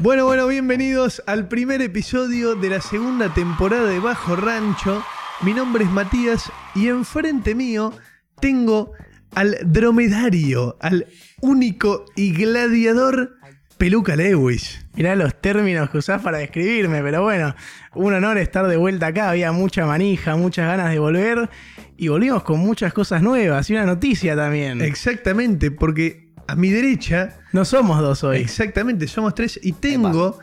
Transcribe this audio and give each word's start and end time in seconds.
Bueno, 0.00 0.26
bueno, 0.26 0.46
bienvenidos 0.46 1.22
al 1.26 1.48
primer 1.48 1.82
episodio 1.82 2.54
de 2.54 2.70
la 2.70 2.80
segunda 2.80 3.32
temporada 3.34 3.88
de 3.88 3.98
Bajo 3.98 4.36
Rancho. 4.36 5.02
Mi 5.42 5.54
nombre 5.54 5.84
es 5.84 5.90
Matías 5.90 6.50
y 6.74 6.88
enfrente 6.88 7.54
mío 7.54 7.92
tengo 8.40 8.92
al 9.34 9.58
dromedario, 9.64 10.76
al 10.80 11.06
único 11.40 12.04
y 12.16 12.32
gladiador 12.32 13.36
Peluca 13.78 14.16
Lewis. 14.16 14.84
Mirá 14.94 15.14
los 15.14 15.40
términos 15.40 15.88
que 15.90 15.98
usás 15.98 16.20
para 16.20 16.38
describirme, 16.38 17.00
pero 17.02 17.22
bueno, 17.22 17.54
un 17.94 18.12
honor 18.12 18.36
estar 18.38 18.66
de 18.66 18.76
vuelta 18.76 19.06
acá. 19.06 19.30
Había 19.30 19.52
mucha 19.52 19.86
manija, 19.86 20.36
muchas 20.36 20.66
ganas 20.66 20.90
de 20.90 20.98
volver 20.98 21.48
y 21.96 22.08
volvimos 22.08 22.42
con 22.42 22.58
muchas 22.58 22.92
cosas 22.92 23.22
nuevas 23.22 23.70
y 23.70 23.74
una 23.74 23.86
noticia 23.86 24.34
también. 24.34 24.80
Exactamente, 24.80 25.70
porque 25.70 26.32
a 26.48 26.56
mi 26.56 26.70
derecha, 26.70 27.38
No 27.52 27.64
somos 27.64 28.00
dos 28.00 28.24
hoy. 28.24 28.38
exactamente, 28.38 29.06
somos 29.06 29.34
tres 29.34 29.60
y 29.62 29.72
tengo 29.72 30.38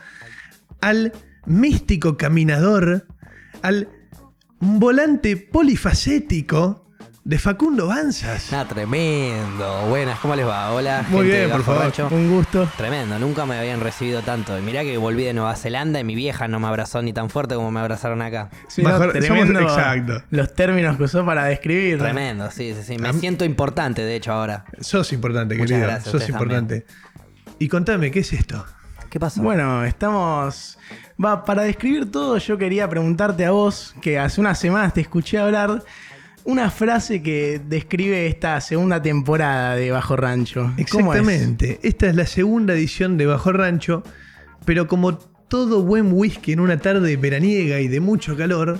al 0.80 1.12
místico 1.44 2.16
caminador, 2.16 3.06
al 3.62 3.88
volante 4.60 5.36
polifacético 5.36 6.85
de 7.26 7.40
Facundo 7.40 7.88
Banzas. 7.88 8.52
Nada, 8.52 8.66
tremendo. 8.68 9.86
Buenas, 9.88 10.16
¿cómo 10.20 10.36
les 10.36 10.46
va? 10.46 10.72
Hola, 10.72 11.04
Muy 11.08 11.22
gente 11.26 11.36
bien, 11.38 11.48
de 11.48 11.52
por 11.54 11.64
favor. 11.64 11.82
Rancho. 11.82 12.08
Un 12.12 12.30
gusto. 12.30 12.68
Tremendo, 12.76 13.18
nunca 13.18 13.44
me 13.46 13.58
habían 13.58 13.80
recibido 13.80 14.22
tanto. 14.22 14.56
Y 14.56 14.62
mirá 14.62 14.82
que 14.84 14.96
volví 14.96 15.24
de 15.24 15.34
Nueva 15.34 15.56
Zelanda 15.56 15.98
y 15.98 16.04
mi 16.04 16.14
vieja 16.14 16.46
no 16.46 16.60
me 16.60 16.68
abrazó 16.68 17.02
ni 17.02 17.12
tan 17.12 17.28
fuerte 17.28 17.56
como 17.56 17.72
me 17.72 17.80
abrazaron 17.80 18.22
acá. 18.22 18.50
Sí, 18.68 18.82
Mejor- 18.82 19.06
no, 19.06 19.12
tremendo 19.12 19.58
somos- 19.58 19.76
exacto. 19.76 20.22
Los 20.30 20.54
términos 20.54 20.96
que 20.96 21.02
usó 21.02 21.26
para 21.26 21.46
describir. 21.46 21.98
Tremendo, 21.98 22.48
sí, 22.52 22.72
sí, 22.74 22.82
sí. 22.84 22.96
Me 22.98 23.12
siento 23.14 23.44
importante, 23.44 24.02
de 24.02 24.14
hecho, 24.14 24.32
ahora. 24.32 24.64
Sos 24.80 25.12
importante, 25.12 25.56
Muchas 25.56 25.70
querido. 25.72 25.88
gracias, 25.88 26.12
Sos 26.12 26.28
importante. 26.28 26.86
Y 27.58 27.66
contame, 27.66 28.12
¿qué 28.12 28.20
es 28.20 28.32
esto? 28.32 28.64
¿Qué 29.10 29.18
pasó? 29.18 29.42
Bueno, 29.42 29.84
estamos. 29.84 30.78
Va, 31.22 31.44
para 31.44 31.62
describir 31.62 32.10
todo, 32.10 32.36
yo 32.38 32.56
quería 32.58 32.88
preguntarte 32.88 33.44
a 33.46 33.50
vos, 33.50 33.94
que 34.00 34.18
hace 34.18 34.40
unas 34.40 34.58
semanas 34.60 34.92
te 34.94 35.00
escuché 35.00 35.38
hablar, 35.38 35.82
una 36.46 36.70
frase 36.70 37.22
que 37.22 37.60
describe 37.64 38.26
esta 38.26 38.60
segunda 38.60 39.02
temporada 39.02 39.76
de 39.76 39.90
Bajo 39.90 40.16
Rancho. 40.16 40.72
¿Cómo 40.90 41.12
es? 41.12 41.20
Exactamente. 41.20 41.80
Esta 41.82 42.06
es 42.06 42.14
la 42.14 42.26
segunda 42.26 42.72
edición 42.74 43.18
de 43.18 43.26
Bajo 43.26 43.52
Rancho, 43.52 44.02
pero 44.64 44.86
como 44.88 45.18
todo 45.18 45.82
buen 45.82 46.12
whisky 46.12 46.52
en 46.52 46.60
una 46.60 46.78
tarde 46.78 47.16
veraniega 47.16 47.80
y 47.80 47.88
de 47.88 48.00
mucho 48.00 48.36
calor, 48.36 48.78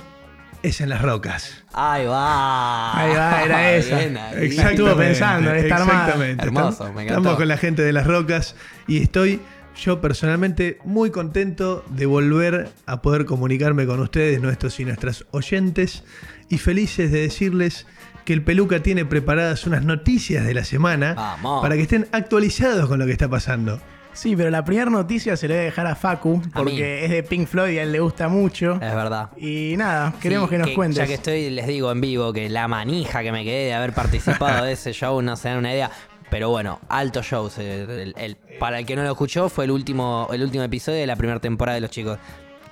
es 0.62 0.80
en 0.80 0.88
las 0.88 1.02
rocas. 1.02 1.64
Ahí 1.72 2.06
va. 2.06 2.98
Ahí 2.98 3.14
va, 3.14 3.42
era 3.44 3.74
esa. 3.76 4.02
Estuvo 4.40 4.96
pensando, 4.96 5.52
está 5.52 5.76
armada. 5.76 5.98
exactamente. 6.04 6.44
Hermoso, 6.44 6.68
Estamos- 6.70 6.94
me 6.94 7.02
encantó. 7.02 7.20
Estamos 7.20 7.38
con 7.38 7.48
la 7.48 7.56
gente 7.56 7.82
de 7.82 7.92
las 7.92 8.06
rocas 8.06 8.56
y 8.88 9.02
estoy 9.02 9.40
yo 9.76 10.00
personalmente 10.00 10.78
muy 10.84 11.10
contento 11.10 11.84
de 11.90 12.06
volver 12.06 12.70
a 12.86 13.02
poder 13.02 13.26
comunicarme 13.26 13.86
con 13.86 14.00
ustedes, 14.00 14.40
nuestros 14.40 14.80
y 14.80 14.84
nuestras 14.86 15.26
oyentes, 15.32 16.02
y 16.48 16.58
felices 16.58 17.10
de 17.12 17.20
decirles 17.20 17.86
que 18.24 18.32
el 18.32 18.42
Peluca 18.42 18.82
tiene 18.82 19.04
preparadas 19.04 19.66
unas 19.66 19.84
noticias 19.84 20.44
de 20.44 20.54
la 20.54 20.64
semana 20.64 21.14
Vamos. 21.14 21.62
para 21.62 21.76
que 21.76 21.82
estén 21.82 22.08
actualizados 22.12 22.88
con 22.88 22.98
lo 22.98 23.06
que 23.06 23.12
está 23.12 23.28
pasando. 23.28 23.80
Sí, 24.12 24.34
pero 24.34 24.48
la 24.50 24.64
primera 24.64 24.90
noticia 24.90 25.36
se 25.36 25.46
le 25.46 25.54
voy 25.54 25.60
a 25.60 25.64
dejar 25.66 25.86
a 25.86 25.94
Facu, 25.94 26.36
A 26.36 26.46
mí. 26.46 26.50
porque 26.54 27.04
es 27.04 27.10
de 27.10 27.22
Pink 27.22 27.46
Floyd 27.46 27.72
y 27.74 27.78
a 27.78 27.82
él 27.82 27.92
le 27.92 28.00
gusta 28.00 28.28
mucho. 28.28 28.72
Es 28.74 28.80
verdad. 28.94 29.28
Y 29.36 29.74
nada, 29.76 30.14
queremos 30.20 30.48
Sí, 30.48 30.56
que 30.56 30.58
nos 30.58 30.70
cuentes. 30.70 30.96
Ya 30.96 31.06
que 31.06 31.14
estoy, 31.14 31.50
les 31.50 31.66
digo 31.66 31.92
en 31.92 32.00
vivo 32.00 32.32
que 32.32 32.48
la 32.48 32.66
manija 32.66 33.22
que 33.22 33.30
me 33.30 33.44
quedé 33.44 33.66
de 33.66 33.74
haber 33.74 33.92
participado 33.92 34.64
de 34.64 34.72
ese 34.72 34.92
show 34.92 35.20
no 35.20 35.36
se 35.36 35.48
dan 35.50 35.58
una 35.58 35.72
idea. 35.72 35.90
Pero 36.30 36.48
bueno, 36.48 36.80
alto 36.88 37.22
show. 37.22 37.50
se- 37.50 37.82
el- 37.82 38.14
el- 38.16 38.36
para 38.58 38.78
el 38.80 38.86
que 38.86 38.96
no 38.96 39.02
lo 39.04 39.10
escuchó, 39.10 39.48
fue 39.50 39.66
el 39.66 39.70
último, 39.70 40.28
el 40.32 40.42
último 40.42 40.64
episodio 40.64 40.98
de 40.98 41.06
la 41.06 41.14
primera 41.16 41.38
temporada 41.38 41.74
de 41.76 41.82
Los 41.82 41.90
Chicos. 41.90 42.18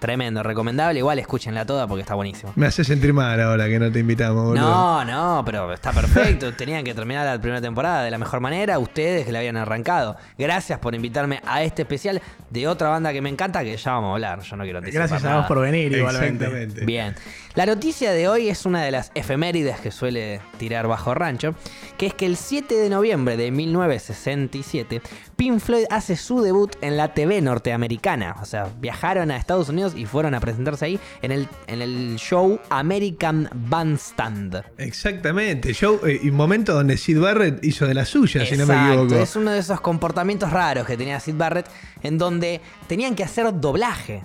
Tremendo, 0.05 0.43
recomendable. 0.43 0.99
Igual 0.99 1.19
escúchenla 1.19 1.65
toda 1.65 1.87
porque 1.87 2.03
está 2.03 2.15
buenísimo. 2.15 2.53
Me 2.57 2.67
hace 2.67 2.85
sentir 2.85 3.15
mal 3.15 3.41
ahora 3.41 3.71
que 3.71 3.79
no 3.79 3.91
te 3.91 4.01
invitamos, 4.01 4.45
boludo. 4.45 4.61
No, 4.61 5.03
no, 5.03 5.43
pero 5.47 5.73
está 5.73 5.93
perfecto. 5.93 6.53
Tenían 6.57 6.85
que 6.85 6.93
terminar 6.93 7.25
la 7.25 7.41
primera 7.41 7.63
temporada 7.63 8.05
de 8.05 8.11
la 8.11 8.19
mejor 8.19 8.41
manera. 8.41 8.79
Ustedes 8.79 9.25
que 9.25 9.33
la 9.33 9.39
habían 9.39 9.57
arrancado. 9.57 10.19
Gracias 10.37 10.79
por 10.79 10.95
invitarme 10.95 11.41
a 11.47 11.63
este 11.63 11.83
especial 11.83 12.21
de 12.51 12.69
otra 12.69 12.91
banda 12.91 13.15
que 13.15 13.23
me 13.23 13.31
encanta, 13.31 13.65
que 13.65 13.79
ya 13.79 13.93
vamos 13.93 14.11
a 14.11 14.13
hablar. 14.13 14.43
Yo 14.43 14.57
no 14.57 14.65
quiero 14.65 14.81
anticipar 14.81 15.09
Gracias 15.09 15.25
a 15.25 15.37
vos 15.39 15.47
por 15.47 15.61
venir 15.63 15.91
igualmente. 15.91 16.85
Bien. 16.85 17.15
La 17.55 17.67
noticia 17.67 18.11
de 18.11 18.29
hoy 18.29 18.49
es 18.49 18.67
una 18.67 18.83
de 18.83 18.91
las 18.91 19.13
efemérides 19.15 19.79
que 19.79 19.93
suele 19.93 20.41
tirar 20.59 20.89
bajo 20.89 21.15
rancho, 21.15 21.55
que 21.97 22.07
es 22.07 22.15
que 22.15 22.27
el 22.27 22.37
7 22.37 22.75
de 22.75 22.91
noviembre 22.91 23.37
de 23.37 23.53
1967, 23.53 25.01
Pink 25.37 25.61
Floyd 25.61 25.85
hace 25.89 26.17
su 26.17 26.43
debut 26.43 26.75
en 26.81 26.97
la 26.97 27.15
TV 27.15 27.41
norteamericana. 27.41 28.37
O 28.43 28.45
sea, 28.45 28.69
viajaron 28.81 29.31
a 29.31 29.37
Estados 29.37 29.69
Unidos 29.69 29.94
y 29.97 30.06
fueron 30.06 30.34
a 30.34 30.41
presentarse 30.41 30.84
ahí 30.84 31.00
en 31.22 31.32
el, 31.32 31.49
en 31.66 31.82
el 31.82 32.16
show 32.16 32.59
American 32.71 33.49
Bandstand. 33.55 34.62
Exactamente. 34.78 35.72
Show, 35.75 36.00
eh, 36.06 36.21
y 36.22 36.31
momento 36.31 36.75
donde 36.75 36.97
Sid 36.97 37.19
Barrett 37.21 37.65
hizo 37.65 37.87
de 37.87 37.94
la 37.94 38.05
suya, 38.05 38.44
si 38.47 38.56
no 38.56 38.66
me 38.66 38.75
Exacto, 38.75 38.93
equivoco. 39.05 39.22
Es 39.22 39.37
uno 39.37 39.50
de 39.50 39.59
esos 39.59 39.81
comportamientos 39.81 40.50
raros 40.50 40.87
que 40.87 40.97
tenía 40.97 41.21
Sid 41.21 41.34
Barrett, 41.37 41.66
en 42.03 42.19
donde 42.19 42.60
tenían 42.87 43.15
que 43.15 43.25
hacer 43.25 43.47
doblaje 43.60 44.25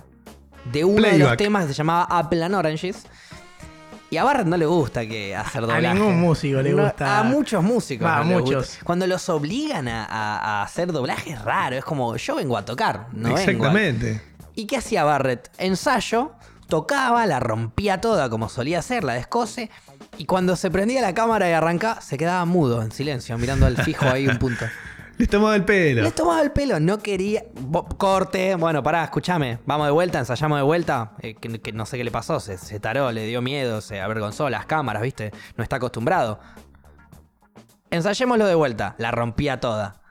de 0.71 0.83
uno 0.85 1.01
de 1.07 1.17
los 1.19 1.37
temas 1.37 1.63
que 1.65 1.69
se 1.73 1.77
llamaba 1.77 2.03
Apple 2.09 2.43
and 2.43 2.55
Oranges. 2.55 3.05
Y 4.11 4.17
a 4.17 4.23
Barrett 4.23 4.47
no 4.47 4.57
le 4.57 4.65
gusta 4.65 5.05
que 5.05 5.35
hacer 5.35 5.63
A 5.63 5.67
doblaje. 5.67 5.93
ningún 5.93 6.19
músico 6.19 6.61
le 6.63 6.71
No, 6.71 6.81
gusta. 6.83 7.19
A 7.19 7.23
muchos 7.23 7.63
músicos. 7.63 8.07
Va, 8.07 8.17
a 8.17 8.23
no 8.23 8.31
les 8.31 8.39
muchos. 8.41 8.65
gusta. 8.67 8.83
Cuando 8.83 9.05
los 9.05 9.29
obligan 9.29 9.87
a, 9.87 10.03
a- 10.05 10.37
a 10.37 10.63
hacer 10.63 10.91
doblaje 10.91 11.33
es 11.33 11.41
raro. 11.43 11.75
Es 11.75 11.85
como, 11.85 12.15
yo 12.17 12.35
vengo 12.35 12.57
a 12.57 12.65
tocar, 12.65 13.05
no 13.13 13.35
vengo 13.35 13.37
a- 13.37 13.41
Exactamente. 13.41 14.21
¿Y 14.59 14.65
qué 14.65 14.75
hacía 14.75 15.05
Barrett? 15.05 15.49
Ensayo, 15.57 16.33
tocaba, 16.67 17.25
la 17.25 17.39
rompía 17.39 18.01
toda 18.01 18.29
como 18.29 18.49
solía 18.49 18.79
hacer, 18.79 19.05
la 19.05 19.13
descose. 19.13 19.69
Y 20.17 20.25
cuando 20.25 20.57
se 20.57 20.69
prendía 20.69 20.99
la 20.99 21.13
cámara 21.13 21.49
y 21.49 21.53
arrancaba, 21.53 22.01
se 22.01 22.17
quedaba 22.17 22.43
mudo, 22.43 22.81
en 22.81 22.91
silencio, 22.91 23.37
mirando 23.37 23.67
al 23.67 23.77
fijo 23.77 24.05
ahí 24.05 24.27
un 24.27 24.37
punto. 24.37 24.65
Les 25.17 25.29
tomaba 25.29 25.55
el 25.55 25.63
pelo. 25.63 26.01
Les 26.01 26.13
tomaba 26.13 26.41
el 26.41 26.51
pelo, 26.51 26.77
no 26.81 26.97
quería. 26.97 27.45
Corte, 27.97 28.55
bueno, 28.55 28.83
pará, 28.83 29.05
escúchame. 29.05 29.59
Vamos 29.65 29.87
de 29.87 29.91
vuelta, 29.91 30.19
ensayamos 30.19 30.57
de 30.57 30.63
vuelta. 30.63 31.13
Eh, 31.21 31.35
que, 31.35 31.61
que 31.61 31.71
no 31.71 31.85
sé 31.85 31.95
qué 31.95 32.03
le 32.03 32.11
pasó, 32.11 32.41
se, 32.41 32.57
se 32.57 32.81
taró, 32.81 33.13
le 33.13 33.27
dio 33.27 33.41
miedo, 33.41 33.79
se 33.79 34.01
avergonzó, 34.01 34.49
las 34.49 34.65
cámaras, 34.65 35.03
¿viste? 35.03 35.31
No 35.55 35.63
está 35.63 35.77
acostumbrado. 35.77 36.41
Ensayémoslo 37.91 38.45
de 38.45 38.55
vuelta, 38.55 38.95
la 38.97 39.11
rompía 39.11 39.61
toda. 39.61 40.01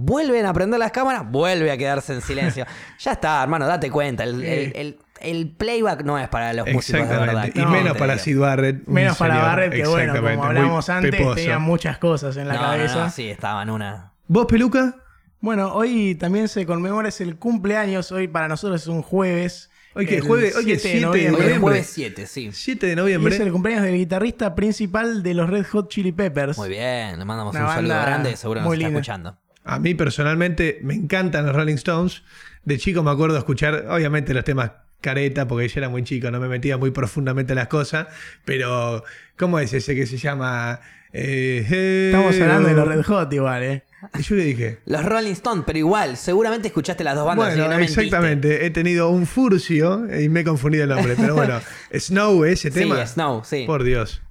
Vuelven 0.00 0.46
a 0.46 0.52
prender 0.52 0.78
las 0.78 0.92
cámaras, 0.92 1.28
vuelve 1.28 1.72
a 1.72 1.76
quedarse 1.76 2.14
en 2.14 2.20
silencio. 2.22 2.64
ya 3.00 3.12
está, 3.12 3.42
hermano, 3.42 3.66
date 3.66 3.90
cuenta. 3.90 4.22
El, 4.24 4.42
el- 4.44 4.72
el- 4.76 4.98
el 5.20 5.50
playback 5.50 6.04
no 6.04 6.16
es 6.16 6.28
para 6.28 6.52
los 6.52 6.64
músicos 6.72 7.00
de 7.08 7.16
verdad. 7.16 7.46
Exactamente. 7.46 7.58
Y 7.60 7.62
No, 7.64 7.70
menos 7.70 7.96
para 7.98 8.12
digo. 8.12 8.24
Sid 8.24 8.38
Barrett. 8.38 8.86
Menos 8.86 9.16
para 9.16 9.34
señor. 9.34 9.48
Barrett, 9.48 9.72
que 9.72 9.86
bueno, 9.88 10.14
como 10.14 10.28
muy 10.36 10.46
hablamos 10.46 10.88
antes, 10.88 11.10
peposo. 11.10 11.34
tenía 11.34 11.58
muchas 11.58 11.98
cosas 11.98 12.36
en 12.36 12.46
la 12.46 12.54
No, 12.54 12.60
cabeza. 12.60 12.94
no, 13.06 13.10
sí, 13.10 13.28
estaba 13.28 13.64
en 13.64 13.70
una. 13.70 14.12
¿Vos, 14.28 14.46
Peluca? 14.46 14.94
Bueno, 15.40 15.72
hoy 15.74 16.14
también 16.14 16.46
se 16.46 16.64
conmemora 16.66 17.08
es 17.08 17.20
el 17.20 17.36
cumpleaños. 17.36 18.12
Hoy 18.12 18.28
para 18.28 18.46
nosotros 18.46 18.80
es 18.80 18.86
un 18.86 19.02
jueves. 19.02 19.70
Hoy 19.94 20.06
que 20.06 20.18
el 20.18 20.20
jueves, 20.22 20.54
hoy 20.54 20.64
que 20.66 20.74
es 20.74 20.82
7 20.82 20.94
de 20.96 21.00
7 21.00 21.18
de 21.18 21.18
Hoy 21.18 21.24
es 21.24 21.32
noviembre. 21.32 21.58
jueves 21.60 21.90
7, 21.92 22.26
sí. 22.28 22.50
7 22.52 22.86
de 22.86 22.92
Y 22.92 22.96
noviembre. 22.96 23.34
es 23.34 23.40
el 23.40 23.50
cumpleaños 23.50 23.84
del 23.86 23.96
guitarrista 23.96 24.54
principal 24.54 25.24
de 25.24 25.34
los 25.34 25.50
Red 25.50 25.66
Hot 25.72 25.90
Chili 25.90 26.12
Peppers. 26.12 26.56
Muy 26.56 26.68
bien, 26.68 27.18
le 27.18 27.24
mandamos 27.24 27.56
Una 27.56 27.64
un 27.66 27.74
saludo 27.74 27.94
grande, 28.02 28.36
seguro 28.36 28.60
nos 28.60 28.68
muy 28.68 28.76
está 28.76 28.88
escuchando. 28.88 29.36
A 29.68 29.78
mí 29.78 29.94
personalmente 29.94 30.78
me 30.82 30.94
encantan 30.94 31.44
los 31.46 31.54
Rolling 31.54 31.74
Stones. 31.74 32.22
De 32.64 32.78
chico 32.78 33.02
me 33.02 33.10
acuerdo 33.10 33.36
escuchar, 33.36 33.86
obviamente, 33.90 34.32
los 34.34 34.42
temas 34.44 34.72
careta, 35.00 35.46
porque 35.46 35.68
yo 35.68 35.78
era 35.78 35.88
muy 35.88 36.02
chico, 36.04 36.30
no 36.30 36.40
me 36.40 36.48
metía 36.48 36.76
muy 36.78 36.90
profundamente 36.90 37.52
en 37.52 37.56
las 37.58 37.68
cosas. 37.68 38.08
Pero, 38.44 39.04
¿cómo 39.36 39.58
es 39.60 39.72
ese 39.74 39.94
que 39.94 40.06
se 40.06 40.16
llama? 40.16 40.80
Eh, 41.12 42.08
Estamos 42.12 42.34
eh, 42.36 42.42
hablando 42.42 42.68
de 42.68 42.74
los 42.74 42.88
Red 42.88 43.02
Hot 43.04 43.32
igual, 43.32 43.62
¿eh? 43.62 43.84
Y 44.18 44.22
yo 44.22 44.36
le 44.36 44.44
dije, 44.44 44.78
Los 44.86 45.04
Rolling 45.04 45.32
Stones, 45.32 45.64
pero 45.66 45.78
igual, 45.78 46.16
seguramente 46.16 46.68
escuchaste 46.68 47.02
las 47.04 47.14
dos 47.16 47.26
bandas. 47.26 47.48
bueno, 47.48 47.64
no 47.64 47.76
mentiste. 47.78 48.00
exactamente, 48.04 48.64
he 48.64 48.70
tenido 48.70 49.10
un 49.10 49.26
furcio 49.26 50.06
y 50.20 50.28
me 50.28 50.40
he 50.40 50.44
confundido 50.44 50.84
el 50.84 50.90
nombre. 50.90 51.14
Pero 51.16 51.34
bueno, 51.34 51.60
Snow, 51.94 52.44
ese 52.44 52.70
Sí, 52.70 52.78
tema. 52.80 53.04
Snow, 53.06 53.42
sí. 53.44 53.64
Por 53.66 53.82
Dios. 53.84 54.22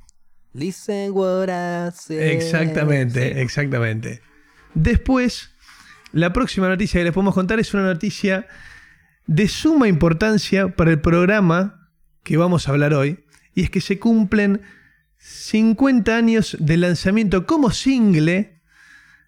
Listen 0.53 1.11
what 1.11 1.49
I 1.49 1.91
say. 1.95 2.17
Exactamente, 2.31 3.33
Sí. 3.33 3.39
exactamente. 3.39 4.21
Después, 4.77 5.55
la 6.11 6.31
próxima 6.31 6.69
noticia 6.69 6.99
que 6.99 7.05
les 7.05 7.13
podemos 7.13 7.33
contar 7.33 7.59
es 7.59 7.73
una 7.73 7.81
noticia 7.81 8.45
de 9.25 9.47
suma 9.47 9.87
importancia 9.87 10.67
para 10.75 10.91
el 10.91 11.01
programa 11.01 11.89
que 12.21 12.37
vamos 12.37 12.67
a 12.67 12.71
hablar 12.71 12.93
hoy, 12.93 13.25
y 13.55 13.63
es 13.63 13.71
que 13.71 13.81
se 13.81 13.97
cumplen 13.97 14.61
50 15.17 16.15
años 16.15 16.55
del 16.59 16.81
lanzamiento 16.81 17.47
como 17.47 17.71
single 17.71 18.61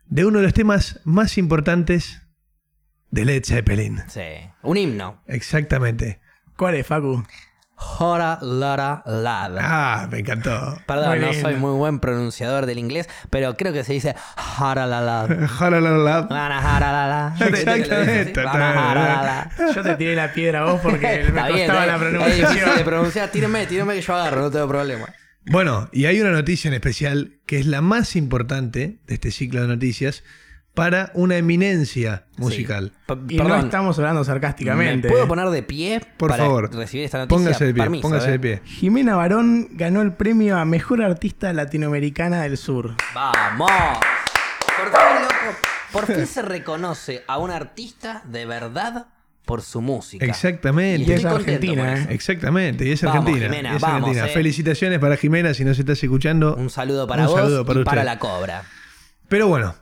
de 0.05 0.25
uno 0.25 0.37
de 0.37 0.43
los 0.43 0.53
temas 0.53 1.01
más 1.03 1.39
importantes 1.39 2.21
de 3.09 3.25
Led 3.25 3.43
Zeppelin. 3.43 4.03
Sí. 4.07 4.21
Un 4.61 4.77
himno. 4.77 5.23
Exactamente. 5.25 6.19
¿Cuál 6.57 6.75
es, 6.75 6.85
Facu? 6.85 7.25
Hora 7.99 8.37
Lara 8.41 9.01
Lada. 9.05 9.61
Ah, 9.63 10.07
me 10.11 10.19
encantó. 10.19 10.77
Perdón, 10.85 11.09
Muy 11.09 11.19
no 11.19 11.33
soy 11.33 11.55
muy 11.55 11.71
buen 11.77 11.99
pronunciador 11.99 12.65
del 12.65 12.77
inglés, 12.77 13.07
pero 13.29 13.55
creo 13.55 13.71
que 13.71 13.83
se 13.83 13.93
dice 13.93 14.15
Hora 14.59 14.85
la 14.85 15.01
la. 15.01 15.47
Jalalala. 15.47 16.21
Vana, 16.21 16.75
hara, 16.75 16.91
la, 16.91 17.07
la. 17.07 17.45
Exactamente. 17.47 18.33
Yo 19.75 19.83
te 19.83 19.95
tiré 19.95 20.15
la 20.15 20.33
piedra 20.33 20.61
a 20.61 20.71
vos 20.71 20.81
porque 20.81 21.29
me 21.33 21.53
bien, 21.53 21.67
costaba 21.67 21.83
eh, 21.83 21.87
la 21.87 21.95
es 21.95 22.01
difícil 22.01 22.15
de 22.19 22.43
pronunciación. 22.43 22.83
pronunciar. 22.85 23.29
Tírame, 23.31 23.65
tírame 23.65 23.93
que 23.95 24.01
yo 24.01 24.15
agarro, 24.15 24.41
no 24.41 24.51
tengo 24.51 24.67
problema. 24.67 25.05
Bueno, 25.45 25.89
y 25.91 26.05
hay 26.05 26.19
una 26.21 26.31
noticia 26.31 26.67
en 26.67 26.73
especial 26.73 27.39
que 27.45 27.59
es 27.59 27.65
la 27.65 27.81
más 27.81 28.15
importante 28.15 28.99
de 29.07 29.13
este 29.13 29.31
ciclo 29.31 29.61
de 29.61 29.67
noticias 29.67 30.23
para 30.74 31.12
una 31.13 31.36
eminencia 31.38 32.25
musical. 32.38 32.94
Y 33.27 33.36
no 33.38 33.44
perdón, 33.44 33.66
estamos 33.66 33.98
hablando 33.98 34.24
sarcásticamente. 34.24 35.07
¿Me 35.07 35.12
puedo 35.13 35.27
poner 35.27 35.50
de 35.50 35.63
pie 35.63 36.01
Por 36.18 36.30
para 36.30 36.44
favor. 36.45 36.74
recibir 36.74 37.06
esta 37.06 37.18
noticia? 37.18 37.38
Póngase 37.38 37.66
de 37.66 37.74
pie, 37.74 37.83
Permiso, 37.83 38.01
póngase 38.01 38.27
eh. 38.30 38.31
de 38.31 38.39
pie. 38.39 38.62
Jimena 38.66 39.16
Barón 39.16 39.68
ganó 39.71 40.01
el 40.01 40.13
premio 40.13 40.57
a 40.57 40.66
Mejor 40.66 41.01
Artista 41.01 41.51
Latinoamericana 41.54 42.44
del 42.44 42.57
Sur. 42.57 42.95
¡Vamos! 43.13 43.69
Por 44.77 44.86
fin, 44.88 45.21
loco, 45.21 45.57
por 45.92 46.06
fin 46.06 46.25
se 46.27 46.42
reconoce 46.42 47.24
a 47.27 47.38
un 47.39 47.51
artista 47.51 48.21
de 48.25 48.45
verdad 48.45 49.07
por 49.44 49.62
su 49.63 49.81
música. 49.81 50.24
Exactamente. 50.25 51.12
Y 51.12 51.16
es 51.16 51.25
argentina, 51.25 51.95
¿eh? 51.98 52.07
Exactamente, 52.12 52.86
y 52.86 52.92
es 52.92 53.01
Vamos, 53.01 53.18
Argentina. 53.25 53.50
Jimena, 53.50 53.74
y 53.74 53.75
es 53.75 53.81
vamos, 53.81 53.98
Argentina. 54.10 54.27
eh. 54.27 54.33
Felicitaciones 54.33 55.00
para 55.00 55.18
Jimena 55.18 55.54
si 55.54 55.66
nos 55.66 55.77
estás 55.80 56.01
escuchando. 56.01 56.56
Un 56.56 56.69
saludo 56.69 57.07
para 57.07 57.24
Un 57.24 57.27
vos 57.30 57.39
saludo 57.42 57.66
para 57.66 57.81
y 57.81 57.83
para 57.83 58.04
la 58.04 58.19
cobra. 58.19 58.63
Pero 59.27 59.48
bueno, 59.48 59.75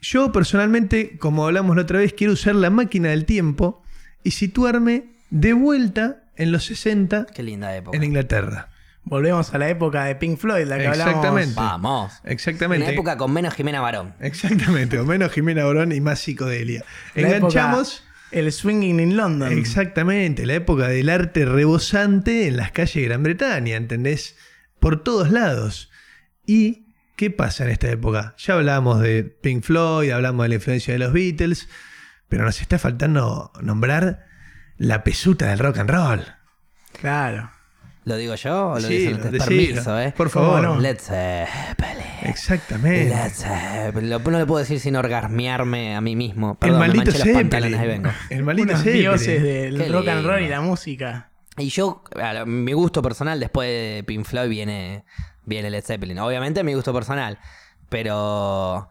yo 0.00 0.32
personalmente, 0.32 1.18
como 1.18 1.46
hablamos 1.46 1.76
la 1.76 1.82
otra 1.82 1.98
vez, 1.98 2.12
quiero 2.12 2.32
usar 2.32 2.54
la 2.54 2.70
máquina 2.70 3.10
del 3.10 3.24
tiempo 3.26 3.82
y 4.22 4.32
situarme 4.32 5.04
de 5.30 5.52
vuelta 5.52 6.24
en 6.36 6.52
los 6.52 6.64
60 6.64 7.26
Qué 7.34 7.42
linda 7.42 7.74
época. 7.76 7.96
en 7.96 8.04
Inglaterra. 8.04 8.68
Volvemos 9.02 9.52
a 9.54 9.58
la 9.58 9.68
época 9.70 10.04
de 10.04 10.14
Pink 10.14 10.38
Floyd, 10.38 10.66
la 10.66 10.76
que 10.78 10.86
hablamos. 10.86 11.06
Exactamente. 11.14 11.54
Vamos. 11.56 12.12
Exactamente. 12.24 12.84
Una 12.84 12.92
época 12.92 13.16
con 13.16 13.32
menos 13.32 13.54
Jimena 13.54 13.80
Barón. 13.80 14.14
Exactamente, 14.20 14.98
o 14.98 15.04
menos 15.04 15.32
Jimena 15.32 15.64
Borón 15.64 15.92
y 15.92 16.00
más 16.00 16.20
psicodelia. 16.20 16.84
La 17.14 17.28
Enganchamos. 17.36 17.94
época- 18.00 18.06
el 18.32 18.52
swinging 18.52 19.00
in 19.00 19.16
London. 19.16 19.52
Exactamente, 19.52 20.46
la 20.46 20.54
época 20.54 20.86
del 20.88 21.08
arte 21.08 21.44
rebosante 21.46 22.46
en 22.46 22.56
las 22.58 22.70
calles 22.72 22.94
de 22.94 23.02
Gran 23.02 23.22
Bretaña, 23.24 23.76
¿entendés? 23.76 24.36
Por 24.78 25.02
todos 25.02 25.30
lados. 25.32 25.90
¿Y 26.46 26.84
qué 27.20 27.30
pasa 27.30 27.64
en 27.64 27.70
esta 27.70 27.90
época? 27.90 28.34
Ya 28.38 28.54
hablamos 28.54 28.98
de 29.00 29.24
Pink 29.24 29.62
Floyd, 29.62 30.10
hablamos 30.10 30.42
de 30.44 30.48
la 30.48 30.54
influencia 30.54 30.94
de 30.94 30.98
los 30.98 31.12
Beatles, 31.12 31.68
pero 32.30 32.44
nos 32.44 32.62
está 32.62 32.78
faltando 32.78 33.52
nombrar 33.60 34.24
la 34.78 35.04
pesuta 35.04 35.48
del 35.48 35.58
rock 35.58 35.76
and 35.80 35.90
roll. 35.90 36.20
Claro. 36.98 37.50
¿Lo 38.06 38.16
digo 38.16 38.34
yo 38.36 38.70
o 38.70 38.74
lo 38.76 38.80
Sí, 38.88 38.96
dicen 38.96 39.16
ustedes? 39.16 39.44
Permiso, 39.44 40.00
¿eh? 40.00 40.14
Por 40.16 40.30
favor. 40.30 40.62
¿Cómo 40.62 40.76
no? 40.76 40.80
Led 40.80 40.96
Zeppelin. 40.98 42.06
Exactamente. 42.22 43.10
Led 43.14 43.32
Zeppelin. 43.34 44.08
No 44.24 44.38
le 44.38 44.46
puedo 44.46 44.58
decir 44.60 44.80
sin 44.80 44.96
orgasmearme 44.96 45.94
a 45.96 46.00
mí 46.00 46.16
mismo. 46.16 46.52
El 46.52 46.56
Perdón, 46.56 46.80
me 46.80 46.86
maldito 46.86 47.04
manché 47.04 47.18
los 47.18 47.22
Zeppelin. 47.26 47.50
pantalones, 47.50 47.80
ahí 47.80 47.86
vengo. 47.86 48.10
El 48.30 48.42
maldito 48.44 48.68
Unos 48.68 48.78
Zeppelin. 48.82 49.00
dioses 49.02 49.42
del 49.42 49.76
Qué 49.76 49.88
rock 49.90 50.08
and 50.08 50.16
lindo. 50.20 50.30
roll 50.32 50.42
y 50.42 50.48
la 50.48 50.60
música. 50.62 51.26
Y 51.58 51.68
yo, 51.68 52.02
a 52.18 52.46
mi 52.46 52.72
gusto 52.72 53.02
personal, 53.02 53.38
después 53.38 53.68
de 53.68 54.02
Pink 54.06 54.24
Floyd 54.24 54.48
viene, 54.48 55.04
viene 55.50 55.68
Led 55.68 55.84
Zeppelin. 55.84 56.18
Obviamente 56.20 56.64
mi 56.64 56.72
gusto 56.72 56.94
personal. 56.94 57.38
Pero, 57.90 58.88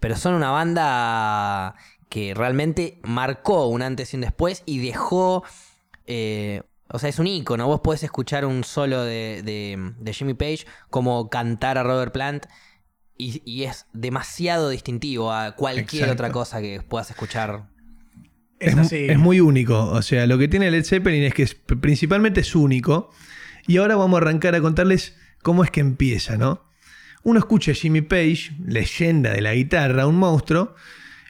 pero 0.00 0.16
son 0.16 0.34
una 0.34 0.50
banda 0.50 1.74
que 2.08 2.32
realmente 2.34 3.00
marcó 3.02 3.66
un 3.66 3.82
antes 3.82 4.12
y 4.12 4.16
un 4.16 4.22
después 4.22 4.62
y 4.64 4.78
dejó... 4.78 5.44
eh, 6.06 6.62
o 6.88 7.00
sea, 7.00 7.08
es 7.08 7.18
un 7.18 7.26
ícono. 7.26 7.66
Vos 7.66 7.80
podés 7.80 8.04
escuchar 8.04 8.44
un 8.46 8.62
solo 8.62 9.02
de, 9.02 9.42
de- 9.44 9.92
de 9.98 10.12
Jimmy 10.12 10.34
Page 10.34 10.60
como 10.88 11.28
cantar 11.28 11.76
a 11.78 11.82
Robert 11.82 12.12
Plant 12.12 12.46
y, 13.18 13.42
y 13.44 13.64
es 13.64 13.86
demasiado 13.92 14.68
distintivo 14.68 15.32
a 15.32 15.56
cualquier 15.56 16.04
Exacto. 16.04 16.12
otra 16.12 16.30
cosa 16.32 16.60
que 16.60 16.80
puedas 16.88 17.10
escuchar. 17.10 17.64
Es, 18.60 18.76
así. 18.78 19.06
es 19.08 19.18
muy 19.18 19.40
único. 19.40 19.86
O 19.90 20.00
sea, 20.02 20.26
lo 20.28 20.38
que 20.38 20.46
tiene 20.46 20.70
Led 20.70 20.84
Zeppelin 20.84 21.24
es 21.24 21.34
que 21.34 21.42
es- 21.42 21.54
principalmente 21.56 22.42
es 22.42 22.54
único. 22.54 23.10
Y 23.66 23.78
ahora 23.78 23.96
vamos 23.96 24.18
a 24.18 24.22
arrancar 24.22 24.54
a 24.54 24.60
contarles 24.60 25.16
cómo 25.46 25.62
es 25.62 25.70
que 25.70 25.78
empieza, 25.78 26.36
¿no? 26.36 26.60
Uno 27.22 27.38
escucha 27.38 27.70
a 27.70 27.74
Jimmy 27.74 28.00
Page, 28.00 28.50
leyenda 28.66 29.32
de 29.32 29.40
la 29.40 29.54
guitarra, 29.54 30.08
un 30.08 30.16
monstruo, 30.16 30.74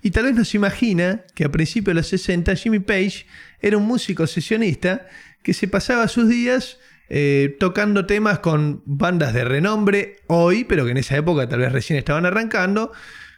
y 0.01 0.11
tal 0.11 0.25
vez 0.25 0.35
no 0.35 0.43
se 0.47 0.57
imagina 0.57 1.27
que 1.35 1.45
a 1.45 1.53
principios 1.53 1.89
de 1.89 1.95
los 1.97 2.07
60 2.07 2.57
Jimmy 2.57 2.79
Page 2.79 3.27
era 3.61 3.77
un 3.77 3.85
músico 3.87 4.27
sesionista 4.27 5.07
que 5.43 5.53
se 5.53 5.69
pasaba 5.69 6.09
sus 6.09 6.31
días 6.31 6.79
eh, 7.11 7.59
tocando 7.61 8.07
temas 8.07 8.39
con 8.39 8.83
bandas 8.87 9.35
de 9.35 9.45
renombre 9.45 10.17
hoy, 10.29 10.65
pero 10.65 10.87
que 10.87 10.93
en 10.93 10.97
esa 10.97 11.19
época 11.19 11.47
tal 11.47 11.59
vez 11.59 11.71
recién 11.71 11.99
estaban 11.99 12.25
arrancando, 12.25 12.93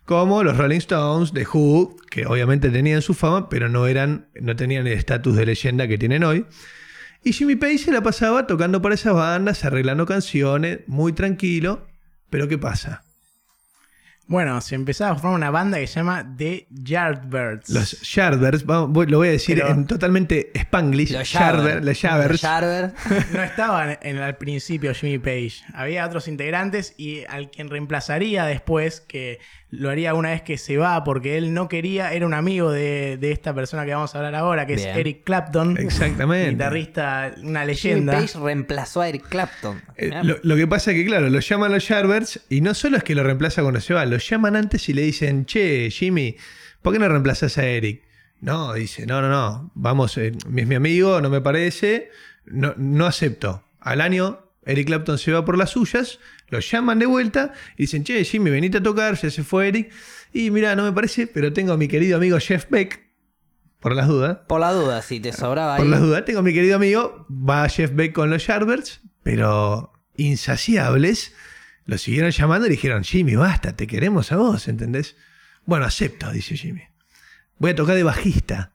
como 0.05 0.45
los 0.45 0.57
Rolling 0.57 0.79
Stones, 0.79 1.33
The 1.33 1.45
Who, 1.53 1.97
que 2.09 2.25
obviamente 2.25 2.71
tenían 2.71 3.03
su 3.03 3.15
fama, 3.15 3.49
pero 3.49 3.69
no, 3.69 3.89
eran, 3.89 4.29
no 4.41 4.55
tenían 4.55 4.87
el 4.87 4.93
estatus 4.93 5.35
de 5.35 5.45
leyenda 5.45 5.89
que 5.89 5.99
tienen 5.99 6.23
hoy. 6.23 6.47
Y 7.25 7.33
Jimmy 7.33 7.57
Page 7.57 7.79
se 7.79 7.93
la 7.93 8.03
pasaba 8.03 8.47
tocando 8.47 8.81
para 8.81 8.95
esas 8.95 9.15
bandas, 9.15 9.65
arreglando 9.65 10.07
canciones, 10.07 10.81
muy 10.87 11.13
tranquilo. 11.13 11.87
Pero 12.31 12.49
¿qué 12.49 12.59
pasa? 12.59 13.03
Bueno, 14.27 14.61
se 14.61 14.75
empezaba 14.75 15.13
a 15.13 15.15
formar 15.15 15.37
una 15.39 15.51
banda 15.51 15.79
que 15.79 15.87
se 15.87 15.95
llama 16.01 16.35
The 16.37 16.67
Yardbirds. 16.71 17.71
Los 17.71 18.03
Yardbirds, 18.15 18.67
vamos, 18.67 19.09
lo 19.11 19.17
voy 19.19 19.29
a 19.29 19.31
decir 19.31 19.57
Pero- 19.57 19.71
en 19.71 19.87
totalmente 19.87 20.51
spanglish. 20.55 21.13
Los 21.13 21.33
Yardbirds, 21.33 21.83
los 21.85 22.01
Yardbirds. 22.03 22.43
No 23.33 23.43
estaban 23.43 23.99
en, 24.03 24.19
al 24.19 24.37
principio 24.37 24.93
Jimmy 24.95 25.19
Page. 25.19 25.63
Había 25.73 26.05
otros 26.07 26.29
integrantes 26.29 26.93
y 26.99 27.25
al 27.27 27.51
quien 27.51 27.71
reemplazaría 27.71 28.45
después, 28.45 29.01
que 29.01 29.39
lo 29.71 29.91
haría 29.91 30.15
una 30.15 30.31
vez 30.31 30.43
que 30.43 30.57
se 30.57 30.79
va 30.79 31.05
porque 31.05 31.37
él 31.37 31.53
no 31.53 31.69
quería, 31.69 32.13
era 32.13 32.25
un 32.27 32.33
amigo 32.33 32.71
de, 32.71 33.19
de 33.19 33.33
esta 33.33 33.55
persona 33.55 33.85
que 33.85 33.93
vamos 33.93 34.15
a 34.15 34.19
hablar 34.19 34.35
ahora, 34.35 34.67
que 34.67 34.77
Bien. 34.77 34.89
es 34.89 34.97
Eric 34.97 35.25
Clapton. 35.25 35.77
Exactamente. 35.79 36.53
Guitarrista, 36.53 37.35
una 37.43 37.61
Jimmy 37.61 37.67
leyenda. 37.67 38.13
Page 38.15 38.39
reemplazó 38.39 39.03
a 39.03 39.09
Eric 39.09 39.29
Clapton. 39.29 39.83
Eh, 39.97 40.11
lo, 40.23 40.37
lo 40.43 40.57
que 40.57 40.67
pasa 40.67 40.93
es 40.93 40.97
que, 40.97 41.05
claro, 41.05 41.29
lo 41.29 41.41
llaman 41.41 41.73
los 41.73 41.87
Yardbirds 41.87 42.41
y 42.49 42.63
no 42.63 42.73
solo 42.73 42.97
es 42.97 43.05
que 43.05 43.15
lo 43.15 43.23
reemplaza 43.23 43.61
cuando 43.63 43.81
se 43.81 43.93
va, 43.93 44.07
lo 44.07 44.17
llaman 44.17 44.57
antes 44.57 44.89
y 44.89 44.95
le 44.95 45.03
dicen, 45.03 45.45
che, 45.45 45.91
Jimmy, 45.91 46.37
¿por 46.81 46.95
qué 46.95 46.99
no 46.99 47.09
reemplazás 47.09 47.59
a 47.59 47.67
Eric? 47.67 48.03
No, 48.41 48.73
dice, 48.73 49.05
no, 49.05 49.21
no, 49.21 49.29
no, 49.29 49.71
vamos, 49.75 50.17
eh, 50.17 50.29
es 50.29 50.47
mi 50.47 50.75
amigo, 50.75 51.21
no 51.21 51.29
me 51.29 51.41
parece, 51.41 52.11
no, 52.47 52.73
no 52.77 53.05
acepto. 53.05 53.65
Al 53.81 54.01
año, 54.01 54.39
Eric 54.65 54.87
Clapton 54.87 55.19
se 55.19 55.33
va 55.33 55.45
por 55.45 55.59
las 55.59 55.71
suyas, 55.71 56.21
lo 56.49 56.61
llaman 56.61 56.99
de 56.99 57.07
vuelta 57.07 57.53
y 57.77 57.83
dicen, 57.85 58.05
che, 58.05 58.25
Jimmy, 58.25 58.51
venite 58.51 58.79
a 58.79 58.83
tocar, 58.83 59.17
ya 59.17 59.31
se 59.31 59.43
fue 59.45 59.69
Eric. 59.69 59.93
Y 60.33 60.51
mira, 60.51 60.75
no 60.77 60.85
me 60.85 60.93
parece, 60.93 61.27
pero 61.27 61.53
tengo 61.53 61.73
a 61.73 61.77
mi 61.77 61.89
querido 61.89 62.17
amigo 62.17 62.39
Jeff 62.39 62.67
Beck, 62.71 63.07
por 63.81 63.95
las 63.95 64.09
dudas. 64.09 64.39
Por 64.49 64.61
la 64.61 64.73
duda, 64.73 65.03
si 65.03 65.21
te 65.21 65.33
sobraba 65.33 65.77
Por 65.77 65.85
ahí. 65.87 65.91
las 65.91 66.01
dudas, 66.01 66.25
tengo 66.25 66.41
a 66.41 66.43
mi 66.43 66.53
querido 66.53 66.77
amigo, 66.77 67.27
va 67.31 67.69
Jeff 67.69 67.93
Beck 67.95 68.13
con 68.13 68.29
los 68.31 68.47
Yardbirds, 68.47 69.01
pero 69.23 69.93
insaciables, 70.17 71.35
lo 71.85 71.97
siguieron 71.99 72.31
llamando 72.31 72.67
y 72.67 72.71
dijeron, 72.71 73.05
Jimmy, 73.05 73.37
basta, 73.37 73.77
te 73.77 73.87
queremos 73.87 74.33
a 74.33 74.37
vos, 74.37 74.69
¿entendés? 74.69 75.17
Bueno, 75.65 75.85
acepto, 75.87 76.31
dice 76.33 76.57
Jimmy. 76.57 76.83
Voy 77.59 77.71
a 77.73 77.75
tocar 77.75 77.95
de 77.97 78.03
bajista. 78.03 78.73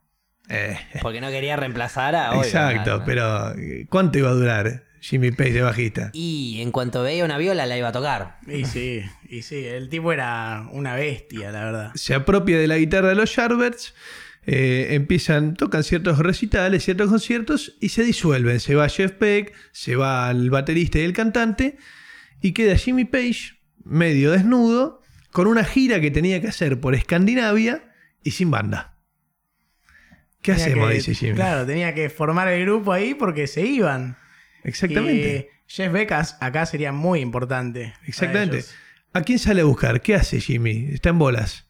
Eh, 0.49 0.77
Porque 1.01 1.21
no 1.21 1.29
quería 1.29 1.55
reemplazar 1.55 2.15
a. 2.15 2.31
obvio, 2.31 2.43
exacto, 2.43 2.99
no. 2.99 3.05
pero 3.05 3.51
eh, 3.57 3.85
¿cuánto 3.89 4.17
iba 4.19 4.29
a 4.29 4.33
durar 4.33 4.83
Jimmy 5.03 5.31
Page 5.31 5.51
de 5.51 5.61
bajista? 5.61 6.09
Y 6.13 6.59
en 6.61 6.71
cuanto 6.71 7.03
veía 7.03 7.25
una 7.25 7.37
viola, 7.37 7.65
la 7.65 7.77
iba 7.77 7.89
a 7.89 7.91
tocar. 7.91 8.37
Y 8.47 8.63
sí, 8.63 9.01
y 9.27 9.41
sí, 9.41 9.65
el 9.65 9.89
tipo 9.89 10.13
era 10.13 10.65
una 10.71 10.95
bestia, 10.95 11.51
la 11.51 11.65
verdad. 11.65 11.91
se 11.95 12.13
apropia 12.15 12.57
de 12.57 12.67
la 12.67 12.77
guitarra 12.77 13.09
de 13.09 13.15
los 13.15 13.35
Yardbirds, 13.35 13.93
eh, 14.45 14.87
empiezan, 14.91 15.55
tocan 15.55 15.83
ciertos 15.83 16.19
recitales, 16.19 16.85
ciertos 16.85 17.09
conciertos 17.09 17.75
y 17.81 17.89
se 17.89 18.03
disuelven. 18.03 18.61
Se 18.61 18.75
va 18.75 18.87
Jeff 18.87 19.19
Beck, 19.19 19.53
se 19.73 19.97
va 19.97 20.31
el 20.31 20.49
baterista 20.49 20.99
y 20.99 21.01
el 21.03 21.11
cantante 21.13 21.77
y 22.41 22.53
queda 22.53 22.77
Jimmy 22.77 23.03
Page 23.05 23.59
medio 23.83 24.31
desnudo 24.31 25.01
con 25.31 25.47
una 25.47 25.65
gira 25.65 25.99
que 25.99 26.11
tenía 26.11 26.39
que 26.41 26.47
hacer 26.47 26.79
por 26.79 26.95
Escandinavia 26.95 27.91
y 28.23 28.31
sin 28.31 28.51
banda. 28.51 28.95
¿Qué 30.41 30.51
Tenía 30.53 30.65
hacemos? 30.67 30.89
que- 30.89 30.95
dice 30.95 31.13
Jimmy. 31.15 31.35
Claro, 31.35 31.65
tenía 31.65 31.93
que 31.93 32.09
formar 32.09 32.47
el 32.49 32.63
grupo 32.65 32.91
ahí 32.93 33.13
porque 33.13 33.47
se 33.47 33.65
iban. 33.65 34.17
Exactamente. 34.63 35.49
Y 35.49 35.73
Jeff 35.73 35.91
Becas 35.91 36.37
acá 36.39 36.65
sería 36.65 36.91
muy 36.91 37.19
importante. 37.19 37.93
Exactamente. 38.05 38.63
¿A 39.13 39.21
quién 39.21 39.39
sale 39.39 39.61
a 39.61 39.65
buscar? 39.65 40.01
¿Qué 40.01 40.15
hace 40.15 40.39
Jimmy? 40.39 40.89
Está 40.91 41.09
en 41.09 41.19
bolas. 41.19 41.67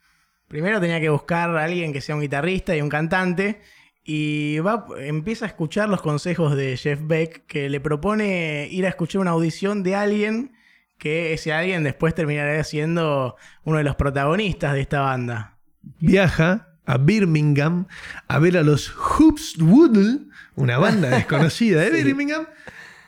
Primero 0.47 0.79
tenía 0.79 0.99
que 1.01 1.09
buscar 1.09 1.49
a 1.55 1.63
alguien 1.63 1.93
que 1.93 2.01
sea 2.01 2.15
un 2.15 2.21
guitarrista 2.21 2.75
y 2.75 2.81
un 2.81 2.89
cantante. 2.89 3.61
Y 4.03 4.59
va, 4.59 4.85
empieza 4.99 5.45
a 5.45 5.47
escuchar 5.47 5.89
los 5.89 6.01
consejos 6.01 6.55
de 6.55 6.77
Jeff 6.77 6.99
Beck, 7.01 7.45
que 7.45 7.69
le 7.69 7.79
propone 7.79 8.67
ir 8.69 8.85
a 8.85 8.89
escuchar 8.89 9.21
una 9.21 9.31
audición 9.31 9.81
de 9.83 9.95
alguien 9.95 10.51
que 10.97 11.33
ese 11.33 11.51
alguien 11.51 11.83
después 11.83 12.15
terminará 12.15 12.63
siendo 12.63 13.35
uno 13.63 13.77
de 13.77 13.83
los 13.83 13.95
protagonistas 13.95 14.73
de 14.73 14.81
esta 14.81 15.01
banda. 15.01 15.57
Viaja 15.99 16.77
a 16.85 16.97
Birmingham 16.97 17.87
a 18.27 18.39
ver 18.39 18.57
a 18.57 18.63
los 18.63 18.89
Hoops 18.89 19.57
Woodle, 19.57 20.27
una 20.55 20.77
banda 20.77 21.09
desconocida 21.17 21.81
de 21.81 22.03
Birmingham, 22.03 22.45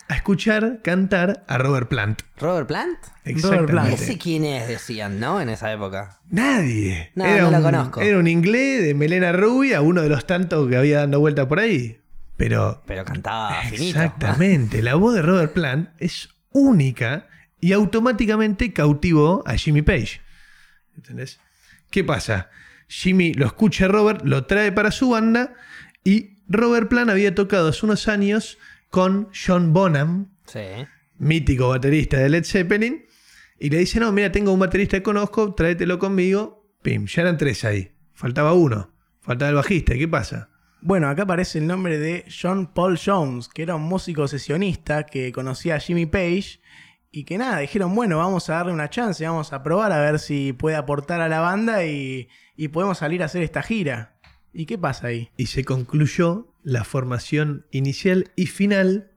a 0.07 0.15
escuchar 0.15 0.81
cantar 0.83 1.43
a 1.47 1.57
Robert 1.57 1.87
Plant. 1.87 2.21
¿Robert 2.37 2.67
Plant? 2.67 2.97
Exactamente. 3.23 3.95
Ese 3.95 4.17
quién 4.17 4.45
es, 4.45 4.67
decían, 4.67 5.19
¿no? 5.19 5.41
En 5.41 5.49
esa 5.49 5.71
época. 5.71 6.19
Nadie. 6.29 7.11
No, 7.15 7.25
era 7.25 7.43
no 7.43 7.51
lo 7.51 7.57
un, 7.57 7.63
conozco. 7.63 8.01
Era 8.01 8.19
un 8.19 8.27
inglés 8.27 8.83
de 8.83 8.93
melena 8.93 9.31
rubia, 9.31 9.81
uno 9.81 10.01
de 10.01 10.09
los 10.09 10.27
tantos 10.27 10.69
que 10.69 10.77
había 10.77 10.99
dando 10.99 11.19
vuelta 11.19 11.47
por 11.47 11.59
ahí. 11.59 11.99
Pero 12.37 12.83
Pero 12.85 13.05
cantaba 13.05 13.61
finito. 13.63 13.99
Exactamente. 13.99 14.81
La 14.81 14.95
voz 14.95 15.15
de 15.15 15.21
Robert 15.21 15.53
Plant 15.53 15.89
es 15.99 16.29
única 16.51 17.27
y 17.59 17.73
automáticamente 17.73 18.73
cautivó 18.73 19.43
a 19.47 19.55
Jimmy 19.55 19.81
Page. 19.81 20.21
¿Entendés? 20.95 21.39
¿Qué 21.89 22.03
pasa? 22.03 22.49
Jimmy 22.87 23.33
lo 23.33 23.47
escucha 23.47 23.85
a 23.85 23.87
Robert, 23.87 24.21
lo 24.23 24.45
trae 24.45 24.71
para 24.71 24.91
su 24.91 25.09
banda 25.09 25.53
y 26.03 26.35
Robert 26.47 26.89
Plant 26.89 27.09
había 27.09 27.33
tocado 27.33 27.69
hace 27.69 27.85
unos 27.85 28.07
años 28.07 28.57
con 28.89 29.29
John 29.33 29.73
Bonham, 29.73 30.31
Sí. 30.45 30.59
mítico 31.17 31.69
baterista 31.69 32.17
de 32.17 32.29
Led 32.29 32.43
Zeppelin, 32.45 33.05
y 33.59 33.69
le 33.69 33.77
dice, 33.79 33.99
no, 33.99 34.11
mira, 34.11 34.31
tengo 34.31 34.51
un 34.51 34.59
baterista 34.59 34.97
que 34.97 35.03
conozco, 35.03 35.53
tráetelo 35.53 35.97
conmigo. 35.99 36.67
Pim, 36.81 37.05
ya 37.07 37.21
eran 37.21 37.37
tres 37.37 37.63
ahí. 37.63 37.91
Faltaba 38.13 38.53
uno. 38.53 38.91
Faltaba 39.21 39.49
el 39.49 39.55
bajista. 39.55 39.95
¿Y 39.95 39.99
¿Qué 39.99 40.07
pasa? 40.07 40.49
Bueno, 40.81 41.07
acá 41.09 41.23
aparece 41.23 41.57
el 41.59 41.67
nombre 41.67 41.97
de 41.97 42.25
John 42.29 42.67
Paul 42.73 42.99
Jones, 43.03 43.47
que 43.47 43.63
era 43.63 43.75
un 43.75 43.83
músico 43.83 44.27
sesionista 44.27 45.05
que 45.05 45.31
conocía 45.31 45.75
a 45.75 45.79
Jimmy 45.79 46.05
Page 46.05 46.59
y 47.11 47.23
que 47.23 47.37
nada, 47.37 47.59
dijeron, 47.59 47.95
bueno, 47.95 48.17
vamos 48.17 48.49
a 48.49 48.55
darle 48.55 48.73
una 48.73 48.89
chance, 48.89 49.25
vamos 49.25 49.51
a 49.53 49.63
probar 49.63 49.91
a 49.93 49.99
ver 50.01 50.19
si 50.19 50.51
puede 50.53 50.75
aportar 50.75 51.21
a 51.21 51.29
la 51.29 51.39
banda 51.39 51.85
y, 51.85 52.27
y 52.57 52.67
podemos 52.67 52.97
salir 52.99 53.23
a 53.23 53.27
hacer 53.27 53.41
esta 53.41 53.63
gira. 53.63 54.14
¿Y 54.57 54.65
qué 54.65 54.77
pasa 54.77 55.07
ahí? 55.07 55.29
Y 55.37 55.47
se 55.47 55.65
concluyó 55.65 56.53
la 56.63 56.83
formación 56.85 57.65
inicial 57.71 58.31
y 58.35 58.47
final. 58.47 59.11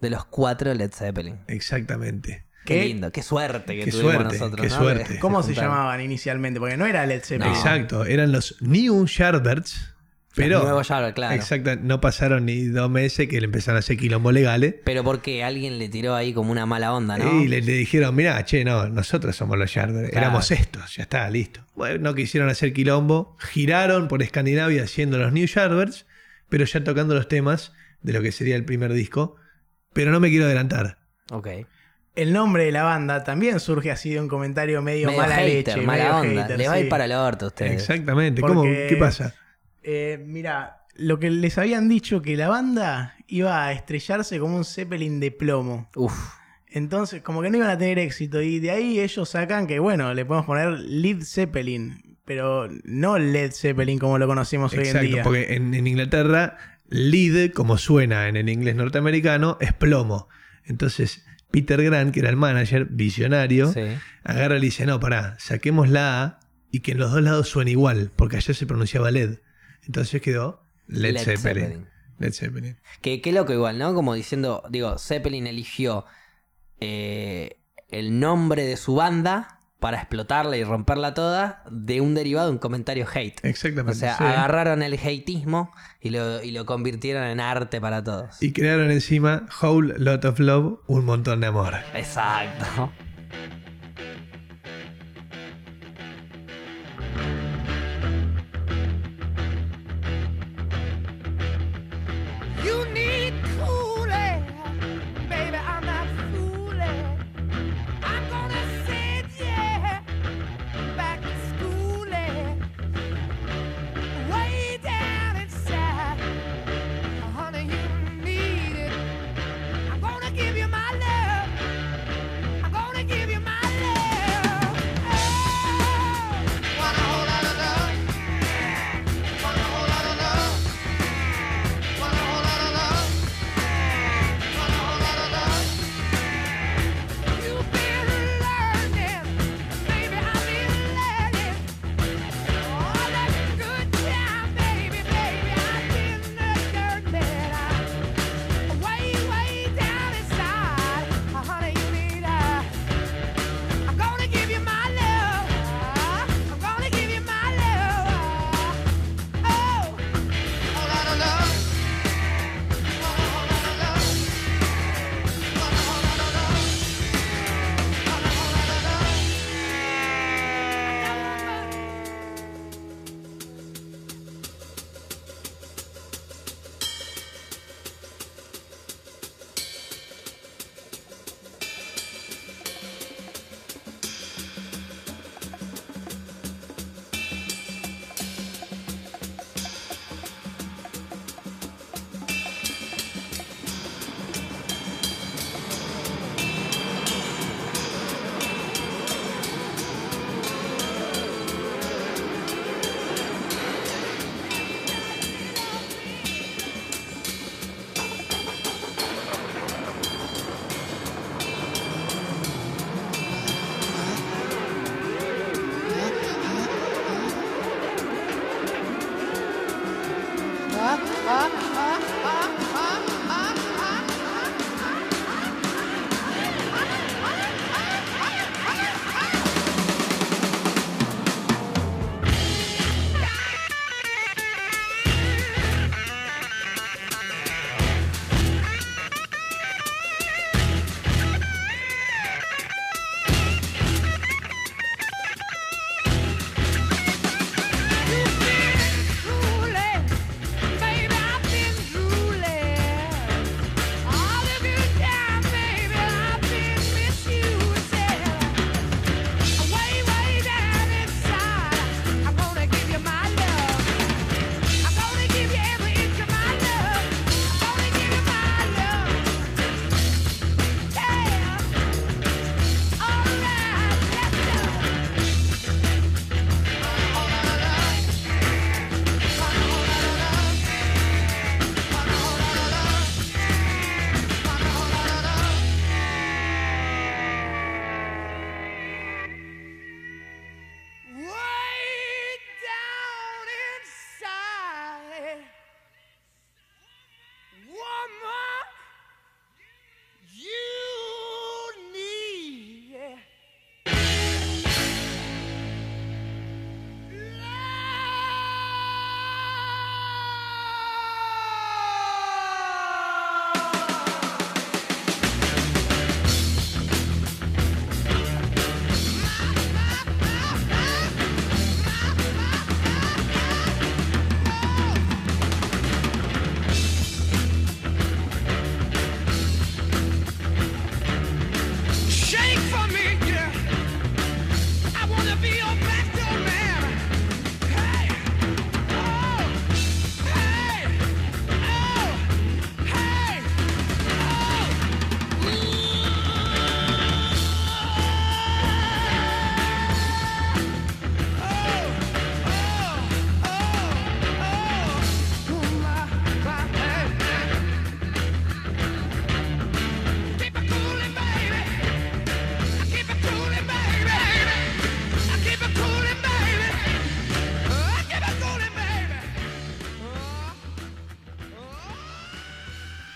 De 0.00 0.10
los 0.10 0.24
cuatro 0.24 0.72
Led 0.74 0.90
Zeppelin. 0.92 1.38
Exactamente. 1.46 2.46
Qué, 2.64 2.74
¿Qué? 2.80 2.84
lindo, 2.86 3.12
qué 3.12 3.22
suerte 3.22 3.76
que 3.76 3.84
Qué 3.84 3.90
tuvimos 3.90 4.12
suerte, 4.14 4.34
nosotros. 4.34 4.66
qué 4.66 4.68
¿no? 4.72 4.78
suerte. 4.78 5.18
¿Cómo 5.18 5.42
se 5.42 5.54
llamaban 5.54 6.00
inicialmente? 6.00 6.58
Porque 6.58 6.76
no 6.76 6.86
era 6.86 7.06
Led 7.06 7.22
Zeppelin. 7.22 7.52
No. 7.52 7.58
Exacto, 7.58 8.04
eran 8.04 8.32
los 8.32 8.56
New 8.60 9.06
Yardbirds, 9.06 9.94
pero 10.36 10.62
Nuevo 10.62 10.82
Yardbird, 10.82 11.14
claro. 11.14 11.34
exacto, 11.34 11.76
no 11.76 12.00
pasaron 12.00 12.46
ni 12.46 12.66
dos 12.66 12.88
meses 12.90 13.28
que 13.28 13.40
le 13.40 13.46
empezaron 13.46 13.76
a 13.76 13.80
hacer 13.80 13.96
quilombo 13.96 14.30
legales. 14.32 14.76
Pero 14.84 15.02
porque 15.02 15.42
alguien 15.42 15.78
le 15.78 15.88
tiró 15.88 16.14
ahí 16.14 16.32
como 16.32 16.52
una 16.52 16.66
mala 16.66 16.92
onda, 16.94 17.18
¿no? 17.18 17.40
Y 17.42 17.48
le, 17.48 17.60
le 17.62 17.72
dijeron, 17.72 18.14
mirá, 18.14 18.44
che, 18.44 18.64
no, 18.64 18.88
nosotros 18.88 19.34
somos 19.34 19.58
los 19.58 19.72
Yardbirds, 19.74 20.10
Claro. 20.10 20.26
éramos 20.26 20.50
estos, 20.50 20.94
ya 20.96 21.02
está, 21.02 21.28
listo. 21.30 21.60
Bueno, 21.74 21.98
no 22.10 22.14
quisieron 22.14 22.48
hacer 22.48 22.72
quilombo, 22.72 23.36
giraron 23.40 24.06
por 24.08 24.22
Escandinavia 24.22 24.84
haciendo 24.84 25.18
los 25.18 25.32
New 25.32 25.46
Yardbirds, 25.46 26.06
pero 26.48 26.64
ya 26.64 26.82
tocando 26.84 27.14
los 27.14 27.26
temas 27.28 27.72
de 28.02 28.12
lo 28.12 28.22
que 28.22 28.32
sería 28.32 28.56
el 28.56 28.64
primer 28.64 28.92
disco. 28.92 29.36
Pero 29.92 30.12
no 30.12 30.20
me 30.20 30.30
quiero 30.30 30.44
adelantar. 30.46 30.98
Ok. 31.32 31.48
El 32.14 32.32
nombre 32.32 32.64
de 32.64 32.72
la 32.72 32.82
banda 32.84 33.24
también 33.24 33.58
surge 33.60 33.90
así 33.90 34.10
de 34.10 34.20
un 34.20 34.28
comentario 34.28 34.82
medio, 34.82 35.08
Medio 35.08 35.20
mala 35.20 35.36
hater, 35.36 35.76
leche. 35.76 35.86
mala 35.86 36.04
medio 36.04 36.16
onda. 36.30 36.42
hater, 36.42 36.58
Le 36.58 36.68
va 36.68 36.74
a 36.74 36.80
ir 36.80 36.88
para 36.88 37.04
el 37.06 37.12
orto 37.12 37.46
a 37.46 37.48
ustedes. 37.48 37.72
Exactamente, 37.72 38.40
¿cómo? 38.42 38.62
¿Qué 38.62 38.96
pasa? 38.98 39.34
Eh, 39.82 40.22
mira, 40.26 40.84
lo 40.96 41.18
que 41.18 41.30
les 41.30 41.56
habían 41.58 41.88
dicho 41.88 42.20
que 42.22 42.36
la 42.36 42.48
banda 42.48 43.14
iba 43.26 43.64
a 43.66 43.72
estrellarse 43.72 44.38
como 44.38 44.56
un 44.56 44.64
Zeppelin 44.64 45.20
de 45.20 45.30
plomo. 45.30 45.88
Uf. 45.96 46.12
Entonces, 46.66 47.22
como 47.22 47.42
que 47.42 47.50
no 47.50 47.56
iban 47.56 47.70
a 47.70 47.78
tener 47.78 47.98
éxito. 47.98 48.40
Y 48.42 48.60
de 48.60 48.70
ahí 48.70 49.00
ellos 49.00 49.28
sacan 49.28 49.66
que, 49.66 49.78
bueno, 49.78 50.14
le 50.14 50.24
podemos 50.24 50.46
poner 50.46 50.70
Led 50.78 51.22
Zeppelin. 51.22 52.16
Pero 52.24 52.68
no 52.84 53.18
Led 53.18 53.50
Zeppelin 53.52 53.98
como 53.98 54.18
lo 54.18 54.26
conocemos 54.28 54.72
hoy 54.72 54.78
en 54.80 54.84
Exacto, 54.86 55.06
día. 55.08 55.22
porque 55.24 55.54
en, 55.54 55.74
en 55.74 55.86
Inglaterra, 55.86 56.56
lead, 56.88 57.50
como 57.52 57.76
suena 57.76 58.28
en 58.28 58.36
el 58.36 58.48
inglés 58.48 58.76
norteamericano, 58.76 59.58
es 59.60 59.72
plomo. 59.72 60.28
Entonces, 60.64 61.24
Peter 61.50 61.82
Grant, 61.82 62.12
que 62.14 62.20
era 62.20 62.28
el 62.30 62.36
manager, 62.36 62.84
visionario, 62.88 63.72
Sí. 63.72 63.80
agarra 64.22 64.56
y 64.58 64.60
le 64.60 64.66
dice, 64.66 64.86
no, 64.86 65.00
pará, 65.00 65.34
saquemos 65.40 65.88
la 65.88 66.22
A 66.22 66.40
y 66.70 66.80
que 66.80 66.92
en 66.92 66.98
los 66.98 67.10
dos 67.10 67.22
lados 67.22 67.48
suene 67.48 67.72
igual, 67.72 68.12
porque 68.14 68.36
allá 68.36 68.54
se 68.54 68.66
pronunciaba 68.66 69.10
LED. 69.10 69.38
Entonces 69.90 70.22
quedó 70.22 70.62
Led, 70.86 71.14
Led 71.14 71.24
Zeppelin. 71.24 71.64
Zeppelin. 71.64 71.88
Led 72.20 72.32
Zeppelin. 72.32 72.78
Que 73.02 73.20
qué 73.20 73.32
loco 73.32 73.52
igual, 73.52 73.76
¿no? 73.76 73.92
Como 73.92 74.14
diciendo, 74.14 74.62
digo, 74.70 74.96
Zeppelin 74.98 75.48
eligió 75.48 76.04
eh, 76.78 77.58
el 77.88 78.20
nombre 78.20 78.64
de 78.64 78.76
su 78.76 78.94
banda 78.94 79.58
para 79.80 79.96
explotarla 79.96 80.56
y 80.56 80.62
romperla 80.62 81.12
toda 81.12 81.64
de 81.72 82.00
un 82.00 82.14
derivado 82.14 82.46
de 82.46 82.52
un 82.52 82.58
comentario 82.58 83.04
hate. 83.12 83.44
Exactamente. 83.44 83.90
O 83.90 83.94
sea, 83.96 84.16
sí. 84.16 84.22
agarraron 84.22 84.84
el 84.84 84.94
hateismo 84.94 85.72
y 86.00 86.10
lo, 86.10 86.40
y 86.40 86.52
lo 86.52 86.64
convirtieron 86.66 87.24
en 87.24 87.40
arte 87.40 87.80
para 87.80 88.04
todos. 88.04 88.40
Y 88.40 88.52
crearon 88.52 88.92
encima 88.92 89.48
Whole 89.60 89.94
Lot 89.98 90.24
of 90.24 90.38
Love, 90.38 90.78
un 90.86 91.04
montón 91.04 91.40
de 91.40 91.48
amor. 91.48 91.74
Exacto. 91.94 92.92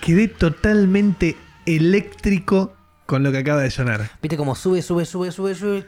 Quedé 0.05 0.29
totalmente 0.29 1.35
eléctrico 1.64 2.75
con 3.07 3.23
lo 3.23 3.33
que 3.33 3.38
acaba 3.38 3.62
de 3.62 3.71
sonar. 3.71 4.11
Viste 4.21 4.37
como 4.37 4.55
sube, 4.55 4.83
sube, 4.83 5.07
sube, 5.07 5.33
sube, 5.33 5.55
sube. 5.55 5.87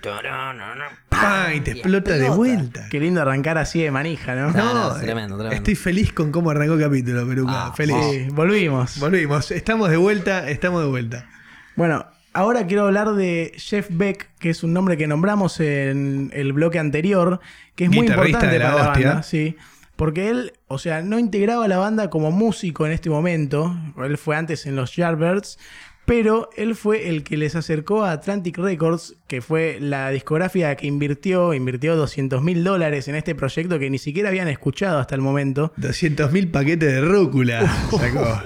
¡Pah! 1.11 1.53
Y 1.55 1.61
te 1.61 1.73
explota 1.73 2.17
de 2.17 2.31
vuelta. 2.31 2.89
Qué 2.91 2.99
lindo 2.99 3.21
arrancar 3.21 3.59
así 3.59 3.83
de 3.83 3.91
manija, 3.91 4.35
¿no? 4.35 4.53
No, 4.53 4.75
no, 4.75 4.95
tremendo, 4.97 5.37
tremendo. 5.37 5.51
Estoy 5.51 5.75
feliz 5.75 6.15
con 6.15 6.33
cómo 6.33 6.51
arrancó 6.51 6.75
el 6.75 6.81
capítulo, 6.81 7.27
Peluca. 7.29 7.67
Ah, 7.67 7.73
feliz. 7.77 7.97
Sí, 8.11 8.29
volvimos. 8.33 8.99
Volvimos. 8.99 9.51
Estamos 9.51 9.91
de 9.91 9.99
vuelta, 9.99 10.49
estamos 10.49 10.83
de 10.83 10.89
vuelta. 10.89 11.29
Bueno, 11.75 12.07
ahora 12.33 12.67
quiero 12.67 12.87
hablar 12.87 13.13
de 13.15 13.53
Jeff 13.57 13.89
Beck, 13.91 14.31
que 14.39 14.49
es 14.51 14.63
un 14.63 14.73
nombre 14.73 14.97
que 14.97 15.07
nombramos 15.07 15.61
en 15.61 16.31
el 16.33 16.55
bloque 16.55 16.79
anterior, 16.79 17.41
que 17.75 17.85
es 17.85 17.91
muy 17.91 18.01
Guitarrista 18.03 18.47
importante 18.47 18.53
de 18.55 18.59
la 18.59 18.73
para 18.73 18.83
la 18.85 18.91
hostia. 18.93 19.09
banda, 19.09 19.23
sí. 19.23 19.57
Porque 19.97 20.29
él, 20.29 20.53
o 20.69 20.79
sea, 20.79 21.03
no 21.03 21.19
integraba 21.19 21.67
la 21.69 21.79
banda 21.79 22.11
como 22.11 22.31
músico 22.31 22.87
en 22.87 22.93
este 22.93 23.11
momento. 23.11 23.75
Él 24.05 24.19
fue 24.19 24.37
antes 24.37 24.67
en 24.67 24.77
los 24.77 24.95
Yardbirds. 24.95 25.59
Pero 26.07 26.51
él 26.57 26.77
fue 26.77 27.09
el 27.09 27.25
que 27.25 27.37
les 27.37 27.57
acercó 27.57 28.05
a 28.05 28.13
Atlantic 28.13 28.57
Records, 28.59 29.17
que 29.27 29.43
fue 29.43 29.79
la 29.81 30.11
discografía 30.11 30.77
que 30.77 30.87
invirtió, 30.87 31.53
invirtió 31.53 31.97
200 31.97 32.43
mil 32.43 32.63
dólares 32.63 33.09
en 33.09 33.17
este 33.17 33.35
proyecto 33.35 33.81
que 33.81 33.91
ni 33.91 33.99
siquiera 33.99 34.29
habían 34.29 34.47
escuchado 34.47 35.01
hasta 35.01 35.17
el 35.17 35.21
momento. 35.21 35.73
200.000 35.79 36.53
paquetes 36.53 36.93
de 36.93 37.01
rúcula. 37.01 37.69
sacó. 37.91 38.41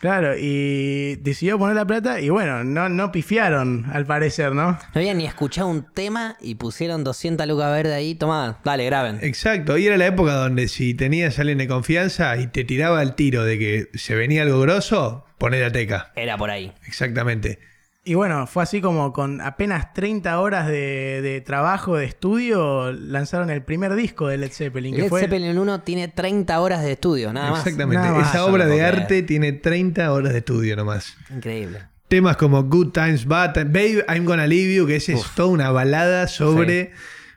Claro, 0.00 0.34
y 0.34 1.16
decidió 1.16 1.58
poner 1.58 1.76
la 1.76 1.86
plata 1.86 2.20
y 2.20 2.30
bueno, 2.30 2.64
no, 2.64 2.88
no 2.88 3.12
pifiaron 3.12 3.84
al 3.92 4.06
parecer, 4.06 4.54
¿no? 4.54 4.72
No 4.72 4.78
habían 4.94 5.18
ni 5.18 5.26
escuchado 5.26 5.68
un 5.68 5.92
tema 5.92 6.38
y 6.40 6.54
pusieron 6.54 7.04
200 7.04 7.46
lucas 7.46 7.70
verde 7.70 7.92
ahí. 7.92 8.14
Toma, 8.14 8.60
dale, 8.64 8.86
graben. 8.86 9.18
Exacto. 9.20 9.76
Y 9.76 9.86
era 9.86 9.98
la 9.98 10.06
época 10.06 10.32
donde 10.32 10.68
si 10.68 10.94
tenías 10.94 11.38
a 11.38 11.42
alguien 11.42 11.58
de 11.58 11.68
confianza 11.68 12.34
y 12.38 12.46
te 12.46 12.64
tiraba 12.64 13.02
el 13.02 13.14
tiro 13.14 13.44
de 13.44 13.58
que 13.58 13.88
se 13.92 14.14
venía 14.14 14.40
algo 14.40 14.60
grosso, 14.60 15.26
poné 15.36 15.60
la 15.60 15.70
teca. 15.70 16.12
Era 16.16 16.38
por 16.38 16.48
ahí. 16.50 16.72
Exactamente. 16.86 17.58
Y 18.02 18.14
bueno, 18.14 18.46
fue 18.46 18.62
así 18.62 18.80
como 18.80 19.12
con 19.12 19.42
apenas 19.42 19.92
30 19.92 20.40
horas 20.40 20.66
de, 20.66 21.20
de 21.20 21.40
trabajo, 21.42 21.96
de 21.96 22.06
estudio, 22.06 22.92
lanzaron 22.92 23.50
el 23.50 23.62
primer 23.62 23.94
disco 23.94 24.28
de 24.28 24.38
Led 24.38 24.52
Zeppelin, 24.52 24.94
que 24.94 25.02
Led 25.02 25.08
fue... 25.10 25.20
Zeppelin 25.20 25.58
1 25.58 25.82
tiene 25.82 26.08
30 26.08 26.60
horas 26.60 26.82
de 26.82 26.92
estudio, 26.92 27.30
nada 27.32 27.50
más. 27.50 27.60
Exactamente. 27.60 28.02
Nada 28.02 28.18
más. 28.18 28.30
Esa 28.30 28.46
obra 28.46 28.66
de 28.66 28.82
arte 28.82 29.22
tiene 29.22 29.52
30 29.52 30.12
horas 30.12 30.32
de 30.32 30.38
estudio 30.38 30.76
nomás. 30.76 31.14
Increíble. 31.30 31.82
Temas 32.08 32.38
como 32.38 32.62
Good 32.64 32.92
Times, 32.92 33.26
Bad 33.26 33.52
Times, 33.52 33.72
Babe, 33.72 34.04
I'm 34.08 34.24
Gonna 34.24 34.46
Leave 34.46 34.74
You, 34.74 34.86
que 34.86 34.96
ese 34.96 35.12
es 35.12 35.22
toda 35.34 35.48
una 35.48 35.70
balada 35.70 36.26
sobre 36.26 36.92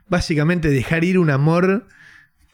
básicamente 0.08 0.70
dejar 0.70 1.04
ir 1.04 1.20
un 1.20 1.30
amor 1.30 1.88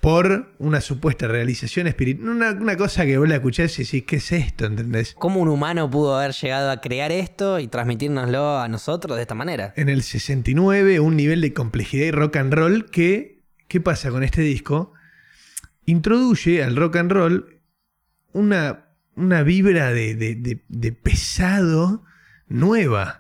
por 0.02 0.54
una 0.60 0.80
supuesta 0.80 1.28
realización 1.28 1.88
espiritual. 1.88 2.30
Una, 2.30 2.52
una 2.52 2.78
cosa 2.78 3.06
que 3.06 3.18
vos 3.18 3.28
la 3.28 3.36
escuchás 3.36 3.78
y 3.80 3.84
decís, 3.84 4.04
¿qué 4.08 4.16
es 4.16 4.32
esto? 4.32 4.66
¿Entendés? 4.66 5.14
¿Cómo 5.20 5.42
un 5.42 5.50
humano 5.50 5.90
pudo 5.90 6.18
haber 6.18 6.32
llegado 6.32 6.72
a 6.72 6.80
crear 6.80 7.12
esto 7.12 7.60
y 7.60 7.68
transmitírnoslo 7.68 8.60
a 8.60 8.68
nosotros 8.70 9.18
de 9.18 9.24
esta 9.24 9.36
manera? 9.36 9.74
En 9.76 9.90
el 9.90 10.02
69, 10.04 11.00
un 11.02 11.18
nivel 11.18 11.42
de 11.42 11.54
complejidad 11.54 12.06
y 12.06 12.12
rock 12.12 12.38
and 12.38 12.54
roll 12.54 12.86
que, 12.90 13.42
¿qué 13.68 13.82
pasa 13.82 14.10
con 14.10 14.24
este 14.24 14.42
disco? 14.42 14.94
Introduce 15.86 16.64
al 16.64 16.76
rock 16.76 16.96
and 16.98 17.12
roll 17.12 17.60
una, 18.32 18.86
una 19.16 19.44
vibra 19.44 19.92
de, 19.92 20.16
de- 20.16 20.36
de- 20.36 20.64
de 20.68 20.92
pesado 20.94 22.04
nueva. 22.48 23.19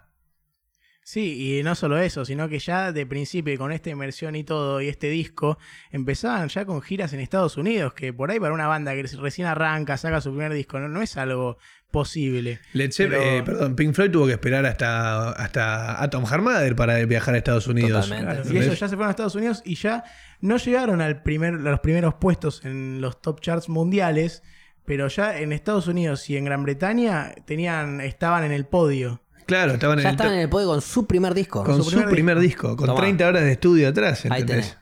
Sí, 1.12 1.58
y 1.58 1.64
no 1.64 1.74
solo 1.74 1.98
eso, 1.98 2.24
sino 2.24 2.48
que 2.48 2.60
ya 2.60 2.92
de 2.92 3.04
principio, 3.08 3.58
con 3.58 3.72
esta 3.72 3.90
inmersión 3.90 4.36
y 4.36 4.44
todo, 4.44 4.80
y 4.80 4.90
este 4.90 5.10
disco, 5.10 5.58
empezaban 5.90 6.50
ya 6.50 6.66
con 6.66 6.84
giras 6.84 7.14
en 7.14 7.20
Estados 7.20 7.58
Unidos, 7.58 7.96
que 7.96 8.14
por 8.14 8.30
ahí 8.30 8.40
para 8.40 8.54
una 8.54 8.68
banda 8.68 8.94
que 8.94 9.02
recién 9.20 9.48
arranca, 9.48 9.98
saca 9.98 10.22
su 10.22 10.30
primer 10.30 10.54
disco, 10.54 10.80
no, 10.80 10.88
no 10.88 11.02
es 11.02 11.18
algo 11.18 11.58
posible. 11.90 12.60
Led 12.74 12.92
Zeppelin, 12.92 13.22
Pero- 13.24 13.38
eh, 13.38 13.42
perdón, 13.42 13.76
Pink 13.76 13.96
Floyd 13.96 14.12
tuvo 14.12 14.28
que 14.28 14.34
esperar 14.34 14.64
hasta, 14.68 15.32
hasta 15.32 16.00
Atom 16.04 16.28
Heart 16.28 16.44
Mother 16.44 16.76
para 16.76 17.04
viajar 17.06 17.34
a 17.34 17.40
Estados 17.40 17.66
Unidos. 17.66 18.06
Totalmente. 18.08 18.44
Claro, 18.44 18.54
y 18.54 18.64
ellos 18.64 18.80
ya 18.80 18.88
se 18.88 18.96
fueron 18.96 19.08
a 19.08 19.10
Estados 19.10 19.34
Unidos 19.34 19.64
y 19.66 19.74
ya 19.74 20.04
no 20.42 20.58
llegaron 20.58 21.02
al 21.02 21.24
primer, 21.24 21.56
a 21.56 21.72
los 21.72 21.80
primeros 21.80 22.14
puestos 22.22 22.64
en 22.66 23.02
los 23.02 23.20
top 23.20 23.42
charts 23.42 23.68
mundiales, 23.68 24.44
pero 24.86 25.08
ya 25.08 25.40
en 25.40 25.54
Estados 25.54 25.88
Unidos 25.88 26.30
y 26.30 26.38
en 26.38 26.46
Gran 26.46 26.62
Bretaña 26.62 27.34
tenían, 27.48 28.00
estaban 28.00 28.44
en 28.44 28.52
el 28.52 28.68
podio. 28.68 29.24
Claro, 29.50 29.74
estaban 29.74 30.00
en 30.00 30.04
Ya 30.04 30.12
estaban 30.12 30.32
to- 30.32 30.36
en 30.36 30.42
el 30.44 30.50
podio 30.50 30.68
con 30.68 30.82
su 30.82 31.06
primer 31.08 31.34
disco. 31.34 31.64
con 31.64 31.78
su 31.78 31.84
su 31.84 31.90
primer 31.98 32.10
primer, 32.10 32.40
disco, 32.40 32.76
con 32.78 32.88
Tomá. 32.88 33.02
30 33.02 33.28
horas 33.28 33.44
de 33.44 33.52
estudio 33.52 33.90
atrás. 33.90 34.26
Ahí 34.30 34.42
¿entendés? 34.42 34.78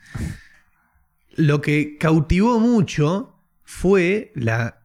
Lo 1.35 1.61
que 1.61 1.97
cautivó 1.97 2.59
mucho 2.59 3.35
fue 3.63 4.31
la 4.35 4.81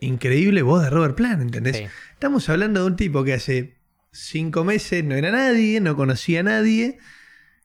increíble 0.00 0.62
voz 0.62 0.82
de 0.82 0.90
Robert 0.90 1.14
Plant, 1.16 1.40
¿entendés? 1.42 1.76
Sí. 1.76 1.84
Estamos 2.12 2.48
hablando 2.48 2.80
de 2.80 2.86
un 2.86 2.96
tipo 2.96 3.24
que 3.24 3.32
hace 3.34 3.78
cinco 4.12 4.64
meses 4.64 5.02
no 5.04 5.14
era 5.14 5.30
nadie, 5.30 5.80
no 5.80 5.96
conocía 5.96 6.40
a 6.40 6.42
nadie, 6.44 6.98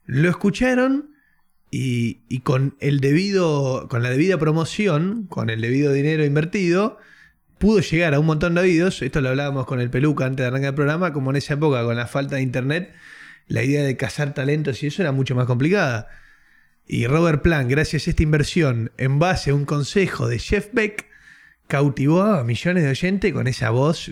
lo 0.05 0.29
escucharon 0.29 1.11
y, 1.69 2.21
y 2.29 2.39
con 2.39 2.75
el 2.79 2.99
debido, 2.99 3.87
con 3.89 4.01
la 4.03 4.09
debida 4.09 4.37
promoción, 4.37 5.27
con 5.27 5.49
el 5.49 5.61
debido 5.61 5.91
dinero 5.93 6.23
invertido, 6.25 6.97
pudo 7.59 7.81
llegar 7.81 8.13
a 8.13 8.19
un 8.19 8.25
montón 8.25 8.55
de 8.55 8.61
oídos. 8.61 9.01
Esto 9.01 9.21
lo 9.21 9.29
hablábamos 9.29 9.65
con 9.65 9.79
el 9.79 9.89
peluca 9.89 10.25
antes 10.25 10.43
de 10.43 10.47
arrancar 10.47 10.69
el 10.69 10.75
programa, 10.75 11.13
como 11.13 11.29
en 11.29 11.35
esa 11.35 11.53
época 11.53 11.83
con 11.83 11.95
la 11.95 12.07
falta 12.07 12.37
de 12.37 12.41
internet, 12.41 12.93
la 13.47 13.63
idea 13.63 13.83
de 13.83 13.95
cazar 13.97 14.33
talentos 14.33 14.81
y 14.81 14.87
eso 14.87 15.01
era 15.01 15.11
mucho 15.11 15.35
más 15.35 15.45
complicada. 15.45 16.07
Y 16.87 17.05
Robert 17.05 17.43
Plant, 17.43 17.69
gracias 17.69 18.07
a 18.07 18.09
esta 18.09 18.23
inversión, 18.23 18.91
en 18.97 19.19
base 19.19 19.51
a 19.51 19.53
un 19.53 19.65
consejo 19.65 20.27
de 20.27 20.39
Jeff 20.39 20.69
Beck, 20.73 21.05
cautivó 21.67 22.23
a 22.23 22.43
millones 22.43 22.83
de 22.83 22.89
oyentes 22.89 23.31
con 23.31 23.45
esa 23.45 23.69
voz, 23.69 24.09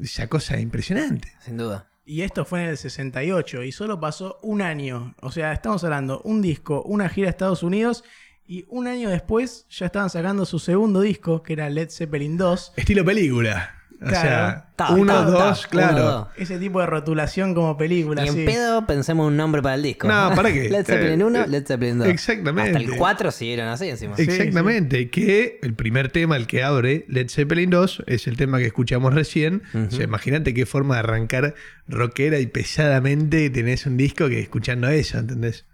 esa 0.00 0.28
cosa 0.28 0.60
impresionante. 0.60 1.32
Sin 1.40 1.56
duda. 1.56 1.88
Y 2.04 2.22
esto 2.22 2.44
fue 2.44 2.62
en 2.62 2.68
el 2.68 2.76
68 2.76 3.64
y 3.64 3.72
solo 3.72 3.98
pasó 3.98 4.38
un 4.42 4.62
año. 4.62 5.16
O 5.20 5.32
sea, 5.32 5.52
estamos 5.52 5.82
hablando 5.82 6.20
un 6.22 6.40
disco, 6.40 6.82
una 6.82 7.08
gira 7.08 7.26
a 7.26 7.30
Estados 7.30 7.64
Unidos 7.64 8.04
y 8.48 8.64
un 8.68 8.86
año 8.86 9.08
después 9.10 9.66
ya 9.70 9.86
estaban 9.86 10.10
sacando 10.10 10.44
su 10.46 10.58
segundo 10.58 11.00
disco, 11.00 11.42
que 11.42 11.52
era 11.54 11.68
Led 11.70 11.90
Zeppelin 11.90 12.36
2. 12.36 12.72
Estilo 12.76 13.04
película. 13.04 13.72
O 13.98 13.98
Claro. 14.08 14.20
sea, 14.20 14.62
Ta, 14.76 14.90
uno, 14.90 15.06
ta, 15.10 15.24
ta, 15.24 15.30
dos, 15.30 15.60
uno, 15.62 15.70
claro. 15.70 16.02
dos. 16.02 16.28
Ese 16.36 16.58
tipo 16.58 16.80
de 16.80 16.86
rotulación 16.86 17.54
como 17.54 17.78
película. 17.78 18.26
Y 18.26 18.28
en 18.28 18.34
sí. 18.34 18.44
pedo 18.44 18.86
pensemos 18.86 19.26
un 19.26 19.38
nombre 19.38 19.62
para 19.62 19.74
el 19.76 19.82
disco. 19.82 20.06
No, 20.06 20.32
¿para 20.36 20.52
qué? 20.52 20.68
Led 20.70 20.84
Zeppelin 20.84 21.22
Eh, 21.22 21.24
1, 21.24 21.38
eh, 21.44 21.48
Led 21.48 21.66
Zeppelin 21.66 21.98
2. 22.00 22.08
exactamente. 22.08 22.76
Hasta 22.76 22.92
el 22.92 22.98
4 22.98 23.30
siguieron 23.30 23.68
así 23.68 23.88
encima. 23.88 24.14
Sí, 24.16 24.24
Exactamente, 24.24 25.08
que 25.08 25.58
el 25.62 25.72
primer 25.72 26.10
tema, 26.10 26.36
el 26.36 26.46
que 26.46 26.62
abre 26.62 27.06
Led 27.08 27.30
Zeppelin 27.30 27.70
2, 27.70 28.04
es 28.06 28.26
el 28.26 28.36
tema 28.36 28.58
que 28.58 28.66
escuchamos 28.66 29.14
recién. 29.14 29.62
O 29.74 29.90
sea, 29.90 30.04
imagínate 30.04 30.52
qué 30.52 30.66
forma 30.66 30.96
de 30.96 31.00
arrancar 31.00 31.54
rockera 31.88 32.38
y 32.38 32.46
pesadamente 32.48 33.48
tenés 33.48 33.86
un 33.86 33.96
disco 33.96 34.28
que 34.28 34.40
escuchando 34.40 34.88
eso, 34.90 35.16
¿entendés? 35.16 35.64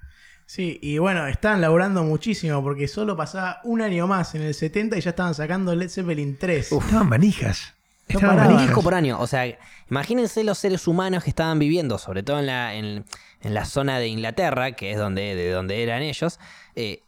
Sí, 0.46 0.78
y 0.82 0.98
bueno, 0.98 1.26
estaban 1.26 1.60
laburando 1.60 2.02
muchísimo 2.04 2.62
porque 2.62 2.88
solo 2.88 3.16
pasaba 3.16 3.60
un 3.64 3.80
año 3.80 4.06
más 4.06 4.34
en 4.34 4.42
el 4.42 4.54
70 4.54 4.98
y 4.98 5.00
ya 5.00 5.10
estaban 5.10 5.34
sacando 5.34 5.74
Led 5.74 5.88
Zeppelin 5.88 6.36
3. 6.38 6.72
Estaban 6.72 7.08
manijas. 7.08 7.74
No 8.08 8.18
Estaban 8.18 8.36
paraban. 8.36 8.46
Un 8.48 8.54
manijas. 8.54 8.68
disco 8.68 8.82
por 8.82 8.94
año. 8.94 9.18
O 9.20 9.26
sea, 9.26 9.46
imagínense 9.90 10.44
los 10.44 10.58
seres 10.58 10.86
humanos 10.86 11.24
que 11.24 11.30
estaban 11.30 11.58
viviendo, 11.58 11.96
sobre 11.98 12.22
todo 12.22 12.38
en 12.40 12.46
la, 12.46 12.74
en, 12.74 13.04
en 13.40 13.54
la 13.54 13.64
zona 13.64 13.98
de 13.98 14.08
Inglaterra, 14.08 14.72
que 14.72 14.90
es 14.92 14.98
donde, 14.98 15.34
de 15.34 15.50
donde 15.50 15.82
eran 15.82 16.02
ellos, 16.02 16.38
eh, 16.74 17.02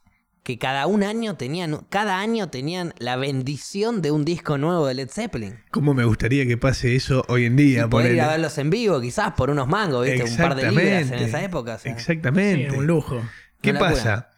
que 0.44 0.58
cada 0.58 0.86
un 0.86 1.02
año 1.02 1.36
tenían, 1.36 1.86
cada 1.88 2.20
año 2.20 2.50
tenían 2.50 2.92
la 2.98 3.16
bendición 3.16 4.02
de 4.02 4.10
un 4.10 4.26
disco 4.26 4.58
nuevo 4.58 4.86
de 4.86 4.94
Led 4.94 5.08
Zeppelin. 5.08 5.58
¿Cómo 5.70 5.94
me 5.94 6.04
gustaría 6.04 6.46
que 6.46 6.58
pase 6.58 6.94
eso 6.94 7.24
hoy 7.28 7.46
en 7.46 7.56
día? 7.56 7.86
Y 7.86 7.88
poder 7.88 8.12
ir 8.12 8.18
ponele? 8.18 8.20
a 8.20 8.28
verlos 8.32 8.58
en 8.58 8.68
vivo, 8.68 9.00
quizás 9.00 9.32
por 9.32 9.48
unos 9.48 9.66
mangos, 9.66 10.06
¿viste? 10.06 10.22
Un 10.30 10.36
par 10.36 10.54
de 10.54 10.70
libras 10.70 11.10
en 11.10 11.14
esa 11.14 11.42
época. 11.42 11.76
o 11.76 11.78
sea. 11.78 11.92
Sí, 11.92 11.98
Exactamente. 11.98 12.70
un 12.76 12.86
lujo. 12.86 13.22
¿Qué 13.62 13.72
pasa? 13.72 14.30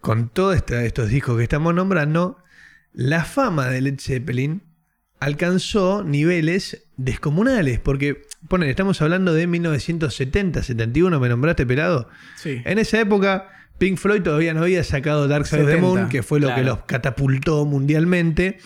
Con 0.00 0.28
todos 0.28 0.56
estos 0.56 1.08
discos 1.08 1.36
que 1.36 1.44
estamos 1.44 1.72
nombrando, 1.72 2.36
la 2.92 3.24
fama 3.24 3.68
de 3.68 3.80
Led 3.80 4.00
Zeppelin 4.00 4.62
alcanzó 5.20 6.02
niveles 6.02 6.88
descomunales. 6.96 7.78
Porque, 7.78 8.22
ponen, 8.48 8.68
estamos 8.68 9.00
hablando 9.00 9.32
de 9.32 9.46
1970, 9.46 10.64
71, 10.64 11.20
¿me 11.20 11.28
nombraste 11.28 11.64
pelado? 11.64 12.08
Sí. 12.36 12.60
En 12.64 12.78
esa 12.78 13.00
época, 13.00 13.48
Pink 13.78 13.98
Floyd 13.98 14.22
todavía 14.22 14.54
no 14.54 14.62
había 14.62 14.84
sacado 14.84 15.26
Dark 15.28 15.46
Side 15.46 15.62
of 15.62 15.66
the 15.66 15.72
70, 15.74 15.86
Moon, 16.00 16.08
que 16.08 16.22
fue 16.22 16.40
lo 16.40 16.46
claro. 16.48 16.60
que 16.62 16.66
los 16.68 16.78
catapultó 16.84 17.64
mundialmente. 17.66 18.58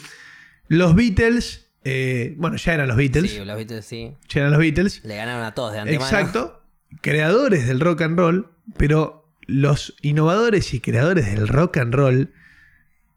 Los 0.68 0.94
Beatles, 0.94 1.70
eh, 1.84 2.34
bueno, 2.36 2.56
ya 2.56 2.74
eran 2.74 2.88
los 2.88 2.96
Beatles, 2.96 3.30
Sí, 3.32 3.44
los 3.44 3.56
Beatles 3.56 3.84
sí. 3.86 4.12
ya 4.28 4.40
eran 4.40 4.50
los 4.52 4.60
Beatles. 4.60 5.02
Le 5.04 5.16
ganaron 5.16 5.44
a 5.44 5.54
todos 5.54 5.72
de 5.72 5.78
antemano. 5.80 6.04
Exacto. 6.04 6.62
Creadores 7.00 7.66
del 7.66 7.80
rock 7.80 8.02
and 8.02 8.18
roll, 8.18 8.50
pero 8.76 9.26
los 9.46 9.94
innovadores 10.02 10.74
y 10.74 10.80
creadores 10.80 11.26
del 11.26 11.48
rock 11.48 11.78
and 11.78 11.94
roll 11.94 12.32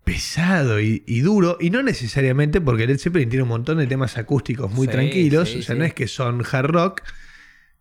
pesado 0.03 0.79
y, 0.79 1.03
y 1.05 1.19
duro, 1.21 1.57
y 1.59 1.69
no 1.69 1.83
necesariamente 1.83 2.59
porque 2.59 2.87
Led 2.87 2.97
Zeppelin 2.99 3.29
tiene 3.29 3.43
un 3.43 3.49
montón 3.49 3.77
de 3.77 3.87
temas 3.87 4.17
acústicos 4.17 4.71
muy 4.71 4.87
Sí, 4.87 4.91
tranquilos, 4.93 5.49
sí, 5.49 5.59
o 5.59 5.61
sea, 5.61 5.75
sí. 5.75 5.79
no 5.79 5.85
es 5.85 5.93
que 5.93 6.07
son 6.07 6.43
hard 6.49 6.67
rock, 6.71 7.01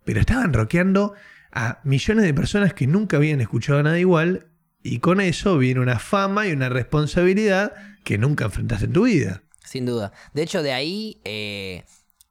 pero 0.05 0.21
estaban 0.21 0.53
rockeando 0.53 1.15
a 1.53 1.81
millones 1.85 2.25
de 2.25 2.35
personas 2.35 2.75
que 2.75 2.87
nunca 2.87 3.17
habían 3.17 3.41
escuchado 3.41 3.83
nada 3.83 3.99
igual, 3.99 4.47
y 4.83 4.99
con 5.01 5.21
eso 5.21 5.59
viene 5.59 5.81
una 5.81 5.99
fama 5.99 6.47
y 6.47 6.53
una 6.53 6.69
responsabilidad 6.69 7.73
que 8.05 8.19
nunca 8.19 8.47
enfrentaste 8.47 8.87
en 8.87 8.93
tu 8.93 9.05
vida. 9.05 9.43
Sin 9.65 9.87
duda. 9.87 10.13
De 10.33 10.43
hecho, 10.43 10.63
de 10.63 10.73
ahí 10.73 11.21
eh, 11.25 11.85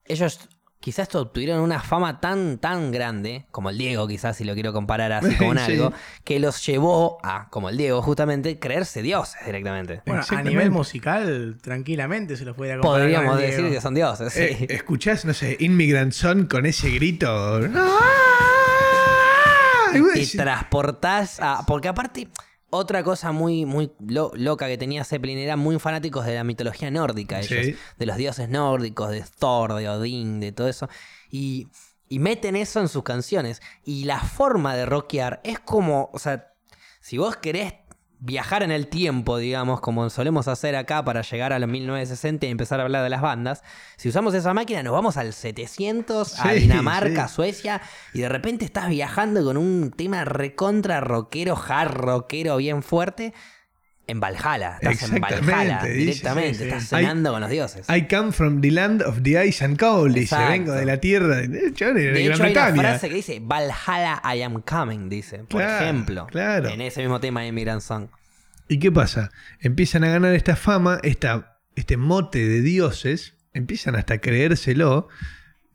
ellos 0.06 0.40
quizás 0.82 1.14
obtuvieron 1.14 1.60
una 1.60 1.82
fama 1.82 2.22
tan, 2.22 2.58
tan 2.58 2.92
grande, 2.92 3.46
como 3.52 3.70
el 3.70 3.78
Diego, 3.78 4.08
quizás 4.08 4.38
si 4.38 4.46
lo 4.46 4.54
quiero 4.54 4.72
comparar 4.74 5.12
así 5.12 5.36
con 5.38 5.58
Sí. 5.58 5.64
algo, 5.74 5.94
que 6.24 6.40
los 6.40 6.66
llevó 6.66 7.18
a, 7.22 7.50
como 7.50 7.70
el 7.70 7.78
Diego 7.78 8.02
justamente, 8.02 8.58
creerse 8.60 9.02
dioses 9.02 9.46
directamente. 9.46 10.02
Bueno, 10.06 10.24
a 10.30 10.42
nivel 10.42 10.72
musical, 10.72 11.58
tranquilamente 11.62 12.36
se 12.38 12.46
los 12.46 12.56
podría 12.56 12.78
comparar. 12.78 13.02
con 13.02 13.12
Podríamos 13.14 13.36
el 13.36 13.42
decir 13.42 13.60
Diego. 13.66 13.76
que 13.76 13.82
son 13.82 13.94
dioses, 13.94 14.34
sí. 14.34 14.40
Eh, 14.42 14.68
¿Escuchás, 14.70 15.26
no 15.26 15.34
sé, 15.34 15.58
Immigrant 15.60 16.14
Son 16.14 16.48
con 16.48 16.66
ese 16.66 16.90
grito? 16.90 17.60
Y 19.96 20.00
vos 20.02 20.14
te 20.14 20.38
transportás 20.38 21.40
a. 21.40 21.66
Porque 21.66 21.88
aparte, 21.88 22.28
otra 22.70 23.04
cosa 23.04 23.32
muy, 23.32 23.66
muy 23.66 23.92
lo- 24.00 24.32
loca 24.36 24.68
que 24.68 24.78
tenía 24.78 25.04
Zeppelin 25.04 25.38
eran 25.38 25.60
muy 25.60 25.80
fanáticos 25.80 26.26
de 26.26 26.36
la 26.36 26.44
mitología 26.44 26.92
nórdica, 26.92 27.40
ellos. 27.40 27.66
Sí. 27.66 27.76
De 27.98 28.06
los 28.06 28.18
dioses 28.18 28.50
nórdicos, 28.50 29.10
de 29.12 29.24
Thor, 29.40 29.74
de 29.74 29.90
Odín, 29.90 30.40
de 30.40 30.52
todo 30.52 30.68
eso. 30.68 30.88
Y, 31.32 31.68
y 32.08 32.20
meten 32.20 32.56
eso 32.56 32.80
en 32.80 32.88
sus 32.90 33.04
canciones. 33.04 33.62
Y 33.84 34.06
la 34.06 34.20
forma 34.20 34.76
de 34.76 34.86
rockear 34.86 35.42
es 35.44 35.60
como. 35.60 36.10
O 36.14 36.20
sea, 36.20 36.54
si 37.02 37.18
vos 37.18 37.36
querés 37.38 37.74
viajar 38.20 38.64
en 38.64 38.72
el 38.72 38.88
tiempo, 38.88 39.38
digamos, 39.38 39.80
como 39.80 40.10
solemos 40.10 40.48
hacer 40.48 40.76
acá 40.76 41.04
para 41.04 41.22
llegar 41.22 41.54
a 41.54 41.60
los 41.60 41.70
1960 41.70 42.46
y 42.46 42.50
empezar 42.50 42.80
a 42.80 42.84
hablar 42.84 43.04
de 43.04 43.10
las 43.10 43.22
bandas, 43.22 43.64
si 43.96 44.10
usamos 44.10 44.34
esa 44.34 44.54
máquina 44.54 44.84
nos 44.84 44.94
vamos 44.94 45.18
al 45.18 45.34
700, 45.34 46.40
a 46.40 46.52
Dinamarca, 46.52 47.28
sí. 47.28 47.36
Suecia, 47.36 47.82
y 48.14 48.20
de 48.20 48.30
repente 48.30 48.66
estás 48.66 48.90
viajando 48.90 49.44
con 49.44 49.58
un 49.58 49.92
tema 49.92 50.26
recontra 50.26 51.00
rockero, 51.00 51.58
hard 51.58 51.94
rockero 51.94 52.58
bien 52.58 52.84
fuerte. 52.84 53.34
En 54.10 54.20
Valhalla, 54.20 54.80
estás 54.82 55.12
en 55.12 55.22
Valhalla 55.22 55.84
directamente, 55.84 56.54
sí, 56.54 56.64
sí. 56.64 56.64
estás 56.70 56.88
cenando 56.90 57.32
con 57.32 57.42
los 57.42 57.50
dioses. 57.52 57.86
I 57.90 58.08
come 58.08 58.32
from 58.32 58.60
the 58.62 58.72
land 58.72 59.04
of 59.04 59.22
the 59.22 59.40
ice 59.46 59.64
and 59.64 59.78
cold. 59.78 60.16
Dice, 60.16 60.36
vengo 60.36 60.74
de 60.74 60.86
la 60.86 60.98
tierra 60.98 61.36
de, 61.38 61.48
de, 61.48 61.74
chabón, 61.74 61.96
de 61.96 62.12
De 62.12 62.24
Gran 62.24 62.34
hecho, 62.34 62.44
hay 62.44 62.52
una 62.54 62.64
Bretaña. 62.64 62.82
frase 62.82 63.10
que 63.10 63.16
dice 63.16 63.40
Valhalla 63.40 64.22
I 64.36 64.42
am 64.42 64.62
coming, 64.64 65.10
dice, 65.10 65.40
por 65.40 65.62
Claro, 65.62 65.84
ejemplo. 65.86 66.28
claro. 66.28 66.70
En 66.70 66.82
ese 66.82 67.02
mismo 67.02 67.20
tema 67.20 67.42
de 67.42 67.48
Immigrant 67.50 67.82
Song. 67.82 68.08
¿Y 68.68 68.80
qué 68.80 68.92
pasa? 68.92 69.30
Empiezan 69.60 70.04
a 70.04 70.10
ganar 70.10 70.34
esta 70.34 70.56
fama, 70.56 71.00
esta, 71.04 71.60
este 71.76 71.96
mote 71.98 72.40
de 72.48 72.62
dioses, 72.62 73.36
empiezan 73.54 73.96
hasta 73.96 74.16
a 74.16 74.18
creérselo. 74.20 75.08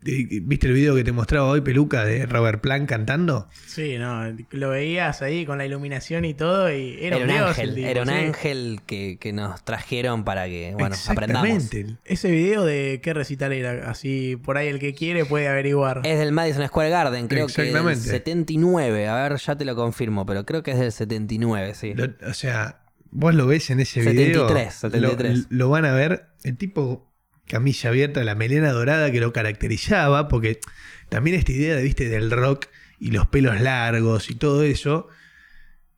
¿Viste 0.04 0.66
el 0.66 0.74
video 0.74 0.94
que 0.94 1.02
te 1.02 1.12
mostraba 1.12 1.46
hoy, 1.48 1.62
Peluca, 1.62 2.04
de 2.04 2.26
Robert 2.26 2.60
Plant 2.60 2.86
cantando? 2.88 3.48
Sí, 3.66 3.96
no, 3.96 4.24
lo 4.50 4.68
veías 4.70 5.22
ahí 5.22 5.46
con 5.46 5.56
la 5.56 5.64
iluminación 5.64 6.24
y 6.26 6.34
todo 6.34 6.70
y 6.70 6.98
era, 7.00 7.16
Era, 7.16 7.24
un 7.26 7.32
dios 7.32 7.48
ángel, 7.48 7.74
tipo, 7.74 7.88
era 7.88 8.02
un 8.02 8.08
sí. 8.08 8.14
ángel 8.14 8.80
que, 8.86 9.18
que 9.18 9.32
nos 9.32 9.64
trajeron 9.64 10.24
para 10.24 10.44
que, 10.46 10.74
bueno, 10.78 10.94
aprendamos. 11.08 11.48
Exactamente. 11.48 11.96
Ese 12.04 12.30
video 12.30 12.64
de 12.64 13.00
qué 13.02 13.14
recital 13.14 13.52
era, 13.54 13.90
así 13.90 14.36
por 14.36 14.58
ahí 14.58 14.68
el 14.68 14.78
que 14.78 14.94
quiere 14.94 15.24
puede 15.24 15.48
averiguar. 15.48 16.02
Es 16.04 16.18
del 16.18 16.32
Madison 16.32 16.66
Square 16.68 16.90
Garden, 16.90 17.26
creo 17.28 17.46
que 17.46 17.62
del 17.62 17.68
Exactamente. 17.70 18.00
79. 18.08 19.08
A 19.08 19.14
ver, 19.28 19.38
ya 19.38 19.56
te 19.56 19.64
lo 19.64 19.74
confirmo, 19.74 20.26
pero 20.26 20.44
creo 20.44 20.62
que 20.62 20.72
es 20.72 20.78
del 20.78 20.92
79, 20.92 21.74
sí. 21.74 21.94
Lo- 21.94 22.08
o 22.28 22.34
sea, 22.34 22.82
vos 23.10 23.34
lo 23.34 23.46
ves 23.46 23.70
en 23.70 23.80
ese 23.80 24.02
73, 24.02 24.26
video. 24.28 24.70
73. 24.70 25.38
Lo, 25.50 25.56
lo 25.58 25.68
van 25.70 25.86
a 25.86 25.92
ver. 25.94 26.26
El 26.42 26.58
tipo, 26.58 27.10
camisa 27.46 27.88
abierta, 27.88 28.24
la 28.24 28.34
melena 28.34 28.72
dorada 28.72 29.10
que 29.10 29.20
lo 29.20 29.32
caracterizaba, 29.32 30.28
porque 30.28 30.60
también 31.08 31.36
esta 31.36 31.52
idea, 31.52 31.76
de, 31.76 31.82
viste, 31.82 32.08
del 32.08 32.30
rock 32.30 32.66
y 32.98 33.10
los 33.10 33.26
pelos 33.26 33.60
largos 33.60 34.30
y 34.30 34.34
todo 34.34 34.62
eso. 34.62 35.08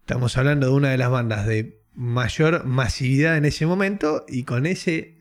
Estamos 0.00 0.37
hablando 0.37 0.68
de 0.68 0.72
una 0.72 0.90
de 0.90 0.98
las 0.98 1.11
bandas 1.11 1.46
de 1.46 1.80
mayor 1.94 2.64
masividad 2.64 3.37
en 3.37 3.44
ese 3.44 3.66
momento 3.66 4.24
y 4.28 4.44
con 4.44 4.66
ese 4.66 5.16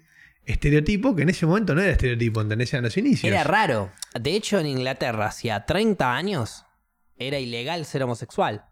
estereotipo 0.45 1.15
que 1.15 1.23
en 1.23 1.29
ese 1.29 1.45
momento 1.45 1.73
no 1.73 1.81
era 1.81 1.91
estereotipo, 1.91 2.41
¿entendés? 2.41 2.73
Eran 2.73 2.83
los 2.83 2.97
inicios. 2.97 3.31
Era 3.31 3.43
raro. 3.43 3.91
De 4.13 4.35
hecho, 4.35 4.59
en 4.59 4.67
Inglaterra, 4.67 5.27
hacía 5.27 5.65
30 5.65 6.15
años, 6.15 6.65
era 7.17 7.39
ilegal 7.39 7.85
ser 7.85 8.03
homosexual. 8.03 8.65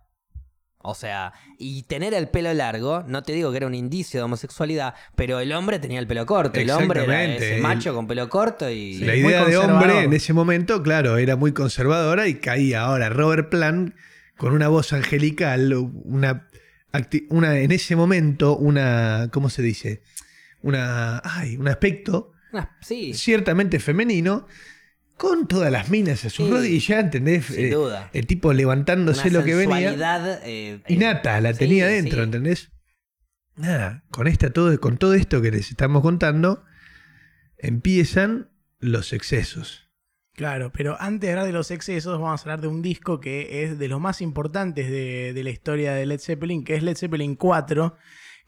O 0.85 0.95
sea, 0.95 1.31
y 1.57 1.83
tener 1.83 2.13
el 2.13 2.27
pelo 2.27 2.53
largo, 2.53 3.03
no 3.07 3.23
te 3.23 3.31
digo 3.31 3.51
que 3.51 3.57
era 3.57 3.67
un 3.67 3.73
indicio 3.73 4.19
de 4.19 4.25
homosexualidad, 4.25 4.93
pero 5.15 5.39
el 5.39 5.53
hombre 5.53 5.79
tenía 5.79 5.99
el 5.99 6.07
pelo 6.07 6.25
corto. 6.25 6.59
El 6.59 6.69
hombre 6.71 7.05
era 7.05 7.23
ese 7.23 7.57
macho 7.61 7.93
con 7.93 8.05
pelo 8.05 8.27
corto 8.29 8.69
y... 8.69 8.95
La 8.99 9.15
idea 9.15 9.45
de 9.45 9.57
hombre 9.57 10.03
en 10.03 10.13
ese 10.13 10.33
momento, 10.33 10.83
claro, 10.83 11.17
era 11.17 11.37
muy 11.37 11.53
conservadora 11.53 12.27
y 12.27 12.35
caía 12.35 12.81
ahora 12.81 13.07
Robert 13.09 13.49
Plant 13.49 13.95
con 14.37 14.53
una 14.53 14.67
voz 14.67 14.91
angelical, 14.91 15.73
una, 15.73 16.49
una 17.29 17.57
en 17.57 17.71
ese 17.71 17.95
momento, 17.95 18.57
una, 18.57 19.29
¿cómo 19.31 19.49
se 19.49 19.61
dice? 19.61 20.03
Una, 20.61 21.21
ay, 21.23 21.55
un 21.55 21.69
aspecto 21.69 22.33
Ah, 22.53 22.69
sí, 22.81 23.13
ciertamente 23.13 23.79
femenino, 23.79 24.45
con 25.23 25.47
todas 25.47 25.71
las 25.71 25.89
minas 25.89 26.23
a 26.25 26.29
sus 26.29 26.45
Sí. 26.45 26.51
rodillas, 26.51 27.03
¿entendés? 27.03 27.45
Sin 27.45 27.65
Eh, 27.65 27.69
duda. 27.71 28.09
El 28.13 28.27
tipo 28.27 28.53
levantándose 28.53 29.29
una 29.29 29.39
lo 29.39 29.45
que 29.45 29.55
venía. 29.55 29.93
eh, 29.93 30.39
eh, 30.43 30.79
Innata, 30.93 31.39
la 31.41 31.53
sí, 31.53 31.59
tenía 31.59 31.87
dentro, 31.87 32.17
sí. 32.19 32.23
¿entendés? 32.23 32.71
Nada, 33.55 34.03
con, 34.11 34.27
esta, 34.27 34.51
todo, 34.51 34.79
con 34.79 34.97
todo 34.97 35.13
esto 35.13 35.41
que 35.41 35.51
les 35.51 35.69
estamos 35.69 36.01
contando, 36.01 36.63
empiezan 37.57 38.49
los 38.79 39.13
excesos. 39.13 39.89
Claro, 40.35 40.71
pero 40.71 40.99
antes 40.99 41.27
de 41.27 41.31
hablar 41.31 41.45
de 41.45 41.53
los 41.53 41.69
excesos, 41.69 42.19
vamos 42.19 42.41
a 42.41 42.43
hablar 42.43 42.61
de 42.61 42.67
un 42.67 42.81
disco 42.81 43.19
que 43.19 43.63
es 43.63 43.77
de 43.77 43.87
los 43.87 44.01
más 44.01 44.19
importantes 44.21 44.89
de, 44.89 45.31
de 45.33 45.43
la 45.43 45.51
historia 45.51 45.93
de 45.93 46.05
Led 46.07 46.19
Zeppelin, 46.19 46.63
que 46.63 46.75
es 46.75 46.81
Led 46.83 46.97
Zeppelin 46.97 47.35
4. 47.35 47.95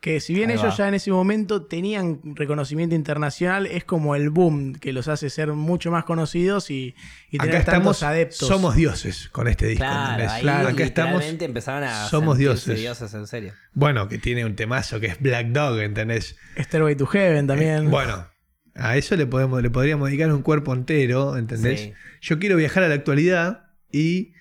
Que 0.05 0.19
si 0.19 0.35
bien 0.35 0.51
Ahí 0.51 0.57
ellos 0.57 0.67
va. 0.73 0.77
ya 0.77 0.87
en 0.87 0.93
ese 0.93 1.09
momento 1.11 1.63
tenían 1.63 2.19
reconocimiento 2.35 2.93
internacional, 2.93 3.65
es 3.65 3.85
como 3.85 4.15
el 4.15 4.29
boom 4.29 4.73
que 4.75 4.93
los 4.93 5.07
hace 5.07 5.31
ser 5.31 5.51
mucho 5.53 5.89
más 5.89 6.03
conocidos 6.03 6.69
y, 6.69 6.93
y 7.31 7.39
tener 7.39 7.55
Acá 7.55 7.71
tantos 7.71 7.97
estamos, 7.97 8.03
adeptos. 8.03 8.47
somos 8.47 8.75
dioses 8.75 9.29
con 9.31 9.47
este 9.47 9.65
disco. 9.65 9.79
Claro, 9.83 10.11
¿entendés? 10.11 10.31
ahí 10.31 10.41
Claro, 10.43 10.69
Acá 10.69 10.83
estamos, 10.83 11.23
empezaron 11.25 11.83
a 11.85 12.07
somos 12.07 12.37
sentirse 12.37 12.75
dioses. 12.75 13.13
en 13.15 13.25
serio. 13.25 13.53
bueno, 13.73 14.07
que 14.07 14.19
tiene 14.19 14.45
un 14.45 14.55
temazo 14.55 14.99
que 14.99 15.07
es 15.07 15.19
Black 15.19 15.47
Dog, 15.47 15.79
¿entendés? 15.79 16.35
Stairway 16.55 16.95
to 16.95 17.07
Heaven 17.07 17.47
también. 17.47 17.85
Eh, 17.85 17.89
bueno, 17.89 18.27
a 18.75 18.97
eso 18.97 19.15
le, 19.15 19.25
podemos, 19.25 19.63
le 19.63 19.71
podríamos 19.71 20.07
dedicar 20.09 20.31
un 20.31 20.43
cuerpo 20.43 20.71
entero, 20.75 21.35
¿entendés? 21.35 21.79
Sí. 21.79 21.93
Yo 22.21 22.37
quiero 22.37 22.57
viajar 22.57 22.83
a 22.83 22.89
la 22.89 22.93
actualidad 22.93 23.71
y 23.91 24.33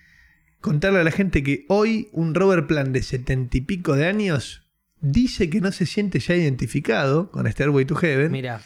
contarle 0.60 1.00
a 1.00 1.04
la 1.04 1.10
gente 1.10 1.42
que 1.42 1.64
hoy 1.70 2.10
un 2.12 2.34
Robert 2.34 2.66
Plant 2.66 2.90
de 2.90 3.02
setenta 3.02 3.56
y 3.56 3.62
pico 3.62 3.96
de 3.96 4.06
años 4.06 4.60
dice 5.04 5.50
que 5.50 5.60
no 5.60 5.70
se 5.72 5.86
siente 5.86 6.18
ya 6.18 6.34
identificado 6.34 7.30
con 7.30 7.46
Stairway 7.46 7.84
to 7.84 7.94
Heaven. 7.94 8.32
Mira, 8.32 8.60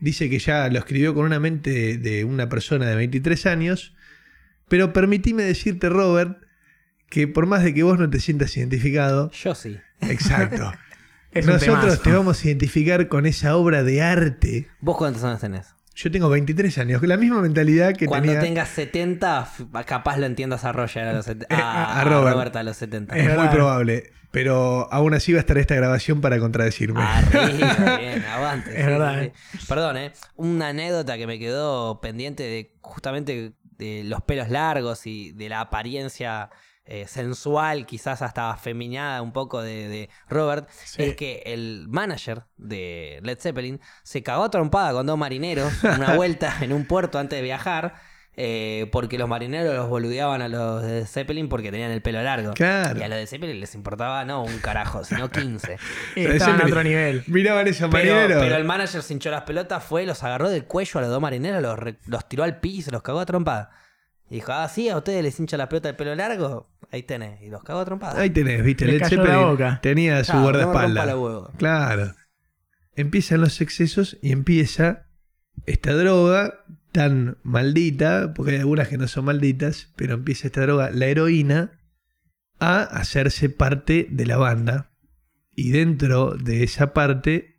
Dice 0.00 0.30
que 0.30 0.38
ya 0.38 0.68
lo 0.68 0.78
escribió 0.78 1.12
con 1.12 1.24
una 1.24 1.40
mente 1.40 1.98
de 1.98 2.24
una 2.24 2.48
persona 2.48 2.86
de 2.86 2.94
23 2.94 3.46
años. 3.46 3.96
Pero 4.68 4.92
permitime 4.92 5.42
decirte, 5.42 5.88
Robert, 5.88 6.38
que 7.08 7.26
por 7.26 7.46
más 7.46 7.64
de 7.64 7.74
que 7.74 7.82
vos 7.82 7.98
no 7.98 8.08
te 8.08 8.20
sientas 8.20 8.56
identificado, 8.56 9.30
yo 9.32 9.54
sí. 9.54 9.78
exacto. 10.00 10.72
Nosotros 11.34 12.02
te 12.02 12.12
vamos 12.12 12.42
a 12.42 12.46
identificar 12.46 13.08
con 13.08 13.26
esa 13.26 13.56
obra 13.56 13.82
de 13.82 14.02
arte. 14.02 14.68
¿Vos 14.80 14.96
cuántos 14.96 15.24
años 15.24 15.40
tenés? 15.40 15.74
Yo 16.00 16.12
tengo 16.12 16.28
23 16.28 16.78
años, 16.78 17.02
la 17.02 17.16
misma 17.16 17.40
mentalidad 17.42 17.92
que 17.96 18.06
Cuando 18.06 18.26
tenía. 18.28 18.40
tengas 18.40 18.68
70, 18.68 19.42
f- 19.42 19.64
capaz 19.84 20.16
lo 20.16 20.26
entiendas 20.26 20.64
a 20.64 20.70
Roger 20.70 21.08
a 21.08 21.12
los 21.12 21.24
70. 21.24 21.52
Eh, 21.52 21.58
a, 21.60 21.84
a 21.86 22.00
a 22.02 22.04
Robert. 22.04 22.54
A 22.54 22.62
los 22.62 22.76
70. 22.76 23.16
Es 23.16 23.36
muy 23.36 23.48
probable. 23.48 24.12
Pero 24.30 24.86
aún 24.92 25.14
así 25.14 25.32
va 25.32 25.38
a 25.38 25.40
estar 25.40 25.58
esta 25.58 25.74
grabación 25.74 26.20
para 26.20 26.38
contradecirme. 26.38 27.00
Arriba, 27.02 27.96
bien, 27.98 28.24
aguante. 28.26 28.78
Es 28.78 28.86
verdad, 28.86 29.22
eh. 29.24 29.32
Perdón, 29.68 29.96
¿eh? 29.96 30.12
Una 30.36 30.68
anécdota 30.68 31.16
que 31.16 31.26
me 31.26 31.38
quedó 31.40 32.00
pendiente 32.00 32.44
de 32.44 32.76
justamente 32.80 33.54
de 33.78 34.02
los 34.04 34.22
pelos 34.22 34.50
largos 34.50 35.04
y 35.06 35.32
de 35.32 35.48
la 35.48 35.62
apariencia 35.62 36.50
eh, 36.90 37.06
sensual, 37.06 37.84
quizás 37.84 38.22
hasta 38.22 38.50
afeminada 38.50 39.20
un 39.22 39.32
poco 39.32 39.60
de, 39.62 39.88
de 39.88 40.10
Robert, 40.28 40.68
Sí. 40.70 41.02
es 41.02 41.16
que 41.16 41.42
el 41.44 41.86
manager 41.88 42.44
de 42.56 43.20
Led 43.22 43.38
Zeppelin 43.38 43.78
se 44.02 44.22
cagó 44.22 44.44
a 44.44 44.50
trompada 44.50 44.92
con 44.92 45.06
dos 45.06 45.18
marineros 45.18 45.72
una 45.84 46.14
vuelta 46.16 46.56
en 46.62 46.72
un 46.72 46.86
puerto 46.86 47.18
antes 47.18 47.36
de 47.38 47.42
viajar. 47.42 47.94
eh, 48.40 48.88
porque 48.92 49.18
los 49.18 49.28
marineros 49.28 49.74
los 49.74 49.88
boludeaban 49.88 50.40
a 50.42 50.48
los 50.48 50.80
de 50.84 51.04
Zeppelin 51.06 51.48
porque 51.48 51.72
tenían 51.72 51.90
el 51.90 52.02
pelo 52.02 52.22
largo. 52.22 52.52
Claro. 52.54 53.00
Y 53.00 53.02
a 53.02 53.08
los 53.08 53.18
de 53.18 53.26
Zeppelin 53.26 53.58
les 53.58 53.74
importaba 53.74 54.24
no 54.24 54.44
un 54.44 54.58
carajo, 54.60 55.02
sino 55.04 55.28
15. 55.32 55.76
Y 56.14 56.24
estaban 56.24 56.60
a 56.62 56.66
otro 56.66 56.84
nivel. 56.84 57.24
Miraban 57.26 57.66
esos 57.66 57.90
Pero, 57.90 58.14
marineros. 58.14 58.40
pero 58.44 58.54
el 58.56 58.64
manager 58.64 59.02
se 59.02 59.12
hinchó 59.12 59.32
las 59.32 59.42
pelotas, 59.42 59.82
fue, 59.82 60.06
los 60.06 60.22
agarró 60.22 60.50
del 60.50 60.66
cuello 60.66 60.98
a 60.98 61.02
los 61.02 61.10
dos 61.10 61.20
marineros, 61.20 61.60
los, 61.60 61.78
los 62.06 62.28
tiró 62.28 62.44
al 62.44 62.60
piso 62.60 62.78
y 62.78 62.82
se 62.82 62.90
los 62.92 63.02
cagó 63.02 63.18
a 63.18 63.26
trompada. 63.26 63.70
Y 64.30 64.36
dijo, 64.36 64.52
ah, 64.52 64.68
sí, 64.68 64.88
a 64.88 64.96
ustedes 64.96 65.22
les 65.22 65.38
hincha 65.40 65.56
la 65.56 65.68
pelota 65.68 65.88
el 65.88 65.96
pelo 65.96 66.14
largo, 66.14 66.70
ahí 66.90 67.02
tenés. 67.02 67.40
Y 67.42 67.48
los 67.48 67.62
cagó 67.64 67.80
a 67.80 67.84
trompada. 67.84 68.20
Ahí 68.20 68.30
tenés, 68.30 68.62
viste, 68.62 68.84
Le 68.84 68.92
Led 68.92 69.00
cayó 69.00 69.16
la 69.16 69.22
Zeppelin 69.24 69.48
boca. 69.48 69.80
tenía 69.82 70.24
su 70.24 70.32
no 70.32 70.38
me 70.38 70.44
guardaespaldas. 70.44 71.10
rompa 71.10 71.50
la. 71.50 71.58
Claro. 71.58 72.14
Empiezan 72.94 73.40
los 73.40 73.60
excesos 73.60 74.18
y 74.20 74.32
empieza 74.32 75.06
esta 75.66 75.92
droga 75.94 76.64
tan 76.92 77.38
maldita, 77.42 78.34
porque 78.34 78.52
hay 78.52 78.58
algunas 78.58 78.88
que 78.88 78.98
no 78.98 79.08
son 79.08 79.26
malditas, 79.26 79.92
pero 79.96 80.14
empieza 80.14 80.48
esta 80.48 80.62
droga, 80.62 80.90
la 80.90 81.06
heroína, 81.06 81.80
a 82.58 82.82
hacerse 82.82 83.50
parte 83.50 84.08
de 84.10 84.26
la 84.26 84.36
banda. 84.36 84.90
Y 85.54 85.70
dentro 85.70 86.34
de 86.34 86.64
esa 86.64 86.92
parte 86.92 87.56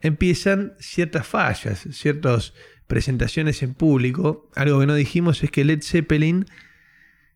empiezan 0.00 0.74
ciertas 0.78 1.26
fallas, 1.26 1.86
ciertas 1.92 2.54
presentaciones 2.86 3.62
en 3.62 3.74
público. 3.74 4.50
Algo 4.54 4.80
que 4.80 4.86
no 4.86 4.94
dijimos 4.94 5.42
es 5.42 5.50
que 5.50 5.64
Led 5.64 5.82
Zeppelin 5.82 6.46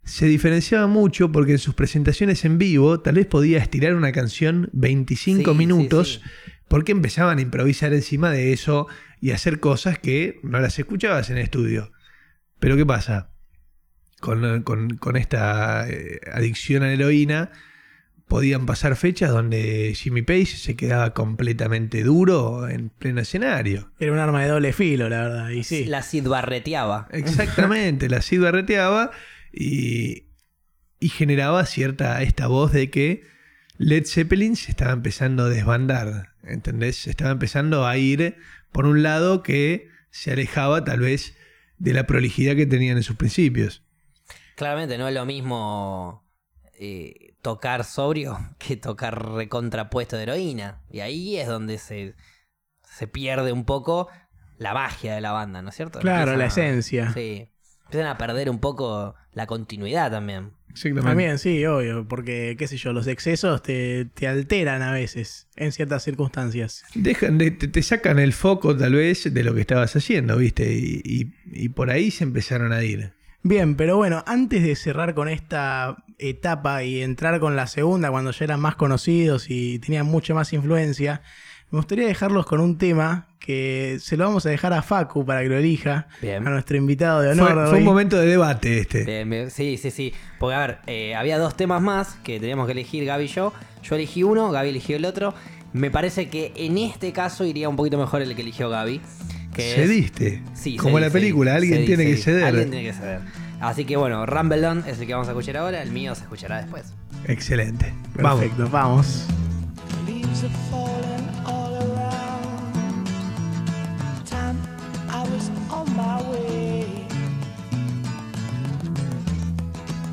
se 0.05 0.27
diferenciaba 0.27 0.87
mucho 0.87 1.33
porque 1.33 1.53
en 1.53 1.59
sus 1.59 1.75
presentaciones 1.75 2.45
en 2.45 2.59
vivo 2.59 3.01
tal 3.01 3.17
vez 3.17 3.27
podía 3.27 3.59
estirar 3.59 3.95
una 3.95 4.13
canción 4.13 4.71
25 4.73 5.39
Sí, 5.39 5.45
sí, 5.45 5.55
minutos 5.59 6.21
sí. 6.23 6.31
porque 6.69 6.93
empezaban 6.93 7.39
a 7.39 7.43
improvisar 7.43 7.93
encima 7.93 8.31
de 8.31 8.53
eso 8.53 8.87
y 9.21 9.33
hacer 9.33 9.59
cosas 9.61 9.99
que 9.99 10.39
no 10.45 10.61
las 10.61 10.79
escuchabas 10.79 11.31
en 11.31 11.39
el 11.39 11.43
estudio. 11.45 11.91
Pero 12.61 12.77
¿qué 12.77 12.87
pasa? 12.87 13.31
Con, 14.21 14.63
con- 14.63 14.97
con 14.97 15.17
esta 15.17 15.89
eh, 15.89 16.21
adicción 16.33 16.83
a 16.83 16.87
la 16.87 16.93
heroína 16.93 17.51
podían 18.29 18.67
pasar 18.67 18.97
fechas 18.97 19.31
donde 19.31 19.93
Jimmy 19.95 20.23
Page 20.23 20.47
se 20.47 20.77
quedaba 20.77 21.15
completamente 21.15 22.03
duro 22.03 22.69
en 22.69 22.91
pleno 22.91 23.21
escenario. 23.21 23.91
Era 23.99 24.13
un 24.13 24.19
arma 24.19 24.43
de 24.43 24.49
doble 24.49 24.73
filo, 24.73 25.09
la 25.09 25.23
verdad. 25.23 25.51
Y 25.51 25.63
sí. 25.63 25.85
La 25.85 26.03
Sid 26.03 26.27
barreteaba. 26.27 27.09
Exactamente, 27.13 28.09
la 28.09 28.23
Sid 28.23 28.43
barreteaba 28.43 29.13
y, 29.53 30.25
y 30.99 31.09
generaba 31.09 31.65
cierta 31.67 32.23
esta 32.23 32.49
voz 32.49 32.73
de 32.73 32.91
que 32.91 33.23
Led 33.79 34.07
Zeppelin 34.07 34.57
se 34.57 34.71
estaba 34.71 34.93
empezando 34.93 35.45
a 35.45 35.49
desbandar, 35.49 36.31
¿entendés? 36.43 36.97
Se 36.97 37.11
estaba 37.11 37.31
empezando 37.31 37.87
a 37.87 37.97
ir 37.97 38.37
por 38.73 38.87
un 38.87 39.03
lado 39.03 39.43
que 39.43 39.89
se 40.11 40.33
alejaba 40.33 40.83
tal 40.85 41.01
vez 41.01 41.37
de 41.79 41.93
la 41.93 42.07
prolijidad 42.07 42.57
que 42.57 42.67
tenían 42.67 42.97
en 42.97 43.03
sus 43.03 43.17
principios. 43.17 43.83
Claramente 44.57 44.97
no 44.97 45.07
es 45.07 45.15
lo 45.15 45.27
mismo 45.27 46.26
eh, 46.79 47.35
tocar 47.43 47.85
sobrio 47.85 48.39
que 48.59 48.77
tocar 48.77 49.33
recontrapuesto 49.35 50.17
de 50.17 50.25
heroína. 50.25 50.81
Y 50.91 51.01
ahí 51.01 51.37
es 51.37 51.49
donde 51.49 51.79
se, 51.79 52.15
se 52.85 53.07
pierde 53.07 53.53
un 53.53 53.65
poco 53.65 54.09
la 54.59 54.73
magia 54.75 55.15
de 55.15 55.21
la 55.21 55.33
banda, 55.33 55.63
¿no 55.63 55.69
es 55.71 55.75
cierto? 55.77 56.01
Claro, 56.01 56.33
Empiezan 56.33 56.39
la 56.39 56.45
a- 56.45 56.49
esencia. 56.49 57.13
Sí. 57.13 57.49
Empiezan 57.85 58.09
a 58.09 58.19
perder 58.19 58.51
un 58.51 58.59
poco 58.59 59.15
la 59.33 59.47
continuidad 59.47 60.11
también. 60.11 60.53
Exactamente. 60.71 61.09
También, 61.09 61.39
sí, 61.39 61.65
obvio, 61.65 62.07
porque, 62.09 62.57
qué 62.59 62.67
sé 62.67 62.77
yo, 62.77 62.93
los 62.93 63.07
excesos 63.07 63.63
te, 63.63 64.07
te 64.13 64.27
alteran 64.29 64.83
a 64.83 64.93
veces 64.93 65.49
en 65.57 65.73
ciertas 65.73 66.03
circunstancias. 66.03 66.83
Dejan 66.95 67.39
de- 67.39 67.53
te, 67.53 67.69
te 67.69 67.83
sacan 67.83 68.19
el 68.19 68.33
foco 68.33 68.77
tal 68.77 68.95
vez 68.95 69.33
de 69.33 69.45
lo 69.45 69.55
que 69.55 69.61
estabas 69.63 69.95
haciendo, 69.97 70.37
¿viste? 70.37 70.71
Y, 70.75 71.01
y- 71.05 71.33
y 71.47 71.69
por 71.71 71.91
ahí 71.91 72.11
se 72.11 72.25
empezaron 72.25 72.73
a 72.73 72.83
ir. 72.83 73.13
Bien, 73.43 73.77
pero 73.77 73.97
bueno, 73.97 74.25
antes 74.27 74.63
de 74.65 74.75
cerrar 74.75 75.15
con 75.15 75.29
esta 75.29 75.97
etapa 76.19 76.83
y 76.85 77.03
entrar 77.03 77.39
con 77.41 77.57
la 77.57 77.67
segunda, 77.67 78.11
cuando 78.11 78.31
ya 78.31 78.45
eran 78.45 78.61
más 78.61 78.77
conocidos 78.77 79.47
y 79.49 79.79
tenían 79.79 80.07
mucha 80.07 80.35
más 80.35 80.53
influencia, 80.53 81.23
me 81.71 81.79
gustaría 81.79 82.07
dejarlos 82.07 82.47
con 82.47 82.61
un 82.61 82.79
tema 82.79 83.29
que 83.41 83.99
se 84.01 84.17
lo 84.17 84.25
vamos 84.25 84.47
a 84.47 84.51
dejar 84.51 84.73
a 84.73 84.83
Facu 84.83 85.25
para 85.25 85.43
que 85.43 85.49
lo 85.49 85.57
elija, 85.57 86.09
Bien. 86.23 86.47
a 86.47 86.51
nuestro 86.51 86.77
invitado 86.77 87.21
de 87.21 87.35
Fue, 87.35 87.53
honor. 87.53 87.69
fue 87.69 87.79
un 87.79 87.85
momento 87.85 88.19
de 88.19 88.27
debate 88.27 88.79
este. 88.79 89.05
Bien, 89.05 89.29
bien. 89.29 89.51
Sí, 89.51 89.77
sí, 89.77 89.91
sí. 89.91 90.13
Porque 90.39 90.55
a 90.55 90.61
ver, 90.61 90.79
eh, 90.87 91.15
había 91.15 91.39
dos 91.39 91.57
temas 91.57 91.81
más 91.83 92.15
que 92.25 92.41
teníamos 92.41 92.67
que 92.67 92.73
elegir 92.73 93.05
Gaby 93.05 93.25
y 93.25 93.29
yo. 93.29 93.53
Yo 93.83 93.95
elegí 93.95 94.23
uno, 94.23 94.51
Gaby 94.51 94.69
eligió 94.71 94.97
el 94.97 95.05
otro. 95.05 95.35
Me 95.73 95.91
parece 95.91 96.29
que 96.29 96.53
en 96.57 96.79
este 96.79 97.13
caso 97.13 97.45
iría 97.45 97.69
un 97.69 97.77
poquito 97.77 97.99
mejor 97.99 98.23
el 98.23 98.35
que 98.35 98.43
eligió 98.43 98.69
Gaby. 98.71 99.01
Que 99.53 99.71
es- 99.71 99.77
Cediste. 99.77 100.43
Sí, 100.55 100.77
Como 100.77 100.97
cedí, 100.99 101.07
la 101.07 101.13
película, 101.13 101.51
cedí, 101.53 101.59
alguien 101.59 101.77
cedí, 101.79 101.87
tiene 101.87 102.05
que 102.07 102.17
ceder. 102.17 102.45
Alguien 102.45 102.71
tiene 102.71 102.87
que 102.87 102.93
ceder. 102.95 103.21
Así 103.61 103.85
que 103.85 103.97
bueno, 103.97 104.27
Rumble 104.27 104.67
On 104.67 104.85
es 104.87 104.99
el 105.01 105.07
que 105.07 105.15
vamos 105.15 105.29
a 105.29 105.33
escuchar 105.33 105.57
ahora. 105.57 105.83
El 105.83 105.91
mío 105.91 106.15
se 106.15 106.23
escuchará 106.23 106.61
después. 106.61 106.93
Excelente. 107.25 107.93
Vamos. 108.15 108.41
Perfecto, 108.41 108.69
vamos. 108.71 109.27
Leaves 110.07 110.45
are 110.45 110.53
falling 110.71 111.29
all 111.47 111.75
around. 111.75 113.07
Time 114.29 114.57
I 115.09 115.23
was 115.31 115.51
on 115.71 115.97
my 115.97 116.23
way. 116.31 117.07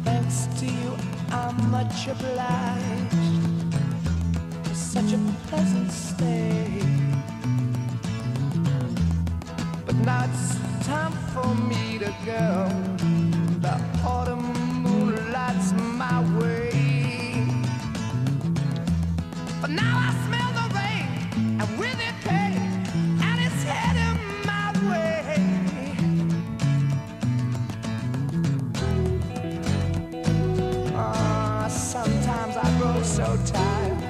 Thanks 0.04 0.48
to 0.60 0.66
you, 0.66 0.96
I'm 1.32 1.70
much 1.70 2.08
obliged 2.08 3.76
for 4.64 4.76
such 4.76 5.14
a 5.14 5.20
pleasant 5.50 5.92
stay. 5.92 6.82
But 9.86 9.96
now 9.98 10.26
it's 10.26 10.56
time 10.88 11.12
for 11.34 11.54
me 11.68 12.00
to 12.00 12.12
go. 12.26 13.13
But 19.64 19.72
now 19.72 19.98
I 19.98 20.12
smell 20.28 20.52
the 20.60 20.68
rain, 20.76 21.08
and 21.62 21.80
with 21.80 21.98
it 21.98 22.16
pain, 22.28 22.58
and 23.24 23.40
it's 23.40 23.64
heading 23.64 24.20
my 24.46 24.74
way. 24.90 25.96
Ah, 30.94 31.68
sometimes 31.70 32.58
I 32.58 32.78
grow 32.78 33.02
so 33.04 33.38
tired. 33.46 34.03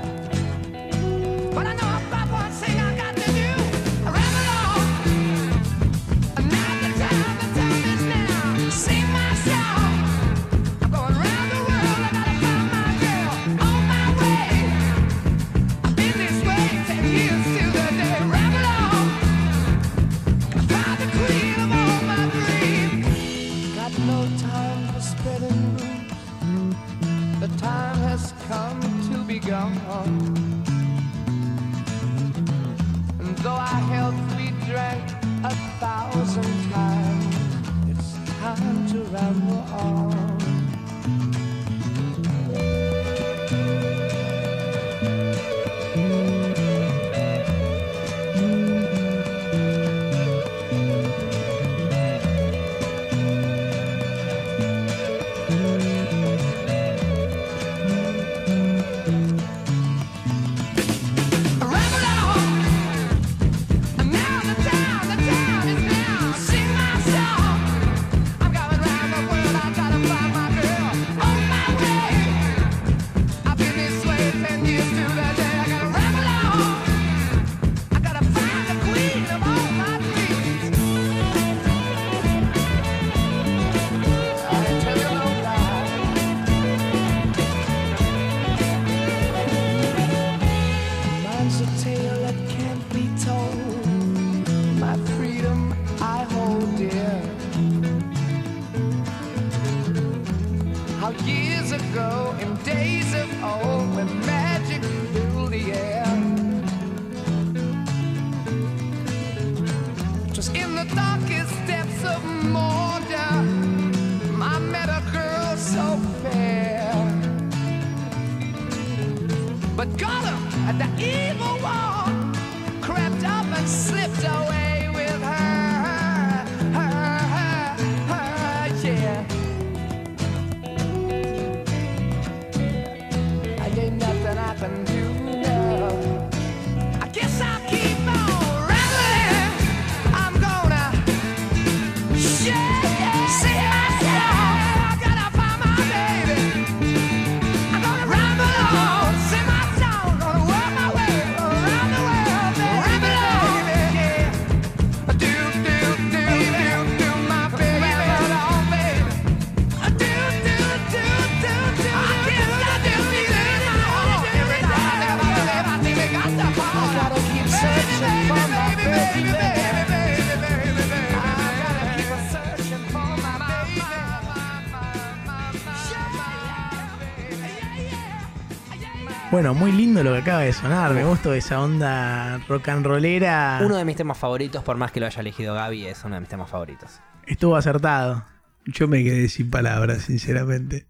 Bueno, 179.53 179.65
muy 179.67 179.71
lindo 179.71 180.03
lo 180.03 180.13
que 180.13 180.17
acaba 180.19 180.39
de 180.41 180.51
sonar. 180.51 180.93
Me 180.93 181.03
gustó 181.03 181.33
esa 181.33 181.61
onda 181.61 182.39
rock 182.47 182.69
and 182.69 182.85
rollera. 182.85 183.59
Uno 183.63 183.77
de 183.77 183.85
mis 183.85 183.95
temas 183.95 184.17
favoritos, 184.17 184.63
por 184.63 184.77
más 184.77 184.91
que 184.91 184.99
lo 184.99 185.05
haya 185.05 185.21
elegido 185.21 185.53
Gaby, 185.53 185.85
es 185.85 186.03
uno 186.03 186.15
de 186.15 186.21
mis 186.21 186.29
temas 186.29 186.49
favoritos. 186.49 186.99
Estuvo 187.27 187.55
acertado. 187.55 188.25
Yo 188.65 188.87
me 188.87 189.03
quedé 189.03 189.29
sin 189.29 189.51
palabras, 189.51 190.03
sinceramente. 190.03 190.87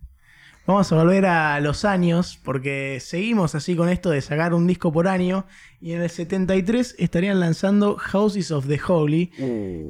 Vamos 0.66 0.90
a 0.94 0.96
volver 0.96 1.26
a 1.26 1.60
los 1.60 1.84
años, 1.84 2.40
porque 2.42 3.00
seguimos 3.02 3.54
así 3.54 3.76
con 3.76 3.90
esto 3.90 4.12
de 4.12 4.22
sacar 4.22 4.54
un 4.54 4.66
disco 4.66 4.94
por 4.94 5.10
año. 5.10 5.46
Y 5.82 5.92
en 5.92 6.02
el 6.02 6.10
73 6.10 6.96
estarían 7.00 7.42
lanzando 7.42 7.98
Houses 7.98 8.50
of 8.52 8.68
the 8.68 8.80
Holy, 8.88 9.28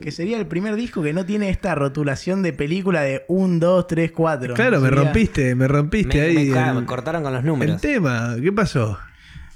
que 0.02 0.10
sería 0.12 0.40
el 0.40 0.48
primer 0.48 0.76
disco 0.76 1.04
que 1.04 1.14
no 1.14 1.26
tiene 1.28 1.50
esta 1.52 1.76
rotulación 1.76 2.42
de 2.42 2.54
película 2.54 3.02
de 3.02 3.24
1, 3.28 3.60
2, 3.60 3.86
3, 3.88 4.12
4. 4.12 4.56
Claro, 4.56 4.80
me 4.82 4.90
Sería- 4.90 5.04
rompiste, 5.04 5.54
me 5.54 5.68
rompiste 5.68 6.18
Me, 6.18 6.24
ahí. 6.24 6.50
me 6.50 6.70
el- 6.70 6.76
me 6.76 6.86
cortaron 6.86 7.22
con 7.22 7.34
los 7.34 7.42
el 7.42 7.46
números. 7.48 7.80
tema, 7.80 8.36
¿qué 8.42 8.52
pasó? 8.52 8.98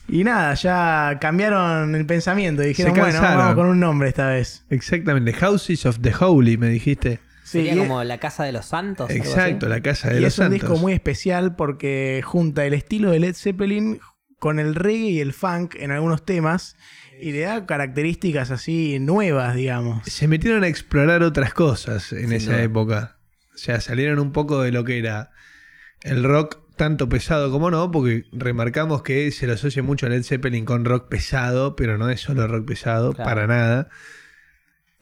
Y 0.07 0.23
nada, 0.23 0.53
ya 0.53 1.17
cambiaron 1.19 1.95
el 1.95 2.05
pensamiento 2.05 2.61
y 2.63 2.67
dijeron, 2.67 2.93
Se 2.93 3.01
bueno, 3.01 3.19
vamos 3.19 3.55
con 3.55 3.65
un 3.65 3.79
nombre 3.79 4.07
esta 4.09 4.29
vez. 4.29 4.63
Exactamente, 4.69 5.33
Houses 5.33 5.85
of 5.87 5.97
the 5.99 6.13
Holy, 6.17 6.57
me 6.57 6.69
dijiste. 6.69 7.19
Sí, 7.47 7.59
Sería 7.65 7.77
como 7.77 8.03
la 8.03 8.17
casa 8.19 8.43
de 8.43 8.51
los 8.51 8.65
santos. 8.65 9.09
algo 9.09 9.23
Exacto, 9.23 9.67
así. 9.67 9.75
la 9.75 9.81
casa 9.81 10.09
de 10.09 10.17
Y 10.17 10.21
los 10.21 10.33
es 10.33 10.39
un 10.39 10.43
santos. 10.45 10.61
disco 10.61 10.77
muy 10.77 10.91
especial 10.93 11.55
porque 11.55 12.21
junta 12.25 12.65
el 12.65 12.73
estilo 12.73 13.11
de 13.11 13.19
Led 13.19 13.35
Zeppelin 13.35 13.99
con 14.39 14.59
el 14.59 14.75
reggae 14.75 15.09
y 15.11 15.19
el 15.21 15.31
funk 15.33 15.75
en 15.79 15.91
algunos 15.91 16.25
temas 16.25 16.75
y 17.21 17.31
le 17.31 17.39
da 17.41 17.65
características 17.65 18.51
así 18.51 18.99
nuevas, 18.99 19.55
digamos. 19.55 20.05
Se 20.07 20.27
metieron 20.27 20.63
a 20.63 20.67
explorar 20.67 21.23
otras 21.23 21.53
cosas 21.53 22.11
en 22.11 22.23
Sin 22.27 22.33
esa 22.33 22.51
duda. 22.51 22.63
época. 22.63 23.17
O 23.55 23.57
sea, 23.57 23.79
salieron 23.81 24.19
un 24.19 24.31
poco 24.33 24.61
de 24.61 24.71
lo 24.71 24.83
que 24.83 24.99
era 24.99 25.31
el 26.01 26.23
rock 26.23 26.59
tanto 26.75 27.09
pesado 27.09 27.49
como 27.49 27.71
no, 27.71 27.89
porque 27.89 28.25
remarcamos 28.33 29.01
que 29.01 29.31
se 29.31 29.47
lo 29.47 29.53
asocia 29.53 29.81
mucho 29.81 30.05
a 30.05 30.09
Led 30.09 30.21
Zeppelin 30.23 30.63
con 30.65 30.85
rock 30.85 31.07
pesado, 31.09 31.75
pero 31.75 31.97
no 31.97 32.09
es 32.09 32.21
solo 32.21 32.45
rock 32.47 32.67
pesado, 32.67 33.13
Claro. 33.13 33.27
para 33.29 33.47
nada. 33.47 33.89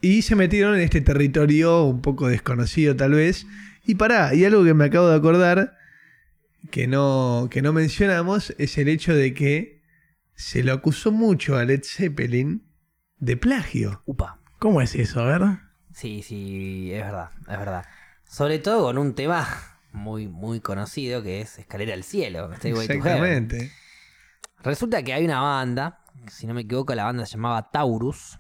Y 0.01 0.21
se 0.21 0.36
metieron 0.36 0.75
en 0.75 0.81
este 0.81 1.01
territorio 1.01 1.84
un 1.84 2.01
poco 2.01 2.27
desconocido 2.27 2.95
tal 2.95 3.13
vez. 3.13 3.45
Y 3.86 3.95
pará, 3.95 4.34
y 4.34 4.45
algo 4.45 4.63
que 4.63 4.73
me 4.73 4.86
acabo 4.86 5.08
de 5.10 5.15
acordar, 5.15 5.77
que 6.71 6.88
no, 6.88 7.47
que 7.51 7.62
no 7.62 7.73
mencionamos, 7.73 8.53
es 8.58 8.77
el 8.77 8.88
hecho 8.88 9.13
de 9.13 9.34
que 9.34 9.81
se 10.36 10.63
lo 10.63 10.74
acusó 10.74 11.11
mucho 11.11 11.57
a 11.57 11.63
Led 11.63 11.84
Zeppelin 11.84 12.67
de 13.17 13.38
plagio. 13.38 14.01
Upa. 14.05 14.39
¿Cómo 14.59 14.82
es 14.82 14.95
eso? 14.95 15.22
A 15.22 15.26
ver. 15.26 15.59
Sí, 15.93 16.24
sí, 16.24 16.91
es 16.91 17.03
verdad, 17.03 17.30
es 17.41 17.57
verdad. 17.57 17.86
Sobre 18.28 18.59
todo 18.59 18.84
con 18.84 18.97
un 18.97 19.15
tema 19.15 19.47
muy, 19.93 20.28
muy 20.28 20.59
conocido 20.59 21.24
que 21.24 21.41
es 21.41 21.57
Escalera 21.57 21.93
al 21.93 22.03
Cielo. 22.03 22.51
Exactamente. 22.53 23.72
Resulta 24.63 25.03
que 25.03 25.13
hay 25.13 25.24
una 25.24 25.41
banda, 25.41 25.99
si 26.28 26.47
no 26.47 26.53
me 26.53 26.61
equivoco, 26.61 26.95
la 26.95 27.05
banda 27.05 27.26
se 27.26 27.34
llamaba 27.34 27.70
Taurus, 27.72 28.39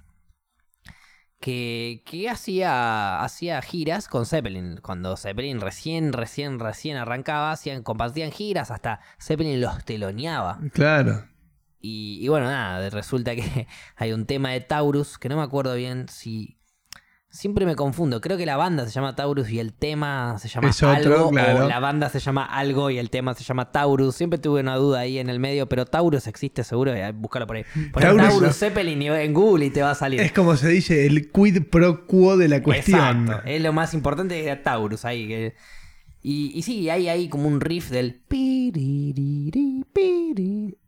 que, 1.45 2.01
que 2.07 2.27
hacía, 2.27 3.21
hacía 3.23 3.61
giras 3.61 4.07
con 4.07 4.25
Zeppelin. 4.25 4.79
Cuando 4.81 5.15
Zeppelin 5.15 5.61
recién, 5.61 6.11
recién, 6.11 6.57
recién 6.57 6.97
arrancaba, 6.97 7.51
hacían, 7.51 7.83
compartían 7.83 8.31
giras, 8.31 8.71
hasta 8.71 8.99
Zeppelin 9.21 9.61
los 9.61 9.85
teloneaba. 9.85 10.59
Claro. 10.73 11.23
Y, 11.79 12.17
y 12.19 12.27
bueno, 12.29 12.47
nada, 12.47 12.89
resulta 12.89 13.35
que 13.35 13.67
hay 13.95 14.11
un 14.11 14.25
tema 14.25 14.49
de 14.53 14.61
Taurus, 14.61 15.19
que 15.19 15.29
no 15.29 15.37
me 15.37 15.43
acuerdo 15.43 15.75
bien 15.75 16.07
si... 16.09 16.57
Siempre 17.35 17.65
me 17.65 17.75
confundo, 17.75 18.21
creo 18.21 18.37
que 18.37 18.45
la 18.45 18.55
banda 18.55 18.85
se 18.85 18.91
llama 18.91 19.13
Taurus 19.13 19.49
y 19.49 19.59
el 19.59 19.73
tema 19.73 20.37
se 20.39 20.47
llama 20.47 20.69
Es 20.69 20.81
otro, 20.81 20.95
algo, 21.17 21.29
claro. 21.31 21.65
o 21.65 21.67
la 21.67 21.81
banda 21.81 22.07
se 22.07 22.19
llama 22.19 22.45
algo 22.45 22.89
y 22.89 22.97
el 22.97 23.09
tema 23.09 23.33
se 23.33 23.43
llama 23.43 23.73
Taurus. 23.73 24.15
Siempre 24.15 24.39
tuve 24.39 24.61
una 24.61 24.77
duda 24.77 24.99
ahí 24.99 25.19
en 25.19 25.29
el 25.29 25.39
medio, 25.39 25.67
pero 25.67 25.85
Taurus 25.85 26.27
existe 26.27 26.63
seguro, 26.63 26.93
eh, 26.93 27.11
búscalo 27.11 27.45
por 27.45 27.57
ahí. 27.57 27.65
Poné 27.91 28.05
Taurus- 28.05 28.29
Taurus, 28.29 28.55
Zeppelin 28.57 29.01
y- 29.01 29.07
en 29.09 29.33
Google 29.33 29.65
y 29.65 29.69
te 29.69 29.81
va 29.81 29.91
a 29.91 29.95
salir. 29.95 30.21
Es 30.21 30.31
como 30.31 30.55
se 30.55 30.69
dice 30.69 31.05
el 31.05 31.29
quid 31.29 31.63
pro 31.69 32.07
quo 32.07 32.37
de 32.37 32.47
la 32.47 32.63
cuestión. 32.63 32.99
Exacto, 33.27 33.45
es 33.45 33.61
lo 33.61 33.73
más 33.73 33.93
importante 33.93 34.41
era 34.41 34.63
Taurus 34.63 35.03
ahí. 35.03 35.27
que- 35.27 35.55
Y, 36.21 36.53
y 36.57 36.61
sí, 36.63 36.89
hay 36.89 37.09
ahí 37.09 37.27
como 37.27 37.49
un 37.49 37.59
riff 37.59 37.89
del... 37.91 38.21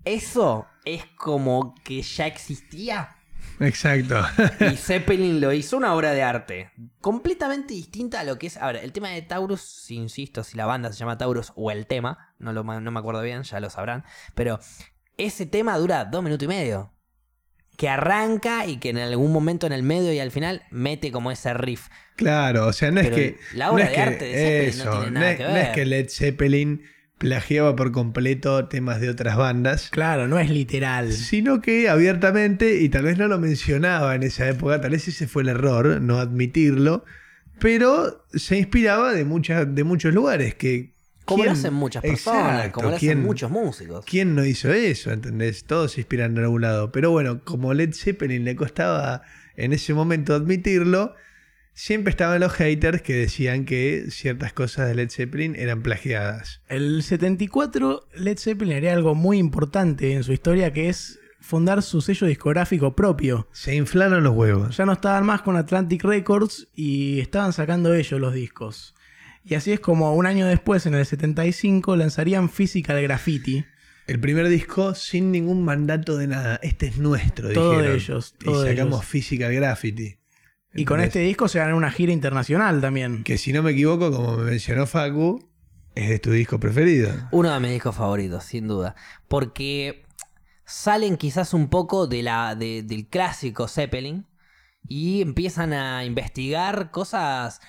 Eso 0.06 0.66
es 0.86 1.04
como 1.18 1.76
que 1.84 2.02
ya 2.02 2.26
existía. 2.26 3.17
Exacto. 3.60 4.24
Y 4.60 4.76
Zeppelin 4.78 5.42
lo 5.42 5.52
hizo 5.54 5.78
una 5.78 5.94
obra 5.96 6.12
de 6.12 6.24
arte. 6.24 6.72
Completamente 7.02 7.74
distinta 7.74 8.20
a 8.20 8.24
lo 8.24 8.38
que 8.38 8.48
es. 8.48 8.58
Ahora, 8.58 8.82
el 8.82 8.92
tema 8.92 9.10
de 9.10 9.22
Taurus, 9.22 9.62
si 9.62 9.96
insisto, 9.96 10.44
si 10.44 10.58
la 10.58 10.66
banda 10.66 10.92
se 10.92 11.00
llama 11.00 11.18
Taurus 11.18 11.54
o 11.56 11.72
el 11.72 11.88
tema, 11.88 12.34
no, 12.40 12.54
lo, 12.54 12.64
no 12.64 12.92
me 12.92 13.00
acuerdo 13.00 13.22
bien, 13.22 13.44
ya 13.44 13.60
lo 13.60 13.70
sabrán. 13.70 14.04
Pero 14.36 14.60
ese 15.18 15.46
tema 15.46 15.78
dura 15.78 16.06
dos 16.06 16.24
minutos 16.24 16.46
y 16.46 16.50
medio. 16.50 16.94
Que 17.78 17.90
arranca 17.90 18.66
y 18.66 18.78
que 18.78 18.90
en 18.90 18.98
algún 18.98 19.32
momento 19.32 19.68
en 19.68 19.74
el 19.74 19.84
medio 19.84 20.12
y 20.12 20.20
al 20.20 20.32
final 20.32 20.64
mete 20.72 21.12
como 21.12 21.30
ese 21.30 21.54
riff. 21.54 21.90
claro, 22.16 22.66
o 22.68 22.74
sea, 22.74 22.90
no 22.90 23.02
es 23.02 23.10
que. 23.10 23.38
la 23.54 23.72
obra 23.72 23.84
no 23.84 23.90
es 23.90 23.90
de 23.90 23.96
que 23.96 24.02
arte 24.02 24.26
de 24.26 24.34
Zeppelin 24.34 24.78
no 24.78 24.84
eso, 24.84 25.00
tiene 25.00 25.12
nada 25.12 25.32
es, 25.32 25.38
que 25.38 25.44
no 25.44 25.50
es 25.50 25.56
ver. 25.56 25.72
que 25.74 25.86
Led 25.86 26.10
Zeppelin 26.10 26.84
plagiaba 27.18 27.76
por 27.76 27.92
completo 27.92 28.66
temas 28.68 29.02
de 29.02 29.10
otras 29.10 29.38
bandas. 29.38 29.90
Claro, 29.90 30.28
no 30.28 30.38
es 30.40 30.50
literal. 30.50 31.12
Sino 31.12 31.62
que 31.62 31.90
abiertamente, 31.90 32.82
y 32.82 32.90
tal 32.90 33.04
vez 33.04 33.18
no 33.18 33.28
lo 33.28 33.40
mencionaba 33.40 34.16
en 34.16 34.24
esa 34.24 34.48
época, 34.48 34.80
tal 34.82 34.92
vez 34.92 35.08
ese 35.08 35.28
fue 35.28 35.42
el 35.44 35.50
error, 35.50 36.00
no 36.02 36.20
admitirlo, 36.20 37.04
pero 37.60 38.24
se 38.34 38.58
inspiraba 38.58 39.14
de, 39.14 39.26
muchas, 39.26 39.74
de 39.74 39.84
muchos 39.84 40.14
lugares. 40.14 40.54
Que, 40.56 40.94
Como 41.26 41.44
lo 41.44 41.50
¿quién- 41.52 41.60
hacen 41.60 41.74
muchas 41.74 42.02
personas, 42.04 42.52
Exacto, 42.58 42.72
como 42.74 42.90
lo 42.90 42.96
hacen 42.96 43.08
¿quién- 43.10 43.24
muchos 43.24 43.50
músicos. 43.52 44.06
¿Quién 44.06 44.36
no 44.36 44.46
hizo 44.46 44.72
eso? 44.72 45.12
¿Entendés? 45.12 45.64
Todos 45.64 45.94
se 45.94 46.02
inspiran 46.02 46.38
en 46.38 46.44
algún 46.44 46.62
lado. 46.62 46.92
Pero 46.92 47.10
bueno, 47.12 47.44
como 47.44 47.74
Led 47.74 47.94
Zeppelin 47.94 48.46
le 48.46 48.56
costaba 48.56 49.24
en 49.56 49.74
ese 49.74 49.94
momento 49.96 50.36
admitirlo, 50.36 51.16
siempre 51.78 52.10
estaban 52.10 52.40
los 52.40 52.54
haters 52.54 53.04
que 53.04 53.14
decían 53.14 53.64
que 53.64 54.06
ciertas 54.10 54.52
cosas 54.52 54.88
de 54.88 54.96
Led 54.96 55.12
Zeppelin 55.12 55.56
eran 55.56 55.84
plagiadas. 55.84 56.62
El 56.68 57.04
74, 57.04 58.10
Led 58.16 58.38
Zeppelin 58.40 58.78
haría 58.78 58.94
algo 58.94 59.14
muy 59.14 59.38
importante 59.38 60.14
en 60.14 60.24
su 60.24 60.34
historia 60.34 60.74
que 60.74 60.90
es 60.90 61.20
fundar 61.40 61.84
su 61.84 62.02
sello 62.02 62.26
discográfico 62.26 62.96
propio. 62.96 63.48
Se 63.52 63.76
inflaron 63.76 64.24
los 64.24 64.34
huevos. 64.36 64.76
Ya 64.76 64.88
no 64.88 64.94
estaban 64.94 65.24
más 65.24 65.44
con 65.44 65.56
Atlantic 65.56 66.04
Records 66.04 66.68
y 66.76 67.20
estaban 67.20 67.54
sacando 67.54 67.94
ellos 67.94 68.20
los 68.20 68.34
discos. 68.34 68.96
Y 69.46 69.54
así 69.54 69.72
es 69.72 69.80
como 69.80 70.16
un 70.16 70.26
año 70.26 70.48
después, 70.48 70.88
en 70.88 70.96
el 70.96 71.06
75, 71.06 71.96
lanzarían 71.96 72.50
Physical 72.50 73.02
Graffiti. 73.04 73.66
El 74.08 74.20
primer 74.20 74.50
disco 74.50 74.96
sin 74.96 75.32
ningún 75.32 75.64
mandato 75.64 76.18
de 76.18 76.28
nada. 76.28 76.60
Este 76.64 76.88
es 76.88 76.98
nuestro, 76.98 77.54
Todo 77.54 77.72
de 77.74 77.78
dijeron. 77.78 77.96
ellos, 77.98 78.36
Y 78.42 78.46
todo 78.46 78.66
sacamos 78.66 79.00
ellos. 79.00 79.06
Physical 79.06 79.54
Graffiti. 79.54 80.17
Y 80.78 80.86
con 80.86 81.02
este 81.02 81.20
disco 81.20 81.48
se 81.48 81.58
dan 81.60 81.74
una 81.74 81.92
gira 81.92 82.14
internacional 82.14 82.80
también. 82.82 83.24
Que 83.24 83.38
si 83.40 83.52
no 83.52 83.64
me 83.64 83.72
equivoco, 83.72 84.12
como 84.12 84.38
me 84.38 84.52
mencionó 84.52 84.86
Facu, 84.86 85.50
es 85.96 86.08
de 86.08 86.20
tu 86.20 86.30
disco 86.32 86.60
preferido. 86.60 87.10
Uno 87.32 87.52
de 87.52 87.60
mis 87.60 87.72
discos 87.72 87.96
favoritos, 87.96 88.44
sin 88.44 88.68
duda. 88.68 88.96
Porque 89.28 90.06
salen 90.66 91.18
quizás 91.18 91.56
un 91.56 91.70
poco 91.70 92.06
de 92.06 92.22
la, 92.22 92.54
de- 92.54 92.84
del 92.84 93.08
clásico 93.08 93.68
Zeppelin 93.68 94.28
y 94.88 95.22
empiezan 95.24 95.74
a 95.74 96.06
investigar 96.06 96.92
cosas 96.92 97.60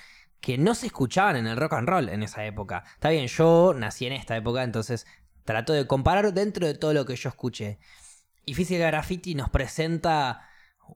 que 0.41 0.59
no 0.59 0.75
se 0.75 0.87
escuchaban 0.89 1.37
en 1.37 1.47
el 1.47 1.57
rock 1.57 1.73
and 1.73 1.89
roll 1.89 2.09
en 2.11 2.23
esa 2.23 2.45
época. 2.45 2.85
Está 2.93 3.09
bien, 3.09 3.27
yo 3.27 3.75
nací 3.75 4.05
en 4.07 4.13
esta 4.13 4.37
época, 4.37 4.63
entonces 4.63 5.07
trato 5.45 5.73
de 5.73 5.87
comparar 5.87 6.35
dentro 6.35 6.67
de 6.67 6.75
todo 6.75 6.93
lo 6.93 7.07
que 7.07 7.17
yo 7.17 7.31
escuché. 7.31 7.79
Y 8.45 8.53
Física 8.53 8.87
Graffiti 8.87 9.35
nos 9.35 9.49
presenta 9.49 10.43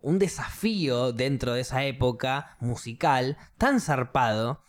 un 0.00 0.18
desafío 0.18 1.12
dentro 1.12 1.52
de 1.54 1.60
esa 1.60 1.84
época 1.84 2.56
musical 2.60 3.36
tan 3.58 3.80
zarpado 3.80 4.62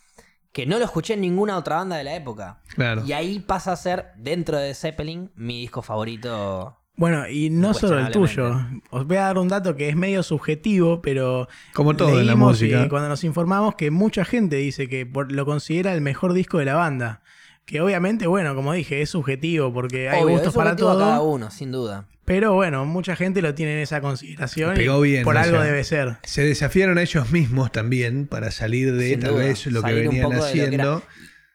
que 0.52 0.66
no 0.66 0.78
lo 0.78 0.84
escuché 0.84 1.14
en 1.14 1.20
ninguna 1.22 1.56
otra 1.56 1.76
banda 1.76 1.96
de 1.96 2.04
la 2.04 2.14
época. 2.14 2.60
Claro. 2.74 3.02
Y 3.04 3.12
ahí 3.12 3.40
pasa 3.40 3.72
a 3.72 3.76
ser, 3.76 4.12
dentro 4.16 4.56
de 4.58 4.72
Zeppelin, 4.74 5.32
mi 5.34 5.60
disco 5.60 5.82
favorito. 5.82 6.78
Bueno, 6.96 7.28
y 7.28 7.50
no 7.50 7.74
solo 7.74 7.98
el 7.98 8.12
tuyo. 8.12 8.54
Os 8.90 9.04
voy 9.04 9.16
a 9.16 9.22
dar 9.22 9.38
un 9.38 9.48
dato 9.48 9.74
que 9.74 9.88
es 9.88 9.96
medio 9.96 10.22
subjetivo, 10.22 11.02
pero 11.02 11.48
Como 11.72 11.96
todo 11.96 12.20
en 12.20 12.26
la 12.28 12.36
música. 12.36 12.88
cuando 12.88 13.08
nos 13.08 13.24
informamos 13.24 13.74
que 13.74 13.90
mucha 13.90 14.24
gente 14.24 14.54
dice 14.56 14.88
que 14.88 15.04
por- 15.04 15.32
lo 15.32 15.44
considera 15.44 15.92
el 15.92 16.00
mejor 16.02 16.32
disco 16.34 16.58
de 16.58 16.66
la 16.66 16.74
banda. 16.74 17.20
Que 17.66 17.80
obviamente, 17.80 18.28
bueno, 18.28 18.54
como 18.54 18.74
dije, 18.74 19.02
es 19.02 19.10
subjetivo 19.10 19.72
porque 19.72 20.08
hay 20.08 20.22
Obvio, 20.22 20.34
gustos 20.34 20.52
es 20.52 20.56
para 20.56 20.70
a 20.72 20.76
todo. 20.76 20.98
cada 21.00 21.20
uno, 21.20 21.50
sin 21.50 21.72
duda. 21.72 22.06
Pero 22.24 22.54
bueno, 22.54 22.84
mucha 22.86 23.16
gente 23.16 23.42
lo 23.42 23.54
tiene 23.54 23.74
en 23.74 23.78
esa 23.80 24.00
consideración. 24.00 24.74
Pegó 24.74 25.04
y 25.04 25.10
bien, 25.12 25.24
por 25.24 25.36
algo 25.36 25.58
sea, 25.58 25.64
debe 25.66 25.84
ser. 25.84 26.16
Se 26.22 26.42
desafiaron 26.42 26.96
a 26.98 27.02
ellos 27.02 27.30
mismos 27.30 27.70
también 27.70 28.26
para 28.26 28.50
salir 28.50 28.94
de 28.94 29.10
Sin 29.10 29.20
tal 29.20 29.32
duda, 29.32 29.44
vez 29.44 29.66
lo 29.66 29.82
que 29.82 29.92
venían 29.92 30.30
que 30.30 30.36
haciendo. 30.36 31.02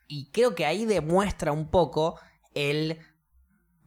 Y 0.08 0.30
creo 0.32 0.56
que 0.56 0.66
ahí 0.66 0.86
demuestra 0.86 1.52
un 1.52 1.70
poco 1.70 2.20
el 2.54 2.98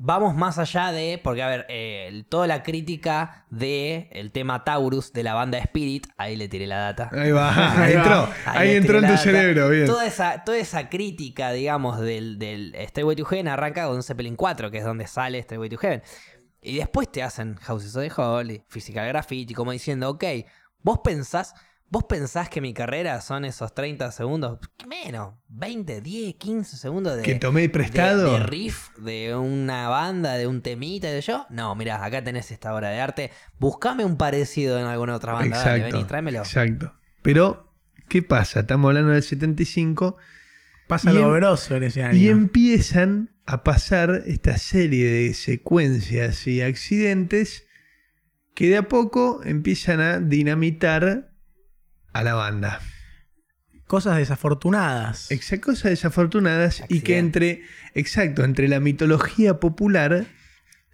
vamos 0.04 0.34
más 0.34 0.58
allá 0.58 0.90
de, 0.90 1.20
porque 1.22 1.42
a 1.44 1.48
ver, 1.48 1.66
eh, 1.68 2.06
el- 2.08 2.24
toda 2.26 2.48
la 2.48 2.64
crítica 2.64 3.46
de 3.50 4.08
el 4.10 4.32
tema 4.32 4.64
Taurus 4.64 5.12
de 5.12 5.22
la 5.22 5.34
banda 5.34 5.58
Spirit, 5.58 6.08
ahí 6.16 6.34
le 6.34 6.48
tiré 6.48 6.66
la 6.66 6.78
data. 6.78 7.08
Ahí 7.12 7.30
va, 7.30 7.52
Ahí 7.84 7.92
entró. 7.92 8.28
Ahí, 8.46 8.70
entró 8.74 8.94
en 8.98 9.04
tu 9.04 9.10
data. 9.12 9.18
cerebro, 9.22 9.68
bien. 9.68 9.86
Toda 9.86 10.04
esa, 10.04 10.42
toda 10.42 10.58
esa 10.58 10.88
crítica, 10.88 11.52
digamos, 11.52 12.00
del, 12.00 12.40
del 12.40 12.74
Stairway 12.88 13.14
to 13.14 13.24
Heaven 13.24 13.46
arranca 13.46 13.86
con 13.86 14.02
Zeppelin 14.02 14.34
4, 14.34 14.72
que 14.72 14.78
es 14.78 14.84
donde 14.84 15.06
sale 15.06 15.40
Stairway 15.40 15.68
to 15.70 15.78
Heaven. 15.78 16.02
Y 16.62 16.76
después 16.76 17.10
te 17.10 17.22
hacen 17.22 17.56
Houses 17.56 17.96
of 17.96 18.04
the 18.04 18.12
Holy, 18.22 18.62
Physical 18.68 19.08
Graffiti, 19.08 19.52
como 19.52 19.72
diciendo, 19.72 20.08
ok, 20.10 20.24
vos 20.80 21.00
pensás, 21.02 21.54
vos 21.88 22.04
pensás 22.04 22.48
que 22.48 22.60
mi 22.60 22.72
carrera 22.72 23.20
son 23.20 23.44
esos 23.44 23.74
30 23.74 24.12
segundos, 24.12 24.60
menos, 24.88 25.34
20, 25.48 26.00
10, 26.00 26.34
15 26.36 26.76
segundos 26.76 27.16
de, 27.16 27.22
Que 27.24 27.34
tomé 27.34 27.68
prestado. 27.68 28.32
de 28.34 28.38
riff 28.44 28.96
de 28.98 29.34
una 29.34 29.88
banda, 29.88 30.34
de 30.34 30.46
un 30.46 30.62
temita 30.62 31.08
de 31.08 31.20
yo. 31.20 31.46
No, 31.50 31.74
mira, 31.74 32.04
acá 32.04 32.22
tenés 32.22 32.52
esta 32.52 32.72
obra 32.74 32.90
de 32.90 33.00
arte. 33.00 33.30
Buscame 33.58 34.04
un 34.04 34.16
parecido 34.16 34.78
en 34.78 34.86
alguna 34.86 35.16
otra 35.16 35.32
banda. 35.32 35.58
Dale, 35.58 35.76
Exacto. 35.78 35.96
vení, 35.96 36.08
tráemelo. 36.08 36.38
Exacto. 36.38 36.94
Pero, 37.22 37.72
¿qué 38.08 38.22
pasa? 38.22 38.60
Estamos 38.60 38.88
hablando 38.88 39.10
del 39.10 39.22
75 39.24 40.16
Pasa 40.92 41.10
Y 41.10 41.14
lo 41.14 41.28
em- 41.34 41.40
grosso 41.40 41.74
en 41.76 41.84
ese 41.84 42.02
año. 42.04 42.18
y 42.18 42.28
empiezan 42.28 43.30
a 43.46 43.64
pasar 43.64 44.22
esta 44.26 44.58
serie 44.58 45.06
de 45.10 45.32
secuencias 45.34 46.46
y 46.46 46.60
accidentes 46.60 47.66
que 48.54 48.68
de 48.68 48.76
a 48.76 48.88
poco 48.88 49.40
empiezan 49.44 50.00
a 50.00 50.18
dinamitar 50.20 51.32
a 52.12 52.22
la 52.22 52.34
banda. 52.34 52.80
Cosas 53.86 54.18
desafortunadas. 54.18 55.30
Exact- 55.30 55.64
cosas 55.64 55.90
desafortunadas 55.92 56.82
y 56.88 57.00
que 57.00 57.16
entre, 57.18 57.62
exacto, 57.94 58.44
entre 58.44 58.68
la 58.68 58.78
mitología 58.80 59.58
popular 59.60 60.26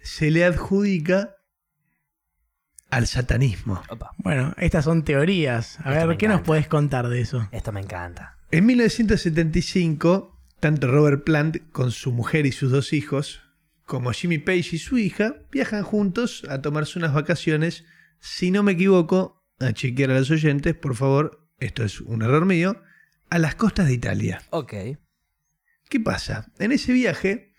se 0.01 0.31
le 0.31 0.45
adjudica 0.45 1.35
al 2.89 3.05
satanismo. 3.05 3.81
Opa, 3.89 4.11
Bueno, 4.17 4.53
estas 4.57 4.85
son 4.85 5.03
teorías. 5.03 5.77
A 5.83 5.93
Esto 5.93 6.07
ver, 6.07 6.17
¿qué 6.17 6.27
nos 6.29 6.41
podés 6.41 6.67
contar 6.69 7.09
de 7.09 7.19
eso? 7.21 7.47
esto 7.51 7.71
me 7.73 7.81
encanta. 7.81 8.37
En 8.51 8.65
1975, 8.65 10.35
tanto 10.59 10.87
Robert 10.87 11.23
Plant 11.23 11.57
con 11.71 11.91
su 11.91 12.11
mujer 12.11 12.45
y 12.45 12.51
sus 12.51 12.71
dos 12.71 12.93
hijos, 12.93 13.41
como 13.85 14.11
Jimmy 14.11 14.39
Page 14.39 14.69
y 14.71 14.77
su 14.79 14.97
hija, 14.97 15.35
viajan 15.51 15.83
juntos 15.83 16.43
a 16.49 16.61
tomarse 16.61 16.97
unas 16.97 17.13
vacaciones. 17.13 17.85
Si 18.19 18.51
no 18.51 18.63
me 18.63 18.71
equivoco, 18.71 19.45
a 19.59 19.73
chequear 19.73 20.11
a 20.11 20.19
los 20.19 20.31
oyentes, 20.31 20.73
por 20.75 20.95
favor, 20.95 21.47
esto 21.59 21.83
es 21.83 22.01
un 22.01 22.21
error 22.21 22.45
mío, 22.45 22.81
a 23.29 23.37
las 23.37 23.55
costas 23.55 23.87
de 23.87 23.93
Italia. 23.93 24.41
Ok. 24.49 24.73
¿Qué 25.87 25.99
pasa? 25.99 26.51
En 26.57 26.71
ese 26.71 26.91
viaje, 26.91 27.53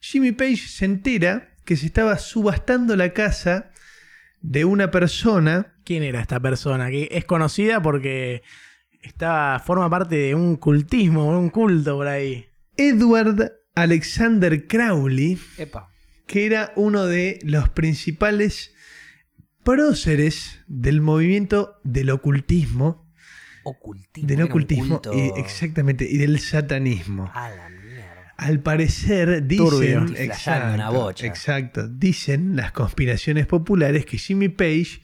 Jimmy 0.00 0.32
Page 0.32 0.68
se 0.68 0.84
entera 0.84 1.56
que 1.64 1.76
se 1.76 1.86
estaba 1.86 2.18
subastando 2.18 2.94
la 2.96 3.12
casa 3.12 3.70
de 4.42 4.64
una 4.64 4.90
persona 4.90 5.76
¿Quién 5.86 6.02
era 6.02 6.20
esta 6.20 6.40
persona? 6.40 6.90
Que 6.90 7.08
es 7.12 7.24
conocida 7.24 7.80
porque 7.80 8.42
está, 9.06 9.62
forma 9.64 9.88
parte 9.88 10.16
de 10.16 10.34
un 10.34 10.56
cultismo, 10.56 11.28
un 11.38 11.50
culto 11.50 11.96
por 11.96 12.06
ahí. 12.08 12.46
Edward 12.76 13.52
Alexander 13.74 14.66
Crowley, 14.66 15.38
Epa. 15.58 15.88
que 16.26 16.46
era 16.46 16.72
uno 16.76 17.06
de 17.06 17.38
los 17.42 17.68
principales 17.68 18.74
próceres 19.62 20.60
del 20.66 21.00
movimiento 21.00 21.80
del 21.84 22.10
ocultismo, 22.10 23.10
Ocultismo. 23.64 24.28
del 24.28 24.42
ocultismo 24.42 25.02
y, 25.12 25.38
exactamente, 25.40 26.06
y 26.08 26.18
del 26.18 26.38
satanismo. 26.38 27.30
A 27.34 27.50
la 27.50 27.68
mierda. 27.68 28.34
Al 28.36 28.60
parecer 28.60 29.46
dicen, 29.46 30.14
una 30.74 30.90
bocha. 30.90 31.26
exacto, 31.26 31.88
dicen 31.88 32.54
las 32.54 32.72
conspiraciones 32.72 33.46
populares 33.46 34.04
que 34.06 34.18
Jimmy 34.18 34.48
Page 34.50 35.00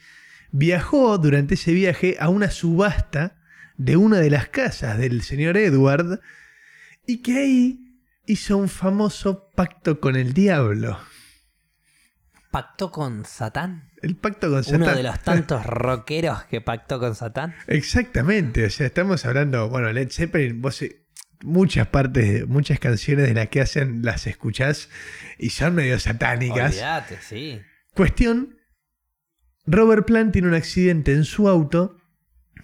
viajó 0.53 1.19
durante 1.19 1.55
ese 1.55 1.73
viaje 1.73 2.17
a 2.21 2.29
una 2.29 2.51
subasta 2.51 3.42
de 3.85 3.97
una 3.97 4.19
de 4.19 4.31
las 4.31 4.49
casas 4.49 4.97
del 4.99 5.23
señor 5.23 5.57
Edward 5.57 6.21
y 7.05 7.21
que 7.21 7.39
ahí 7.39 7.99
hizo 8.27 8.57
un 8.57 8.69
famoso 8.69 9.51
pacto 9.57 9.99
con 9.99 10.15
el 10.15 10.33
diablo. 10.33 11.01
¿Pactó 12.53 12.93
con 12.93 13.25
Satán? 13.25 13.91
El 14.01 14.17
pacto 14.17 14.49
con 14.49 14.59
Uno 14.59 14.63
Satán. 14.63 14.97
de 14.97 15.03
los 15.03 15.21
tantos 15.21 15.67
rockeros 15.67 16.45
que 16.45 16.61
pactó 16.61 17.01
con 17.01 17.15
Satán. 17.15 17.55
Exactamente, 17.67 18.67
o 18.67 18.71
sea, 18.71 18.87
estamos 18.87 19.25
hablando, 19.25 19.69
bueno, 19.69 19.93
Led 19.93 20.11
Zeppelin, 20.13 20.61
vos 20.63 20.81
eh, 20.83 21.07
muchas 21.43 21.89
partes, 21.89 22.47
muchas 22.47 22.79
canciones 22.79 23.27
de 23.27 23.35
las 23.35 23.49
que 23.49 23.63
hacen 23.63 24.03
las 24.03 24.29
escuchás 24.29 24.91
y 25.39 25.51
son 25.51 25.75
medio 25.75 25.99
satánicas. 25.99 26.73
Olvídate, 26.73 27.19
sí. 27.21 27.61
Cuestión, 27.95 28.59
Robert 29.67 30.07
Plant 30.07 30.33
tiene 30.33 30.49
un 30.49 30.55
accidente 30.55 31.13
en 31.13 31.25
su 31.25 31.49
auto 31.49 31.97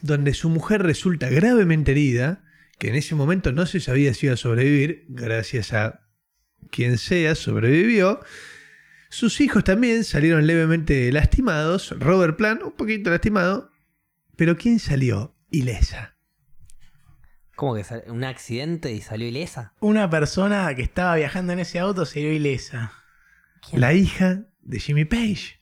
donde 0.03 0.35
su 0.35 0.49
mujer 0.49 0.83
resulta 0.83 1.29
gravemente 1.29 1.93
herida, 1.93 2.45
que 2.79 2.89
en 2.89 2.95
ese 2.95 3.15
momento 3.15 3.53
no 3.53 3.67
se 3.67 3.81
sabía 3.81 4.15
si 4.15 4.27
iba 4.27 4.35
a 4.35 4.37
sobrevivir, 4.39 5.05
gracias 5.09 5.73
a 5.73 6.01
quien 6.71 6.99
sea, 6.99 7.35
sobrevivió. 7.35 8.21
Sus 9.11 9.41
hijos 9.41 9.65
también 9.65 10.05
salieron 10.05 10.47
levemente 10.47 11.11
lastimados, 11.13 11.95
Robert 11.99 12.37
Plant 12.37 12.63
un 12.63 12.73
poquito 12.73 13.11
lastimado, 13.11 13.71
pero 14.37 14.57
¿quién 14.57 14.79
salió? 14.79 15.35
Ilesa. 15.51 16.15
¿Cómo 17.57 17.75
que 17.75 17.85
un 18.07 18.23
accidente 18.23 18.93
y 18.93 19.01
salió 19.01 19.27
ilesa? 19.27 19.73
Una 19.81 20.09
persona 20.09 20.73
que 20.77 20.83
estaba 20.83 21.17
viajando 21.17 21.53
en 21.53 21.59
ese 21.59 21.81
auto 21.81 22.05
dio 22.05 22.33
ilesa. 22.33 22.93
¿Quién? 23.69 23.81
La 23.81 23.95
hija 23.95 24.45
de 24.61 24.79
Jimmy 24.79 25.05
Page. 25.05 25.59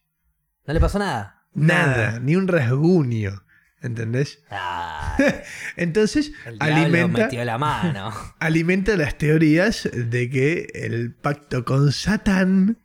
¿No 0.67 0.75
le 0.75 0.81
pasó 0.81 0.99
nada? 0.99 1.47
Nada, 1.55 1.87
Nada. 1.87 2.21
ni 2.21 2.37
un 2.37 2.49
rasguño. 2.49 3.46
¿Entendés? 3.83 4.43
Ah, 4.51 5.17
Entonces, 5.77 6.33
el 6.47 6.57
alimenta, 6.61 7.25
metió 7.25 7.45
la 7.45 7.59
mano. 7.59 8.13
alimenta 8.41 8.97
las 8.97 9.19
teorías 9.19 9.89
de 9.93 10.31
que 10.31 10.69
el 10.75 11.15
pacto 11.15 11.65
con 11.65 11.93
Satán 11.93 12.79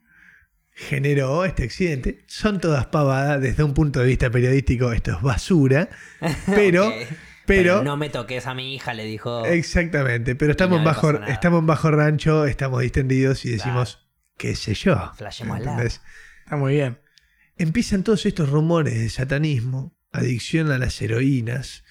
generó 0.74 1.46
este 1.46 1.64
accidente. 1.64 2.24
Son 2.28 2.60
todas 2.60 2.88
pavadas 2.88 3.42
desde 3.42 3.64
un 3.64 3.74
punto 3.74 4.00
de 4.00 4.08
vista 4.08 4.30
periodístico, 4.30 4.92
esto 4.92 5.12
es 5.12 5.22
basura, 5.22 5.89
pero, 6.48 6.92
pero, 7.46 7.84
no 7.84 7.98
me 7.98 8.10
toques 8.10 8.46
a 8.48 8.54
mi 8.54 8.76
hija, 8.76 8.94
le 8.94 9.06
dijo. 9.06 9.46
exactamente, 9.46 10.36
pero 10.36 10.52
estamos, 10.52 10.80
no 10.80 10.86
bajo, 10.86 11.12
estamos 11.24 11.60
en 11.60 11.68
bajo 11.68 11.92
rancho, 11.92 12.46
estamos 12.46 12.82
distendidos 12.82 13.46
y 13.46 13.52
decimos, 13.52 14.08
qué 14.38 14.56
sé 14.56 14.74
yo. 14.74 15.12
Flashemos. 15.16 15.60
Está 15.60 16.58
muy 16.58 16.74
bien. 16.74 17.00
Empiezan 17.58 18.04
todos 18.04 18.26
estos 18.26 18.50
rumores 18.50 18.96
de 18.96 19.10
satanismo, 19.10 19.96
adicción 20.12 20.72
a 20.72 20.78
las 20.78 21.01
heroínas, 21.01 21.84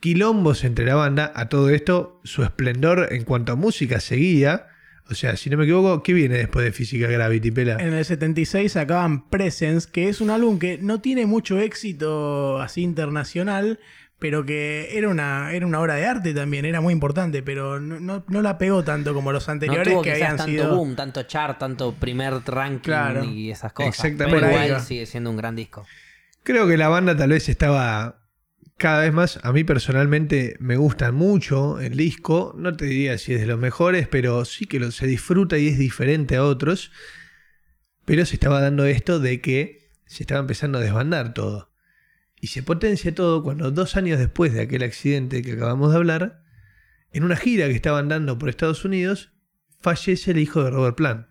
quilombos 0.00 0.64
entre 0.64 0.84
la 0.86 0.94
banda. 0.94 1.32
A 1.34 1.48
todo 1.48 1.70
esto, 1.70 2.20
su 2.24 2.42
esplendor 2.42 3.08
en 3.12 3.24
cuanto 3.24 3.52
a 3.52 3.56
música 3.56 4.00
seguía. 4.00 4.66
O 5.10 5.14
sea, 5.14 5.36
si 5.36 5.50
no 5.50 5.58
me 5.58 5.64
equivoco, 5.64 6.02
¿qué 6.02 6.14
viene 6.14 6.36
después 6.38 6.64
de 6.64 6.72
Física 6.72 7.06
Gravity, 7.08 7.50
Pela? 7.50 7.76
En 7.78 7.92
el 7.92 8.04
76 8.04 8.72
sacaban 8.72 9.28
Presence, 9.28 9.88
que 9.90 10.08
es 10.08 10.20
un 10.22 10.30
álbum 10.30 10.58
que 10.58 10.78
no 10.78 11.00
tiene 11.00 11.26
mucho 11.26 11.58
éxito 11.58 12.58
así 12.60 12.80
internacional, 12.82 13.80
pero 14.18 14.46
que 14.46 14.96
era 14.96 15.10
una, 15.10 15.52
era 15.52 15.66
una 15.66 15.80
obra 15.80 15.96
de 15.96 16.06
arte 16.06 16.32
también, 16.32 16.64
era 16.64 16.80
muy 16.80 16.92
importante, 16.94 17.42
pero 17.42 17.80
no, 17.80 18.00
no- 18.00 18.24
no 18.28 18.40
la 18.40 18.56
pegó 18.56 18.82
tanto 18.82 19.12
como 19.12 19.30
los 19.32 19.46
no 19.46 19.52
anteriores 19.52 19.92
tuvo 19.92 20.00
que 20.02 20.12
habían 20.12 20.36
tanto 20.38 20.50
sido. 20.52 20.74
boom, 20.74 20.96
tanto 20.96 21.22
chart, 21.24 21.58
tanto 21.58 21.92
primer 21.92 22.34
ranking 22.46 22.80
Claro. 22.80 23.24
y 23.24 23.50
esas 23.50 23.74
cosas. 23.74 23.88
Exactamente. 23.94 24.40
Pero 24.40 24.64
igual 24.64 24.80
sigue 24.80 25.04
siendo 25.04 25.28
un 25.28 25.36
gran 25.36 25.54
disco. 25.54 25.84
Creo 26.44 26.68
que 26.68 26.76
la 26.76 26.88
banda 26.88 27.16
tal 27.16 27.30
vez 27.30 27.48
estaba 27.48 28.28
cada 28.76 29.00
vez 29.00 29.14
más. 29.14 29.40
A 29.42 29.52
mí 29.52 29.64
personalmente 29.64 30.56
me 30.60 30.76
gustan 30.76 31.14
mucho 31.14 31.80
el 31.80 31.96
disco. 31.96 32.54
No 32.54 32.76
te 32.76 32.84
diría 32.84 33.16
si 33.16 33.32
es 33.32 33.40
de 33.40 33.46
los 33.46 33.58
mejores, 33.58 34.08
pero 34.08 34.44
sí 34.44 34.66
que 34.66 34.92
se 34.92 35.06
disfruta 35.06 35.56
y 35.56 35.68
es 35.68 35.78
diferente 35.78 36.36
a 36.36 36.44
otros. 36.44 36.92
Pero 38.04 38.26
se 38.26 38.34
estaba 38.34 38.60
dando 38.60 38.84
esto 38.84 39.20
de 39.20 39.40
que 39.40 39.88
se 40.04 40.22
estaba 40.22 40.40
empezando 40.40 40.76
a 40.76 40.82
desbandar 40.82 41.32
todo. 41.32 41.72
Y 42.42 42.48
se 42.48 42.62
potencia 42.62 43.14
todo 43.14 43.42
cuando 43.42 43.70
dos 43.70 43.96
años 43.96 44.18
después 44.18 44.52
de 44.52 44.60
aquel 44.60 44.82
accidente 44.82 45.40
que 45.40 45.52
acabamos 45.52 45.92
de 45.92 45.96
hablar, 45.96 46.42
en 47.10 47.24
una 47.24 47.36
gira 47.36 47.68
que 47.68 47.74
estaban 47.74 48.10
dando 48.10 48.38
por 48.38 48.50
Estados 48.50 48.84
Unidos, 48.84 49.32
fallece 49.80 50.32
el 50.32 50.38
hijo 50.38 50.62
de 50.62 50.70
Robert 50.70 50.96
Plant. 50.96 51.26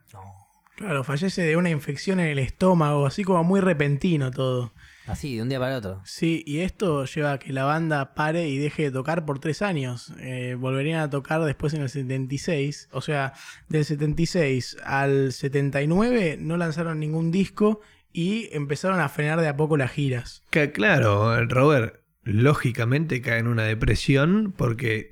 Claro, 0.76 1.03
fallece 1.03 1.43
de 1.43 1.55
una 1.55 1.70
infección 1.70 2.20
en 2.20 2.30
el 2.30 2.39
estómago, 2.39 3.05
así 3.05 3.24
como 3.24 3.43
muy 3.43 3.59
repentino 3.59 4.32
todo. 4.32 4.74
Así, 5.06 5.36
de 5.36 5.41
un 5.41 5.49
día 5.49 5.60
para 5.60 5.72
el 5.72 5.78
otro. 5.78 6.01
Sí, 6.06 6.43
y 6.45 6.60
esto 6.60 7.06
lleva 7.06 7.34
a 7.34 7.39
que 7.39 7.51
la 7.51 7.66
banda 7.66 8.14
pare 8.14 8.47
y 8.47 8.58
deje 8.58 8.84
de 8.84 8.91
tocar 8.91 9.26
por 9.26 9.39
tres 9.39 9.62
años. 9.62 10.14
Eh, 10.20 10.56
volverían 10.58 11.01
a 11.01 11.10
tocar 11.10 11.41
después 11.43 11.74
en 11.74 11.82
el 11.82 11.89
76. 11.89 12.89
O 12.91 13.01
sea, 13.01 13.34
del 13.68 13.84
76 13.84 14.78
al 14.84 15.34
79 15.34 16.38
no 16.39 16.58
lanzaron 16.58 16.99
ningún 16.99 17.32
disco 17.32 17.82
y 18.14 18.49
empezaron 18.54 18.99
a 19.01 19.10
frenar 19.10 19.41
de 19.41 19.49
a 19.49 19.58
poco 19.58 19.76
las 19.76 19.91
giras. 19.91 20.43
Que, 20.49 20.72
claro, 20.72 21.36
el 21.36 21.49
Robert 21.49 21.99
lógicamente 22.24 23.22
cae 23.22 23.39
en 23.39 23.47
una 23.47 23.64
depresión 23.64 24.54
porque 24.56 25.12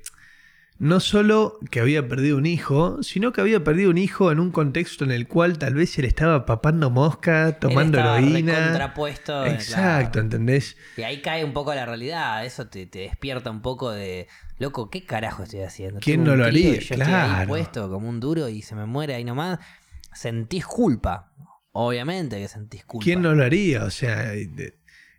no 0.78 0.98
solo 1.00 1.58
que 1.70 1.78
había 1.80 2.08
perdido 2.08 2.36
un 2.38 2.46
hijo, 2.46 3.02
sino 3.02 3.32
que 3.32 3.40
había 3.40 3.62
perdido 3.62 3.90
un 3.90 3.98
hijo 3.98 4.32
en 4.32 4.40
un 4.40 4.50
contexto 4.50 5.04
en 5.04 5.12
el 5.12 5.28
cual 5.28 5.58
tal 5.58 5.74
vez 5.74 5.96
él 5.98 6.04
estaba 6.06 6.44
papando 6.44 6.90
mosca, 6.90 7.58
tomando 7.60 7.98
Él 8.00 8.06
heroína. 8.06 8.52
recontrapuesto, 8.52 9.46
eh, 9.46 9.52
Exacto, 9.52 10.12
claro. 10.12 10.24
¿entendés? 10.26 10.76
Y 10.96 11.02
ahí 11.02 11.22
cae 11.22 11.44
un 11.44 11.52
poco 11.52 11.72
la 11.74 11.86
realidad, 11.86 12.44
eso 12.44 12.66
te, 12.66 12.86
te 12.86 13.00
despierta 13.00 13.50
un 13.50 13.62
poco 13.62 13.92
de, 13.92 14.26
loco, 14.58 14.90
¿qué 14.90 15.04
carajo 15.04 15.44
estoy 15.44 15.60
haciendo? 15.60 16.00
¿Quién 16.00 16.24
no 16.24 16.34
lo 16.34 16.44
haría? 16.44 16.72
Yo 16.72 16.78
estoy 16.80 17.00
ahí 17.00 17.06
Claro. 17.06 17.48
puesto 17.48 17.88
como 17.88 18.08
un 18.08 18.18
duro 18.18 18.48
y 18.48 18.62
se 18.62 18.74
me 18.74 18.86
muere 18.86 19.14
ahí 19.14 19.24
nomás. 19.24 19.60
Sentís 20.14 20.66
culpa, 20.66 21.32
obviamente 21.72 22.38
que 22.38 22.48
sentís 22.48 22.84
culpa. 22.84 23.04
¿Quién 23.04 23.22
no 23.22 23.34
lo 23.34 23.44
haría? 23.44 23.84
O 23.84 23.90
sea, 23.90 24.32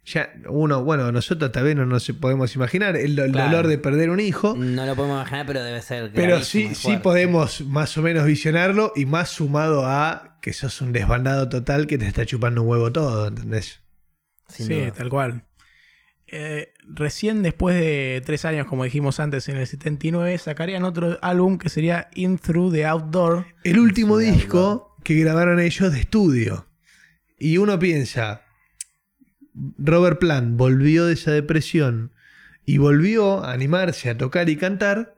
ya 0.05 0.33
uno, 0.49 0.83
bueno, 0.83 1.11
nosotros 1.11 1.51
tal 1.51 1.63
vez 1.63 1.75
no 1.75 1.85
nos 1.85 2.05
podemos 2.19 2.53
imaginar 2.55 2.97
el, 2.97 3.17
el 3.17 3.31
Claro. 3.31 3.49
dolor 3.51 3.67
de 3.67 3.77
perder 3.77 4.09
un 4.09 4.19
hijo, 4.19 4.55
No 4.57 4.85
lo 4.85 4.95
podemos 4.95 5.17
imaginar, 5.21 5.45
pero 5.45 5.63
debe 5.63 5.81
ser 5.81 6.11
pero 6.13 6.41
sí, 6.43 6.75
sí 6.75 6.97
podemos 6.97 7.61
más 7.61 7.97
o 7.97 8.01
menos 8.01 8.25
visionarlo 8.25 8.91
y 8.95 9.05
más 9.05 9.29
sumado 9.29 9.85
a 9.85 10.37
que 10.41 10.51
sos 10.53 10.81
un 10.81 10.91
desbandado 10.91 11.47
total 11.47 11.87
que 11.87 11.97
te 11.97 12.05
está 12.05 12.25
chupando 12.25 12.63
un 12.63 12.67
huevo 12.67 12.91
todo, 12.91 13.27
¿entendés? 13.29 13.79
Sin 14.49 14.67
sí, 14.67 14.73
duda. 14.75 14.91
tal 14.91 15.09
cual. 15.09 15.43
Eh, 16.27 16.73
recién 16.87 17.43
después 17.43 17.75
de 17.79 18.21
tres 18.25 18.43
años, 18.45 18.65
como 18.67 18.83
dijimos 18.83 19.19
antes, 19.19 19.47
en 19.49 19.57
el 19.57 19.67
79, 19.67 20.37
sacarían 20.39 20.83
otro 20.83 21.19
álbum 21.21 21.57
que 21.57 21.69
sería 21.69 22.09
In 22.15 22.39
Through 22.39 22.73
the 22.73 22.85
Outdoor. 22.85 23.45
El 23.63 23.79
último 23.79 24.17
disco 24.17 24.95
que 25.03 25.15
grabaron 25.15 25.59
ellos 25.59 25.91
de 25.93 25.99
estudio. 25.99 26.67
Y 27.37 27.57
uno 27.57 27.77
piensa, 27.77 28.42
Robert 29.77 30.19
Plant 30.19 30.57
volvió 30.57 31.05
de 31.05 31.13
esa 31.13 31.31
depresión 31.31 32.11
y 32.65 32.77
volvió 32.77 33.43
a 33.43 33.51
animarse 33.53 34.09
a 34.09 34.17
tocar 34.17 34.49
y 34.49 34.55
cantar. 34.57 35.15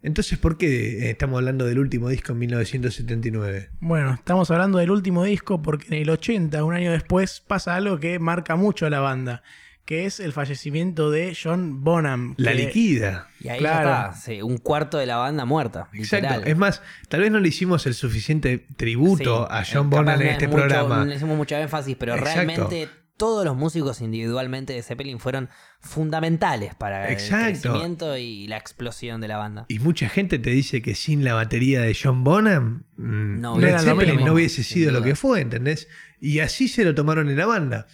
Entonces, 0.00 0.38
¿por 0.38 0.56
qué 0.58 1.10
estamos 1.10 1.38
hablando 1.38 1.66
del 1.66 1.78
último 1.80 2.08
disco 2.08 2.32
en 2.32 2.38
1979? 2.38 3.70
Bueno, 3.80 4.14
estamos 4.14 4.50
hablando 4.50 4.78
del 4.78 4.90
último 4.92 5.24
disco 5.24 5.60
porque 5.60 5.88
en 5.88 5.94
el 5.94 6.10
80, 6.10 6.62
un 6.64 6.74
año 6.74 6.92
después, 6.92 7.40
pasa 7.46 7.74
algo 7.74 7.98
que 7.98 8.18
marca 8.20 8.54
mucho 8.54 8.86
a 8.86 8.90
la 8.90 9.00
banda, 9.00 9.42
que 9.84 10.06
es 10.06 10.20
el 10.20 10.32
fallecimiento 10.32 11.10
de 11.10 11.36
John 11.40 11.82
Bonham. 11.82 12.34
La 12.36 12.52
que- 12.52 12.58
liquida. 12.66 13.26
Y 13.40 13.48
ahí 13.48 13.58
Claro. 13.58 13.88
ya 13.88 14.06
está, 14.10 14.14
sí, 14.20 14.40
un 14.40 14.58
cuarto 14.58 14.98
de 14.98 15.06
la 15.06 15.16
banda 15.16 15.44
muerta. 15.44 15.88
Exacto. 15.92 16.28
literal. 16.28 16.48
Es 16.48 16.56
más, 16.56 16.82
tal 17.08 17.22
vez 17.22 17.32
no 17.32 17.40
le 17.40 17.48
hicimos 17.48 17.84
el 17.86 17.94
suficiente 17.94 18.66
tributo 18.76 19.46
Sí, 19.48 19.52
a 19.52 19.62
eh, 19.62 19.66
John 19.72 19.90
Bonham 19.90 20.20
en 20.20 20.26
es 20.28 20.32
este 20.34 20.46
mucho- 20.46 20.58
programa. 20.60 20.98
No 20.98 21.04
le 21.06 21.16
hicimos 21.16 21.36
mucho 21.36 21.56
énfasis, 21.56 21.96
pero 21.98 22.14
Exacto. 22.14 22.34
realmente 22.34 22.88
todos 23.18 23.44
los 23.44 23.56
músicos 23.56 24.00
individualmente 24.00 24.72
de 24.72 24.82
Zeppelin 24.82 25.18
fueron 25.18 25.50
fundamentales 25.80 26.74
para 26.74 27.10
Exacto. 27.12 27.46
el 27.46 27.60
crecimiento 27.60 28.16
y 28.16 28.46
la 28.46 28.56
explosión 28.56 29.20
de 29.20 29.28
la 29.28 29.36
banda. 29.36 29.66
Y 29.68 29.80
mucha 29.80 30.08
gente 30.08 30.38
te 30.38 30.50
dice 30.50 30.80
que 30.80 30.94
sin 30.94 31.24
la 31.24 31.34
batería 31.34 31.82
de 31.82 31.94
John 32.00 32.24
Bonham, 32.24 32.84
mm, 32.96 33.40
No 33.40 33.58
Led 33.58 33.78
Zeppelin 33.78 34.16
mismo, 34.16 34.26
no 34.28 34.34
hubiese 34.34 34.62
sido 34.62 34.92
lo 34.92 35.02
que 35.02 35.14
fue, 35.14 35.40
¿entendés? 35.40 35.88
Y 36.20 36.38
así 36.38 36.68
se 36.68 36.84
lo 36.84 36.94
tomaron 36.94 37.28
en 37.28 37.36
la 37.36 37.46
banda. 37.46 37.86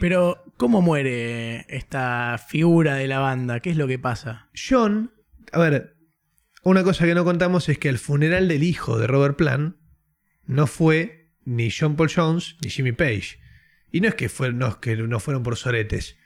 Pero, 0.00 0.42
¿cómo 0.56 0.82
muere 0.82 1.66
esta 1.68 2.38
figura 2.44 2.96
de 2.96 3.06
la 3.06 3.20
banda? 3.20 3.60
¿Qué 3.60 3.70
es 3.70 3.76
lo 3.76 3.86
que 3.86 3.98
pasa? 3.98 4.48
John, 4.54 5.12
a 5.52 5.58
ver, 5.60 5.96
una 6.62 6.82
cosa 6.82 7.04
que 7.04 7.14
no 7.14 7.24
contamos 7.24 7.68
es 7.68 7.78
que 7.78 7.90
el 7.90 7.98
funeral 7.98 8.48
del 8.48 8.62
hijo 8.62 8.98
de 8.98 9.06
Robert 9.06 9.36
Plant 9.36 9.76
no 10.46 10.66
fue 10.66 11.30
ni 11.44 11.70
John 11.70 11.94
Paul 11.96 12.10
Jones 12.12 12.56
ni 12.62 12.70
Jimmy 12.70 12.92
Page. 12.92 13.38
Y 13.94 14.00
no 14.00 14.08
es 14.08 14.16
que, 14.16 14.28
fue- 14.28 14.52
no, 14.52 14.66
es 14.66 14.76
que 14.76 14.96
no 14.96 15.20
fueron 15.20 15.44
por 15.44 15.56
soretes. 15.56 16.16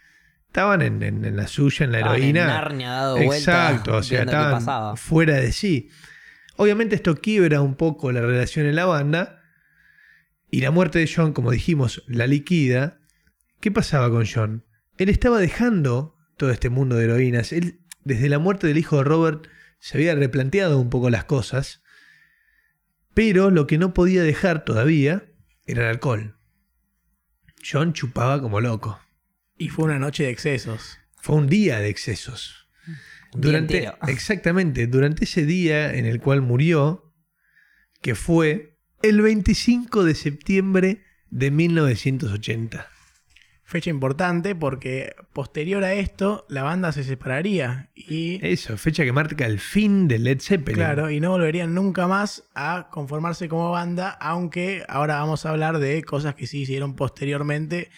Estaban 0.47 0.81
en, 0.81 1.03
en- 1.03 1.25
en 1.27 1.37
la 1.37 1.47
suya, 1.47 1.85
en 1.85 1.93
la 1.93 1.99
Estaban 1.99 2.16
en 2.16 2.23
heroína. 2.37 2.47
Narnia 2.47 2.91
dado 2.93 3.16
vuelta, 3.16 3.37
Exacto, 3.37 3.97
o 3.97 4.03
sea, 4.03 4.21
estaban 4.23 4.97
fuera 4.97 5.35
de 5.35 5.53
sí. 5.53 5.91
Obviamente 6.57 6.97
esto 6.97 7.16
quiebra 7.21 7.61
un 7.61 7.75
poco 7.75 8.11
la 8.11 8.23
relación 8.23 8.64
en 8.64 8.75
la 8.75 8.87
banda. 8.87 9.43
Y 10.51 10.62
la 10.62 10.71
muerte 10.71 10.99
de 10.99 11.11
John, 11.14 11.35
como 11.35 11.51
dijimos, 11.51 12.03
la 12.07 12.27
liquida. 12.27 13.01
¿Qué 13.61 13.71
pasaba 13.71 14.09
con 14.09 14.25
John? 14.27 14.64
Él 14.97 15.11
estaba 15.11 15.39
dejando 15.39 16.16
todo 16.39 16.51
este 16.51 16.71
mundo 16.71 16.97
de 16.97 17.05
heroínas. 17.05 17.53
Él, 17.53 17.81
desde 18.05 18.31
la 18.31 18.39
muerte 18.39 18.66
del 18.66 18.79
hijo 18.79 18.97
de 18.97 19.05
Robert, 19.05 19.47
se 19.79 19.99
había 19.99 20.14
replanteado 20.14 20.81
un 20.81 20.89
poco 20.89 21.11
las 21.11 21.25
cosas. 21.25 21.83
Pero 23.12 23.51
lo 23.51 23.66
que 23.66 23.77
no 23.77 23.93
podía 23.93 24.23
dejar 24.23 24.64
todavía 24.64 25.25
era 25.66 25.83
el 25.83 25.89
alcohol. 25.91 26.38
John 27.63 27.93
chupaba 27.93 28.41
como 28.41 28.61
loco. 28.61 29.01
Y 29.57 29.69
fue 29.69 29.87
una 29.87 29.99
noche 29.99 30.25
de 30.25 30.31
excesos. 30.31 30.99
Fue 31.17 31.37
un 31.37 31.49
día 31.49 31.81
de 31.81 31.89
excesos. 31.89 32.69
Durante, 33.33 33.91
exactamente, 34.09 34.87
durante 34.87 35.25
ese 35.25 35.45
día 35.45 35.95
en 35.95 36.07
el 36.07 36.21
cual 36.21 36.43
murió, 36.43 37.13
que 38.01 38.15
fue 38.15 38.79
el 39.03 39.21
25 39.21 40.05
de 40.05 40.15
septiembre 40.15 41.03
de 41.31 41.51
1980. 41.51 42.89
Fecha 43.71 43.91
importante 43.91 44.55
porque 44.55 45.14
posterior 45.35 45.85
a 45.85 45.93
esto 45.93 46.47
la 46.49 46.62
banda 46.62 46.91
se 46.91 47.05
separaría 47.05 47.91
y 47.95 48.41
Eso, 48.43 48.79
fecha 48.79 49.05
que 49.05 49.12
marca 49.12 49.45
el 49.45 49.61
fin 49.61 50.09
de 50.09 50.19
Led 50.19 50.41
Zeppelin. 50.41 50.77
claro, 50.79 51.11
y 51.11 51.21
no 51.21 51.33
volverían 51.33 51.75
nunca 51.75 52.09
más 52.09 52.45
a 52.55 52.89
conformarse 52.91 53.47
como 53.47 53.71
banda, 53.71 54.09
aunque 54.23 54.85
ahora 54.89 55.19
vamos 55.19 55.45
a 55.45 55.51
hablar 55.51 55.81
de 55.81 56.03
cosas 56.03 56.35
que 56.35 56.47
sí 56.47 56.61
hicieron 56.62 56.97
posteriormente 56.97 57.91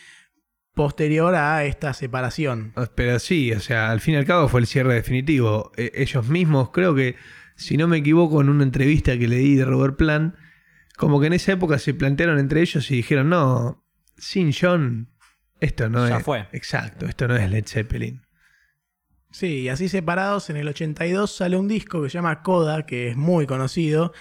posterior 0.75 1.37
a 1.37 1.65
esta 1.65 1.95
separación. 1.95 2.73
Pero 2.97 3.21
sí, 3.21 3.53
o 3.53 3.61
sea, 3.61 3.93
al 3.93 4.01
fin 4.01 4.15
y 4.15 4.17
al 4.17 4.25
cabo 4.27 4.49
fue 4.49 4.59
el 4.63 4.67
cierre 4.67 4.95
definitivo. 4.95 5.71
E- 5.77 5.93
ellos 5.95 6.29
mismos, 6.29 6.71
creo 6.71 6.97
que, 6.97 7.15
si 7.55 7.77
no 7.77 7.87
me 7.87 7.99
equivoco, 7.99 8.41
en 8.41 8.49
una 8.49 8.65
entrevista 8.65 9.17
que 9.17 9.29
leí 9.29 9.55
de 9.55 9.65
Robert 9.67 9.97
Plant, 9.97 10.35
como 10.97 11.21
que 11.21 11.29
en 11.29 11.35
esa 11.35 11.53
época 11.53 11.79
se 11.79 11.95
plantearon 11.95 12.41
entre 12.41 12.61
ellos 12.61 12.91
y 12.91 12.97
dijeron, 12.97 13.29
no, 13.29 13.85
sin 14.17 14.53
John, 14.53 15.11
esto 15.61 15.89
no 15.89 16.09
Ya 16.09 16.19
es... 16.19 16.25
fue. 16.25 16.47
Exacto, 16.53 17.07
esto 17.07 17.29
no 17.29 17.37
es 17.37 17.51
Led 17.51 17.67
Zeppelin. 17.67 18.23
Sí, 19.33 19.61
y 19.61 19.69
así 19.69 19.89
separados, 19.89 20.51
en 20.51 20.57
el 20.57 20.67
82 20.69 21.31
sale 21.31 21.57
un 21.57 21.69
disco 21.69 22.03
que 22.03 22.11
se 22.11 22.15
llama 22.15 22.43
Coda, 22.43 22.85
que 22.85 23.09
es 23.11 23.17
muy 23.17 23.47
conocido, 23.47 24.13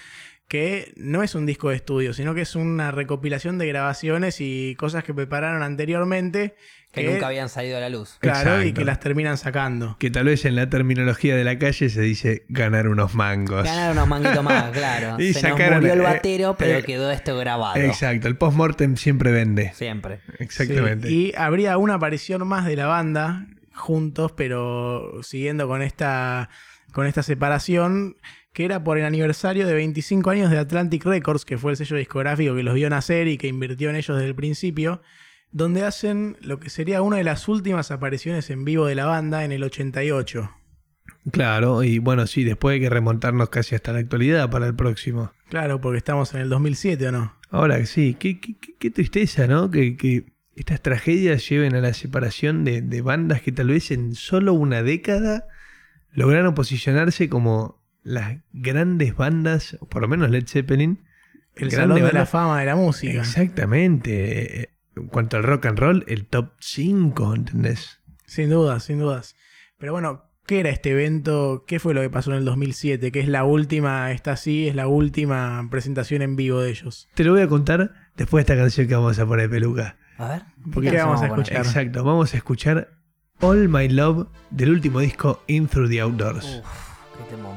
que 0.49 0.91
no 0.97 1.21
es 1.21 1.35
un 1.35 1.45
disco 1.45 1.69
de 1.69 1.75
estudio, 1.75 2.11
sino 2.11 2.33
que 2.33 2.41
es 2.41 2.55
una 2.55 2.89
recopilación 2.89 3.59
de 3.59 3.67
grabaciones 3.67 4.41
y 4.41 4.75
cosas 4.75 5.03
que 5.03 5.13
prepararon 5.13 5.61
anteriormente. 5.61 6.55
Que 6.91 7.03
nunca 7.03 7.27
habían 7.27 7.49
salido 7.49 7.77
a 7.77 7.79
la 7.79 7.89
luz. 7.89 8.17
Claro, 8.19 8.63
y 8.63 8.73
que 8.73 8.83
las 8.83 8.99
terminan 8.99 9.37
sacando. 9.37 9.95
Que 9.99 10.09
tal 10.09 10.25
vez 10.25 10.43
en 10.45 10.55
la 10.55 10.67
terminología 10.67 11.35
de 11.35 11.43
la 11.43 11.59
calle 11.59 11.87
se 11.89 12.01
dice 12.01 12.45
ganar 12.49 12.87
unos 12.87 13.13
mangos. 13.13 13.63
Ganaron 13.63 13.91
unos 13.91 14.07
manguitos 14.07 14.43
más, 14.43 14.71
claro. 14.73 15.21
Y 15.21 15.33
Se 15.33 15.41
sacaron, 15.41 15.73
nos 15.73 15.81
murió 15.81 15.93
el 15.93 15.99
eh, 15.99 16.03
batero, 16.03 16.55
pero 16.57 16.79
eh, 16.79 16.83
quedó 16.83 17.11
esto 17.11 17.37
grabado. 17.37 17.75
Exacto, 17.75 18.27
el 18.27 18.35
post-mortem 18.35 18.97
siempre 18.97 19.31
vende. 19.31 19.71
Siempre. 19.75 20.21
Exactamente. 20.39 21.09
Sí, 21.09 21.31
y 21.31 21.33
habría 21.37 21.77
una 21.77 21.93
aparición 21.93 22.47
más 22.47 22.65
de 22.65 22.75
la 22.75 22.87
banda 22.87 23.45
juntos, 23.75 24.31
pero 24.31 25.21
siguiendo 25.21 25.67
con 25.67 25.83
esta, 25.83 26.49
con 26.91 27.05
esta 27.05 27.21
separación, 27.21 28.17
que 28.53 28.65
era 28.65 28.83
por 28.83 28.97
el 28.97 29.05
aniversario 29.05 29.67
de 29.67 29.73
25 29.73 30.29
años 30.29 30.49
de 30.51 30.57
Atlantic 30.57 31.05
Records, 31.05 31.45
que 31.45 31.57
fue 31.57 31.71
el 31.71 31.77
sello 31.77 31.97
discográfico 31.97 32.55
que 32.55 32.63
los 32.63 32.73
vio 32.75 32.89
nacer 32.89 33.27
y 33.27 33.37
que 33.37 33.47
invirtió 33.47 33.89
en 33.89 33.95
ellos 33.95 34.15
desde 34.17 34.27
el 34.29 34.35
principio, 34.35 35.01
donde 35.51 35.83
hacen 35.83 36.37
lo 36.41 36.59
que 36.59 36.69
sería 36.69 37.01
una 37.01 37.17
de 37.17 37.23
las 37.23 37.47
últimas 37.47 37.91
apariciones 37.91 38.49
en 38.49 38.65
vivo 38.65 38.85
de 38.85 38.95
la 38.95 39.05
banda 39.05 39.43
en 39.45 39.51
el 39.51 39.63
88. 39.63 40.51
Claro, 41.31 41.83
y 41.83 41.99
bueno, 41.99 42.27
sí, 42.27 42.43
después 42.43 42.73
hay 42.75 42.79
que 42.79 42.89
remontarnos 42.89 43.49
casi 43.49 43.75
hasta 43.75 43.93
la 43.93 43.99
actualidad 43.99 44.49
para 44.49 44.67
el 44.67 44.75
próximo. 44.75 45.31
Claro, 45.49 45.81
porque 45.81 45.97
estamos 45.97 46.33
en 46.33 46.41
el 46.41 46.49
2007, 46.49 47.07
¿o 47.07 47.11
no? 47.11 47.35
Ahora 47.51 47.83
sí, 47.85 48.15
qué, 48.19 48.39
qué- 48.39 48.55
qué- 48.59 48.75
qué 48.79 48.91
tristeza, 48.91 49.47
¿no? 49.47 49.69
Que, 49.71 49.97
que 49.97 50.25
estas 50.55 50.81
tragedias 50.81 51.47
lleven 51.49 51.75
a 51.75 51.81
la 51.81 51.93
separación 51.93 52.63
de, 52.63 52.81
de 52.81 53.01
bandas 53.01 53.41
que 53.41 53.51
tal 53.51 53.67
vez 53.69 53.91
en 53.91 54.13
solo 54.15 54.53
una 54.53 54.81
década 54.83 55.47
lograron 56.13 56.53
posicionarse 56.53 57.27
como 57.29 57.78
las 58.03 58.37
grandes 58.51 59.15
bandas, 59.15 59.77
o 59.79 59.87
por 59.87 60.01
lo 60.01 60.07
menos 60.07 60.29
Led 60.29 60.47
Zeppelin. 60.47 61.05
El 61.55 61.71
Salón 61.71 62.01
de 62.01 62.13
la 62.13 62.25
Fama 62.25 62.59
de 62.59 62.65
la 62.65 62.75
Música. 62.75 63.19
Exactamente. 63.19 64.71
En 64.95 65.07
cuanto 65.07 65.37
al 65.37 65.43
rock 65.43 65.65
and 65.67 65.79
roll, 65.79 66.05
el 66.07 66.25
top 66.25 66.51
5, 66.59 67.35
¿entendés? 67.35 67.99
Sin 68.25 68.49
dudas, 68.49 68.83
sin 68.83 68.99
dudas. 68.99 69.35
Pero 69.77 69.93
bueno, 69.93 70.25
¿qué 70.45 70.59
era 70.59 70.69
este 70.69 70.91
evento? 70.91 71.65
¿Qué 71.67 71.79
fue 71.79 71.93
lo 71.93 72.01
que 72.01 72.09
pasó 72.09 72.31
en 72.31 72.37
el 72.37 72.45
2007? 72.45 73.11
Que 73.11 73.19
es 73.19 73.27
la 73.27 73.43
última, 73.43 74.11
esta 74.11 74.35
sí, 74.35 74.67
es 74.67 74.75
la 74.75 74.87
última 74.87 75.67
presentación 75.69 76.21
en 76.21 76.35
vivo 76.35 76.61
de 76.61 76.69
ellos. 76.69 77.07
Te 77.15 77.23
lo 77.23 77.33
voy 77.33 77.41
a 77.41 77.47
contar 77.47 77.93
después 78.15 78.45
de 78.45 78.53
esta 78.53 78.61
canción 78.61 78.87
que 78.87 78.95
vamos 78.95 79.19
a 79.19 79.25
poner, 79.25 79.49
Peluca. 79.49 79.97
A 80.17 80.27
ver. 80.27 80.41
¿Qué 80.81 80.97
vamos 80.97 81.21
a 81.21 81.27
escuchar? 81.27 81.57
Exacto, 81.57 82.03
vamos 82.03 82.33
a 82.33 82.37
escuchar 82.37 82.89
All 83.39 83.69
My 83.69 83.87
Love 83.87 84.27
del 84.49 84.71
último 84.71 84.99
disco 84.99 85.43
In 85.47 85.67
Through 85.67 85.89
the 85.89 86.01
Outdoors. 86.01 86.61
Uf. 86.63 86.88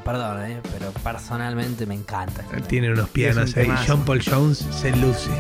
Perdón, 0.05 0.43
eh, 0.45 0.61
pero 0.73 0.91
personalmente 0.93 1.87
me 1.87 1.95
encanta. 1.95 2.43
este 2.43 2.61
Tiene 2.63 2.93
unos 2.93 3.09
pianos 3.11 3.57
ahí. 3.57 3.73
John 3.87 4.05
Paul 4.05 4.23
Jones 4.23 4.59
se 4.59 4.95
luce. 4.97 5.31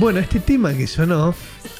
Bueno, 0.00 0.18
este 0.18 0.40
tema 0.40 0.72
que 0.72 0.86
sonó, 0.86 1.34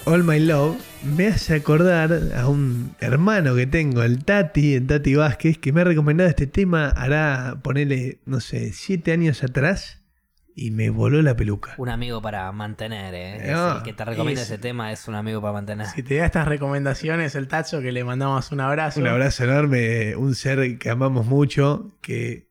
All 0.05 0.25
My 0.25 0.39
Love, 0.41 0.77
me 1.17 1.29
hace 1.29 1.55
acordar 1.55 2.13
a 2.37 2.49
un 2.49 2.95
hermano 3.01 3.55
que 3.55 3.67
tengo, 3.67 4.03
el 4.03 4.25
Tati, 4.27 4.75
el 4.75 4.87
Tati 4.87 5.15
Vázquez, 5.15 5.57
que 5.57 5.73
me 5.73 5.81
ha 5.81 5.85
recomendado 5.85 6.29
este 6.29 6.47
tema, 6.47 6.89
hará, 6.91 7.57
ponerle, 7.63 8.21
no 8.27 8.41
sé, 8.41 8.75
siete 8.75 9.13
años 9.13 9.43
atrás, 9.43 10.03
y 10.55 10.71
me 10.71 10.91
voló 10.91 11.23
la 11.23 11.35
peluca. 11.35 11.75
Un 11.79 11.89
amigo 11.89 12.21
para 12.21 12.53
mantener, 12.53 13.15
¿eh? 13.15 13.37
Es 13.53 13.57
Ah, 13.57 13.77
el 13.79 13.83
que 13.85 13.95
te 13.95 14.05
recomienda 14.05 14.43
es- 14.43 14.49
ese 14.51 14.59
tema 14.59 14.93
es 14.93 15.09
un 15.09 15.15
amigo 15.15 15.41
para 15.41 15.55
mantener. 15.55 15.87
Si 15.87 16.03
te 16.03 16.17
da 16.17 16.27
estas 16.27 16.47
recomendaciones, 16.47 17.35
el 17.37 17.49
Tacho, 17.49 17.81
que 17.81 17.91
le 17.91 18.05
mandamos 18.05 18.53
un 18.53 18.61
abrazo. 18.61 19.01
Un 19.01 19.07
abrazo 19.07 19.45
enorme, 19.45 20.15
un 20.17 20.35
ser 20.35 20.77
que 20.79 20.91
amamos 20.91 21.25
mucho, 21.25 21.97
que 22.03 22.51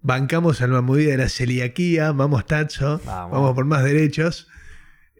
bancamos 0.00 0.62
al 0.62 0.70
movida 0.82 1.10
de 1.10 1.18
la 1.18 1.28
celiaquía, 1.28 2.12
vamos 2.12 2.46
Tacho, 2.46 3.02
Vamos. 3.04 3.32
vamos 3.32 3.54
por 3.54 3.66
más 3.66 3.84
derechos. 3.84 4.48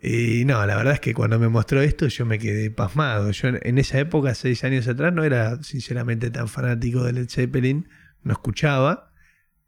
Y 0.03 0.44
no, 0.46 0.64
la 0.64 0.76
verdad 0.76 0.94
es 0.94 1.01
que 1.01 1.12
cuando 1.12 1.38
me 1.38 1.48
mostró 1.48 1.82
esto 1.82 2.07
yo 2.09 2.24
me 2.24 2.38
quedé 2.38 2.70
pasmado. 2.70 3.30
Yo 3.32 3.48
en- 3.48 3.78
esa 3.78 3.98
época, 3.98 4.34
seis 4.34 4.64
años 4.64 4.88
atrás, 4.88 5.12
no 5.12 5.24
era 5.24 5.62
sinceramente 5.62 6.30
tan 6.30 6.48
fanático 6.48 7.05
de 7.05 7.12
Led 7.12 7.28
Zeppelin, 7.28 7.88
no 8.22 8.32
escuchaba. 8.32 9.12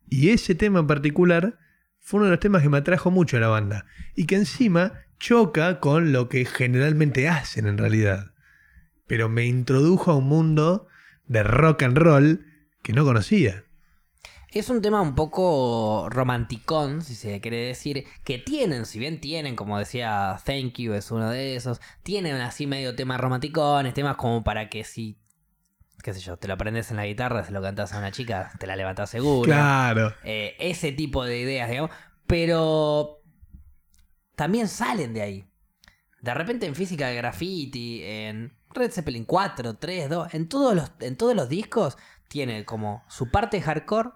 Y 0.08 0.30
ese 0.30 0.54
tema 0.54 0.80
en 0.80 0.86
particular 0.86 1.58
fue 1.98 2.18
uno 2.18 2.26
de 2.26 2.30
los 2.32 2.40
temas 2.40 2.62
que 2.62 2.68
me 2.68 2.78
atrajo 2.78 3.10
mucho 3.10 3.36
a 3.36 3.40
la 3.40 3.48
banda. 3.48 3.84
Y 4.14 4.26
que 4.26 4.36
encima 4.36 4.94
choca 5.18 5.80
con 5.80 6.12
lo 6.12 6.28
que 6.28 6.44
generalmente 6.44 7.28
hacen 7.28 7.66
en 7.66 7.78
realidad. 7.78 8.32
Pero 9.06 9.28
me 9.28 9.44
introdujo 9.46 10.10
a 10.10 10.16
un 10.16 10.24
mundo 10.28 10.86
de 11.26 11.42
rock 11.42 11.82
and 11.82 11.98
roll 11.98 12.46
que 12.82 12.92
no 12.92 13.04
conocía. 13.04 13.64
Es 14.52 14.68
un 14.68 14.82
tema 14.82 15.00
un 15.00 15.14
poco 15.14 16.08
romanticón, 16.10 17.00
si 17.00 17.14
se 17.14 17.40
quiere 17.40 17.68
decir, 17.68 18.04
que 18.22 18.36
tienen, 18.36 18.84
si 18.84 18.98
bien 18.98 19.18
tienen, 19.18 19.56
como 19.56 19.78
decía 19.78 20.38
Thank 20.44 20.74
You 20.74 20.92
es 20.92 21.10
uno 21.10 21.30
de 21.30 21.56
esos, 21.56 21.80
tienen 22.02 22.36
así 22.36 22.66
medio 22.66 22.94
temas 22.94 23.18
romanticones, 23.18 23.94
temas 23.94 24.16
como 24.16 24.44
para 24.44 24.68
que 24.68 24.84
si, 24.84 25.18
qué 26.02 26.12
sé 26.12 26.20
yo, 26.20 26.36
te 26.36 26.48
lo 26.48 26.54
aprendes 26.54 26.90
en 26.90 26.98
la 26.98 27.06
guitarra, 27.06 27.44
se 27.44 27.52
lo 27.52 27.62
cantas 27.62 27.94
a 27.94 27.98
una 27.98 28.12
chica, 28.12 28.52
te 28.58 28.66
la 28.66 28.76
levantás 28.76 29.08
seguro. 29.08 29.46
Claro. 29.46 30.14
Eh, 30.22 30.54
ese 30.58 30.92
tipo 30.92 31.24
de 31.24 31.38
ideas, 31.38 31.70
digamos, 31.70 31.90
pero 32.26 33.22
también 34.36 34.68
salen 34.68 35.14
de 35.14 35.22
ahí. 35.22 35.46
De 36.20 36.34
repente 36.34 36.66
en 36.66 36.74
física 36.74 37.06
de 37.06 37.14
graffiti, 37.14 38.02
en 38.04 38.54
Red 38.68 38.90
Zeppelin 38.90 39.24
4, 39.24 39.78
3, 39.78 40.10
2, 40.10 40.34
en 40.34 40.48
todos 40.50 40.74
los, 40.74 40.92
en 41.00 41.16
todos 41.16 41.34
los 41.34 41.48
discos 41.48 41.96
tiene 42.28 42.66
como 42.66 43.02
su 43.08 43.30
parte 43.30 43.62
hardcore 43.62 44.10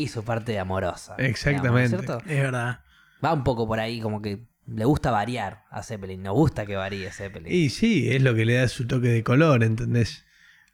y 0.00 0.08
su 0.08 0.24
parte 0.24 0.58
amorosa. 0.58 1.14
digamos, 1.16 1.18
¿no 1.18 1.24
es 1.24 1.30
Exactamente. 1.30 1.96
cierto? 1.98 2.18
Es 2.26 2.40
verdad. 2.42 2.80
Va 3.24 3.32
un 3.34 3.44
poco 3.44 3.66
por 3.66 3.78
ahí, 3.80 4.00
como 4.00 4.22
que 4.22 4.46
le 4.66 4.84
gusta 4.84 5.10
variar 5.10 5.64
a 5.70 5.82
Zeppelin, 5.82 6.22
nos 6.22 6.34
gusta 6.34 6.64
que 6.66 6.76
varíe 6.76 7.10
Zeppelin. 7.10 7.52
Y 7.52 7.70
sí, 7.70 8.10
es 8.10 8.22
lo 8.22 8.34
que 8.34 8.44
le 8.44 8.54
da 8.54 8.68
su 8.68 8.86
toque 8.86 9.08
de 9.08 9.22
color, 9.22 9.62
¿entendés? 9.62 10.24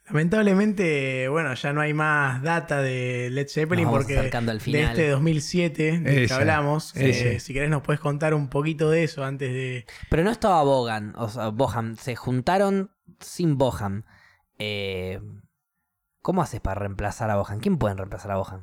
Lamentablemente, 0.08 1.26
bueno, 1.28 1.52
ya 1.54 1.72
no 1.72 1.80
hay 1.80 1.92
más 1.92 2.40
data 2.42 2.80
de 2.80 3.28
Led 3.32 3.48
Zeppelin 3.48 3.88
porque 3.88 4.16
acercando 4.16 4.52
al 4.52 4.58
de 4.58 4.64
final. 4.64 4.90
este 4.90 5.08
2007 5.08 5.98
del 5.98 6.28
que 6.28 6.32
hablamos, 6.32 6.94
eh, 6.94 7.40
si 7.40 7.52
querés 7.52 7.70
nos 7.70 7.82
puedes 7.82 7.98
contar 8.00 8.32
un 8.34 8.48
poquito 8.48 8.88
de 8.90 9.02
eso 9.02 9.24
antes 9.24 9.52
de... 9.52 9.84
Pero 10.08 10.22
no 10.22 10.30
estaba 10.30 10.62
Bogan, 10.62 11.12
o 11.16 11.28
sea, 11.28 11.48
Boham. 11.48 11.96
Se 11.96 12.14
juntaron 12.14 12.92
sin 13.18 13.58
Boham. 13.58 14.04
Eh, 14.58 15.20
¿Cómo 16.22 16.42
haces 16.42 16.60
para 16.60 16.80
reemplazar 16.80 17.30
a 17.30 17.36
Boham? 17.36 17.58
¿Quién 17.58 17.76
pueden 17.78 17.98
reemplazar 17.98 18.30
a 18.30 18.36
Boham? 18.36 18.62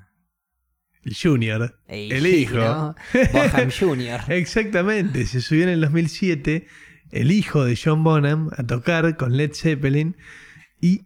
El 1.05 1.15
Junior. 1.21 1.79
Eh, 1.87 2.09
El 2.11 2.25
hijo. 2.27 2.55
¿no? 2.57 2.95
Boham 3.33 3.71
Jr. 3.71 4.21
Exactamente, 4.31 5.25
se 5.25 5.41
subió 5.41 5.63
en 5.63 5.69
el 5.69 5.81
2007 5.81 6.67
el 7.11 7.31
hijo 7.31 7.63
de 7.65 7.77
John 7.81 8.03
Bonham 8.03 8.49
a 8.57 8.63
tocar 8.63 9.17
con 9.17 9.37
Led 9.37 9.53
Zeppelin 9.53 10.15
y 10.81 11.05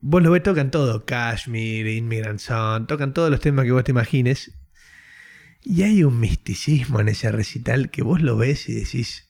vos 0.00 0.22
lo 0.22 0.30
ves, 0.30 0.42
tocan 0.42 0.70
todo, 0.70 1.04
Kashmir, 1.04 1.86
Immigrant 1.88 2.38
Song, 2.40 2.86
tocan 2.86 3.12
todos 3.12 3.30
los 3.30 3.40
temas 3.40 3.64
que 3.66 3.72
vos 3.72 3.84
te 3.84 3.90
imagines 3.90 4.52
y 5.62 5.82
hay 5.82 6.04
un 6.04 6.18
misticismo 6.20 7.00
en 7.00 7.08
ese 7.08 7.30
recital 7.30 7.90
que 7.90 8.02
vos 8.02 8.22
lo 8.22 8.36
ves 8.38 8.68
y 8.70 8.74
decís, 8.74 9.28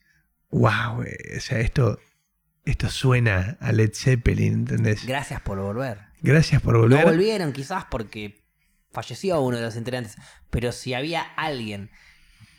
wow, 0.51 1.01
o 1.01 1.41
sea, 1.41 1.59
esto, 1.59 1.99
esto 2.65 2.89
suena 2.89 3.57
a 3.61 3.73
Led 3.73 3.91
Zeppelin, 3.95 4.53
¿entendés? 4.53 5.05
Gracias 5.07 5.41
por 5.41 5.59
volver. 5.59 5.99
Gracias 6.23 6.63
por 6.63 6.75
No 6.75 6.81
volver. 6.83 7.05
volvieron 7.05 7.53
quizás 7.53 7.87
porque 7.91 8.40
falleció 8.93 9.41
uno 9.41 9.57
de 9.57 9.63
los 9.63 9.77
integrantes. 9.77 10.17
Pero 10.51 10.73
si 10.73 10.95
había 10.95 11.23
alguien 11.23 11.91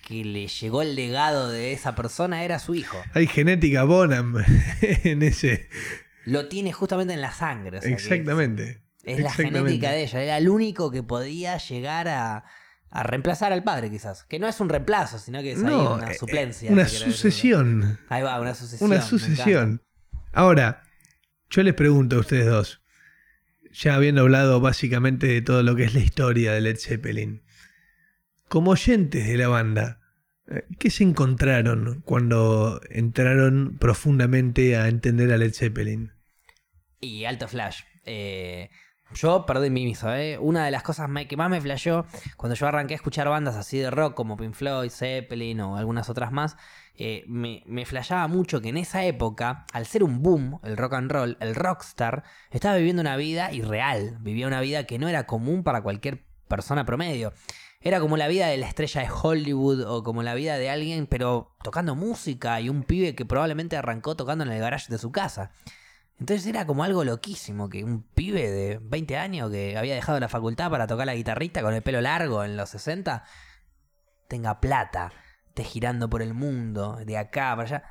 que 0.07 0.23
le 0.25 0.47
llegó 0.47 0.81
el 0.81 0.95
legado 0.95 1.49
de 1.49 1.73
esa 1.73 1.95
persona, 1.95 2.43
era 2.43 2.59
su 2.59 2.75
hijo. 2.75 2.97
Hay 3.13 3.27
genética 3.27 3.83
Bonham 3.83 4.43
en 4.81 5.23
ese... 5.23 5.69
Lo 6.25 6.47
tiene 6.47 6.71
justamente 6.71 7.13
en 7.13 7.21
la 7.21 7.31
sangre. 7.31 7.79
o 7.79 7.81
sea 7.81 7.89
que 7.89 7.93
Exactamente. 7.95 8.83
Es 9.03 9.19
la 9.19 9.29
Exactamente. 9.29 9.59
genética 9.59 9.91
de 9.91 10.03
ella. 10.03 10.21
Era 10.21 10.37
el 10.37 10.49
único 10.49 10.91
que 10.91 11.01
podía 11.01 11.57
llegar 11.57 12.07
a, 12.07 12.45
a 12.91 13.03
reemplazar 13.03 13.51
al 13.53 13.63
padre, 13.63 13.89
quizás. 13.89 14.25
Que 14.25 14.37
no 14.37 14.47
es 14.47 14.59
un 14.59 14.69
reemplazo, 14.69 15.17
sino 15.17 15.41
que 15.41 15.53
es 15.53 15.63
ahí 15.63 15.73
una 15.73 16.11
eh, 16.11 16.17
suplencia. 16.17 16.71
Una 16.71 16.87
sucesión. 16.87 17.99
Ahí 18.09 18.21
va, 18.21 18.39
una 18.39 18.53
sucesión. 18.53 18.91
Una 18.91 19.01
sucesión. 19.01 19.81
Ahora, 20.33 20.83
yo 21.49 21.63
les 21.63 21.73
pregunto 21.73 22.17
a 22.17 22.19
ustedes 22.19 22.45
dos, 22.45 22.80
ya 23.73 23.95
habiendo 23.95 24.21
hablado 24.21 24.59
básicamente 24.59 25.27
de 25.27 25.41
todo 25.41 25.63
lo 25.63 25.75
que 25.75 25.83
es 25.83 25.93
la 25.93 26.01
historia 26.01 26.53
de 26.53 26.61
Led 26.61 26.77
Zeppelin, 26.77 27.43
como 28.47 28.71
oyentes 28.71 29.27
de 29.27 29.37
la 29.37 29.47
banda, 29.47 29.99
eh, 30.49 30.65
¿qué 30.77 30.89
se 30.89 31.03
encontraron 31.03 32.01
cuando 32.05 32.81
entraron 32.89 33.77
profundamente 33.79 34.75
a 34.75 34.87
entender 34.87 35.31
a 35.31 35.37
Led 35.37 35.53
Zeppelin? 35.53 36.11
Y 36.99 37.25
alto 37.25 37.47
flash. 37.47 37.81
Eh, 38.05 38.69
Yo 39.13 39.45
perdí 39.45 39.69
mi 39.69 39.85
miso, 39.85 40.13
¿eh? 40.13 40.37
Una 40.37 40.65
de 40.65 40.71
las 40.71 40.83
cosas 40.83 41.09
que 41.27 41.37
más 41.37 41.49
me 41.49 41.59
flasheó 41.59 42.05
cuando 42.37 42.55
yo 42.55 42.67
arranqué 42.67 42.93
a 42.93 42.95
escuchar 42.95 43.27
bandas 43.27 43.55
así 43.55 43.77
de 43.77 43.91
rock 43.91 44.13
como 44.13 44.37
Pink 44.37 44.53
Floyd, 44.53 44.89
Zeppelin 44.89 45.59
o 45.61 45.77
algunas 45.77 46.09
otras 46.09 46.31
más, 46.31 46.55
eh, 46.95 47.23
me, 47.27 47.63
me 47.65 47.85
flasheaba 47.85 48.27
mucho 48.27 48.61
que 48.61 48.69
en 48.69 48.77
esa 48.77 49.05
época, 49.05 49.65
al 49.73 49.85
ser 49.85 50.03
un 50.03 50.21
boom, 50.21 50.59
el 50.63 50.77
rock 50.77 50.93
and 50.93 51.11
roll, 51.11 51.37
el 51.39 51.55
rockstar 51.55 52.23
estaba 52.49 52.75
viviendo 52.75 53.01
una 53.01 53.15
vida 53.15 53.51
irreal, 53.51 54.17
vivía 54.21 54.47
una 54.47 54.61
vida 54.61 54.85
que 54.85 54.99
no 54.99 55.07
era 55.07 55.25
común 55.25 55.63
para 55.63 55.81
cualquier 55.81 56.25
persona 56.47 56.85
promedio. 56.85 57.33
Era 57.79 57.99
como 57.99 58.17
la 58.17 58.27
vida 58.27 58.47
de 58.47 58.57
la 58.57 58.67
estrella 58.67 59.01
de 59.01 59.09
Hollywood 59.09 59.81
o 59.87 60.03
como 60.03 60.21
la 60.21 60.35
vida 60.35 60.57
de 60.57 60.69
alguien, 60.69 61.07
pero 61.07 61.55
tocando 61.63 61.95
música 61.95 62.61
y 62.61 62.69
un 62.69 62.83
pibe 62.83 63.15
que 63.15 63.25
probablemente 63.25 63.77
arrancó 63.77 64.15
tocando 64.15 64.43
en 64.43 64.51
el 64.51 64.59
garage 64.59 64.91
de 64.91 64.99
su 64.99 65.11
casa. 65.11 65.51
Entonces 66.19 66.45
era 66.45 66.67
como 66.67 66.83
algo 66.83 67.03
loquísimo 67.03 67.67
que 67.67 67.83
un 67.83 68.03
pibe 68.03 68.51
de 68.51 68.79
20 68.79 69.17
años 69.17 69.49
que 69.49 69.75
había 69.75 69.95
dejado 69.95 70.19
la 70.19 70.29
facultad 70.29 70.69
para 70.69 70.85
tocar 70.85 71.07
la 71.07 71.15
guitarrista 71.15 71.63
con 71.63 71.73
el 71.73 71.81
pelo 71.81 71.99
largo 71.99 72.43
en 72.43 72.55
los 72.55 72.69
60 72.69 73.23
tenga 74.27 74.61
plata, 74.61 75.11
esté 75.51 75.63
girando 75.63 76.09
por 76.09 76.21
el 76.21 76.33
mundo, 76.33 76.97
de 77.05 77.17
acá 77.17 77.55
para 77.55 77.63
allá. 77.67 77.83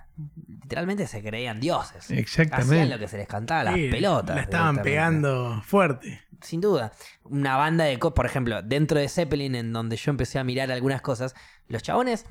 Literalmente 0.63 1.07
se 1.07 1.23
creían 1.23 1.61
dioses. 1.61 2.11
Exactamente. 2.11 2.75
Hacían 2.75 2.91
lo 2.91 2.99
que 2.99 3.09
se 3.09 3.17
les 3.19 3.27
cantaba 3.29 3.65
las 3.65 3.75
Sí, 3.75 3.89
pelotas. 3.91 4.37
La 4.37 4.43
estaban 4.43 4.83
pegando 4.83 5.63
fuerte. 5.65 6.21
Sin 6.43 6.61
duda. 6.61 6.93
Una 7.25 7.57
banda 7.57 7.85
de... 7.85 7.99
Por 7.99 8.25
ejemplo, 8.27 8.63
dentro 8.63 8.99
de 8.99 9.09
Zeppelin, 9.09 9.55
en 9.55 9.73
donde 9.73 9.97
yo 9.97 10.11
empecé 10.11 10.39
a 10.39 10.45
mirar 10.45 10.71
algunas 10.73 11.01
cosas, 11.03 11.35
los 11.69 11.83
chabones... 11.83 12.27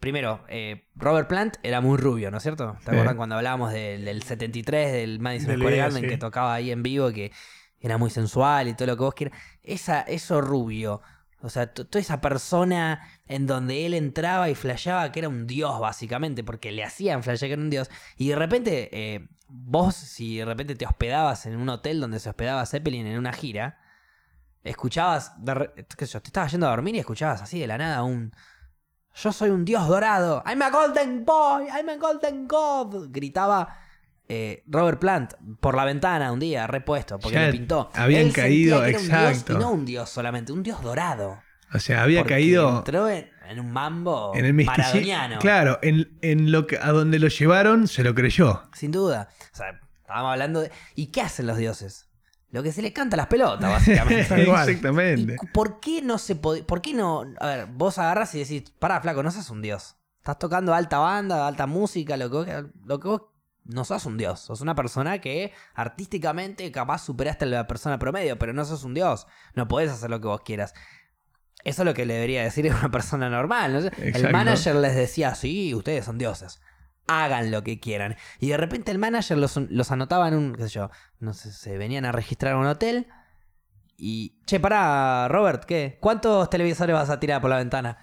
Primero, 0.00 0.44
eh, 0.48 0.86
Robert 0.96 1.28
Plant 1.28 1.56
era 1.62 1.80
muy 1.80 1.96
rubio, 1.96 2.30
¿no 2.30 2.36
es 2.36 2.42
cierto? 2.42 2.76
¿Te 2.80 2.84
Sí. 2.84 2.90
acuerdas 2.90 3.14
cuando 3.14 3.36
hablábamos 3.36 3.72
del, 3.72 4.04
del 4.04 4.22
73, 4.22 4.92
del 4.92 5.18
Madison 5.18 5.48
Del 5.52 5.60
Square 5.60 5.76
Garden, 5.78 6.02
sí. 6.02 6.08
que 6.08 6.18
tocaba 6.18 6.52
ahí 6.52 6.70
en 6.70 6.82
vivo, 6.82 7.10
que 7.10 7.32
era 7.80 7.96
muy 7.96 8.10
sensual 8.10 8.68
y 8.68 8.74
todo 8.74 8.86
lo 8.88 8.96
que 8.98 9.02
vos 9.02 9.14
quieras? 9.14 9.38
Esa, 9.62 10.02
eso 10.02 10.42
rubio, 10.42 11.00
o 11.40 11.48
sea, 11.48 11.72
to- 11.72 11.86
toda 11.86 12.02
esa 12.02 12.20
persona 12.20 13.00
en 13.26 13.46
donde 13.46 13.86
él 13.86 13.94
entraba 13.94 14.50
y 14.50 14.54
flasheaba 14.54 15.10
que 15.12 15.20
era 15.20 15.28
un 15.28 15.46
dios, 15.46 15.80
básicamente, 15.80 16.44
porque 16.44 16.72
le 16.72 16.84
hacían 16.84 17.22
flashear 17.22 17.48
que 17.48 17.52
era 17.54 17.62
un 17.62 17.70
dios. 17.70 17.90
Y 18.16 18.28
de 18.28 18.36
repente, 18.36 18.88
eh, 18.92 19.28
vos, 19.48 19.94
si 19.94 20.38
de 20.38 20.44
repente 20.44 20.74
te 20.74 20.84
hospedabas 20.86 21.46
en 21.46 21.56
un 21.56 21.68
hotel 21.68 22.00
donde 22.00 22.18
se 22.20 22.28
hospedaba 22.28 22.66
Zeppelin 22.66 23.06
en 23.06 23.18
una 23.18 23.32
gira, 23.32 23.78
escuchabas, 24.62 25.32
de 25.44 25.54
re- 25.54 25.72
qué 25.96 26.06
sé 26.06 26.12
yo, 26.14 26.22
te 26.22 26.28
estabas 26.28 26.52
yendo 26.52 26.66
a 26.66 26.70
dormir 26.70 26.94
y 26.94 26.98
escuchabas 26.98 27.42
así 27.42 27.58
de 27.60 27.66
la 27.66 27.78
nada 27.78 28.02
un... 28.02 28.32
Yo 29.16 29.32
soy 29.32 29.50
un 29.50 29.64
dios 29.64 29.86
dorado. 29.86 30.42
I'm 30.44 30.60
a 30.60 30.70
golden 30.70 31.24
boy. 31.24 31.66
I'm 31.68 31.88
a 31.88 31.96
golden 31.98 32.48
god. 32.48 33.10
Gritaba 33.10 33.78
eh, 34.28 34.64
Robert 34.66 34.98
Plant 34.98 35.34
por 35.60 35.76
la 35.76 35.84
ventana 35.84 36.32
un 36.32 36.40
día, 36.40 36.66
repuesto, 36.66 37.20
porque 37.20 37.36
Ya 37.36 37.46
le 37.46 37.52
pintó. 37.52 37.90
habían 37.94 38.22
Él 38.26 38.32
caído, 38.32 38.80
un 38.80 38.86
dios, 38.88 39.02
exacto. 39.04 39.52
y 39.52 39.56
no 39.56 39.70
un 39.70 39.84
dios 39.84 40.10
solamente, 40.10 40.50
un 40.50 40.64
dios 40.64 40.82
dorado. 40.82 41.40
O 41.74 41.78
sea, 41.80 42.02
había 42.04 42.20
Porque 42.20 42.34
caído 42.34 42.78
Entró 42.78 43.08
en, 43.08 43.28
en 43.48 43.60
un 43.60 43.70
mambo 43.72 44.32
en 44.34 44.44
el 44.44 44.54
maradoniano. 44.54 45.38
Claro, 45.40 45.78
en, 45.82 46.16
en 46.22 46.52
lo 46.52 46.66
que, 46.66 46.78
a 46.78 46.92
donde 46.92 47.18
lo 47.18 47.28
llevaron 47.28 47.88
se 47.88 48.02
lo 48.04 48.14
creyó. 48.14 48.62
Sin 48.72 48.92
duda. 48.92 49.28
O 49.52 49.56
sea, 49.56 49.80
estábamos 50.00 50.32
hablando 50.32 50.60
de. 50.60 50.70
¿Y 50.94 51.06
qué 51.08 51.20
hacen 51.22 51.46
los 51.46 51.56
dioses? 51.56 52.08
Lo 52.50 52.62
que 52.62 52.70
se 52.70 52.82
les 52.82 52.92
canta 52.92 53.16
a 53.16 53.18
las 53.18 53.26
pelotas, 53.26 53.68
básicamente. 53.68 54.20
Exactamente. 54.42 55.32
¿Y 55.34 55.36
cu- 55.36 55.48
por 55.52 55.80
qué 55.80 56.00
no 56.02 56.18
se 56.18 56.36
puede.? 56.36 56.62
¿Por 56.62 56.80
qué 56.80 56.94
no.? 56.94 57.24
A 57.40 57.46
ver, 57.48 57.66
vos 57.66 57.98
agarras 57.98 58.32
y 58.36 58.38
decís, 58.38 58.70
pará, 58.78 59.00
flaco, 59.00 59.22
no 59.24 59.30
sos 59.32 59.50
un 59.50 59.60
dios. 59.60 59.96
Estás 60.18 60.38
tocando 60.38 60.72
alta 60.72 60.98
banda, 60.98 61.46
alta 61.48 61.66
música, 61.66 62.16
lo 62.16 62.30
que 62.30 62.36
vos, 62.36 62.46
lo 62.84 63.00
que 63.00 63.08
vos 63.08 63.22
no 63.64 63.84
sos 63.84 64.06
un 64.06 64.16
dios. 64.16 64.38
Sos 64.40 64.60
una 64.60 64.74
persona 64.76 65.20
que 65.20 65.52
artísticamente 65.74 66.70
capaz 66.72 66.98
superaste 67.04 67.44
a 67.44 67.48
la 67.48 67.66
persona 67.66 67.98
promedio, 67.98 68.38
pero 68.38 68.52
no 68.52 68.64
sos 68.64 68.84
un 68.84 68.94
dios. 68.94 69.26
No 69.54 69.68
podés 69.68 69.90
hacer 69.90 70.10
lo 70.10 70.20
que 70.20 70.28
vos 70.28 70.40
quieras. 70.42 70.74
Eso 71.64 71.82
es 71.82 71.86
lo 71.86 71.94
que 71.94 72.06
le 72.06 72.14
debería 72.14 72.42
decir 72.42 72.70
a 72.70 72.76
una 72.78 72.90
persona 72.90 73.28
normal. 73.28 73.72
¿no? 73.72 73.90
El 73.98 74.30
manager 74.30 74.76
les 74.76 74.94
decía, 74.94 75.34
sí, 75.34 75.74
ustedes 75.74 76.04
son 76.04 76.18
dioses. 76.18 76.60
Hagan 77.06 77.50
lo 77.50 77.62
que 77.62 77.80
quieran. 77.80 78.16
Y 78.38 78.48
de 78.48 78.56
repente 78.56 78.90
el 78.90 78.98
manager 78.98 79.36
los, 79.36 79.56
los 79.56 79.90
anotaba 79.90 80.28
en 80.28 80.34
un, 80.34 80.54
qué 80.54 80.64
sé 80.64 80.68
yo, 80.70 80.90
no 81.18 81.34
sé, 81.34 81.52
se 81.52 81.76
venían 81.76 82.04
a 82.04 82.12
registrar 82.12 82.54
a 82.54 82.58
un 82.58 82.66
hotel. 82.66 83.08
Y, 83.96 84.40
che, 84.46 84.60
pará, 84.60 85.28
Robert, 85.28 85.64
¿qué? 85.64 85.98
¿Cuántos 86.00 86.48
televisores 86.50 86.94
vas 86.94 87.10
a 87.10 87.20
tirar 87.20 87.40
por 87.40 87.50
la 87.50 87.58
ventana? 87.58 87.98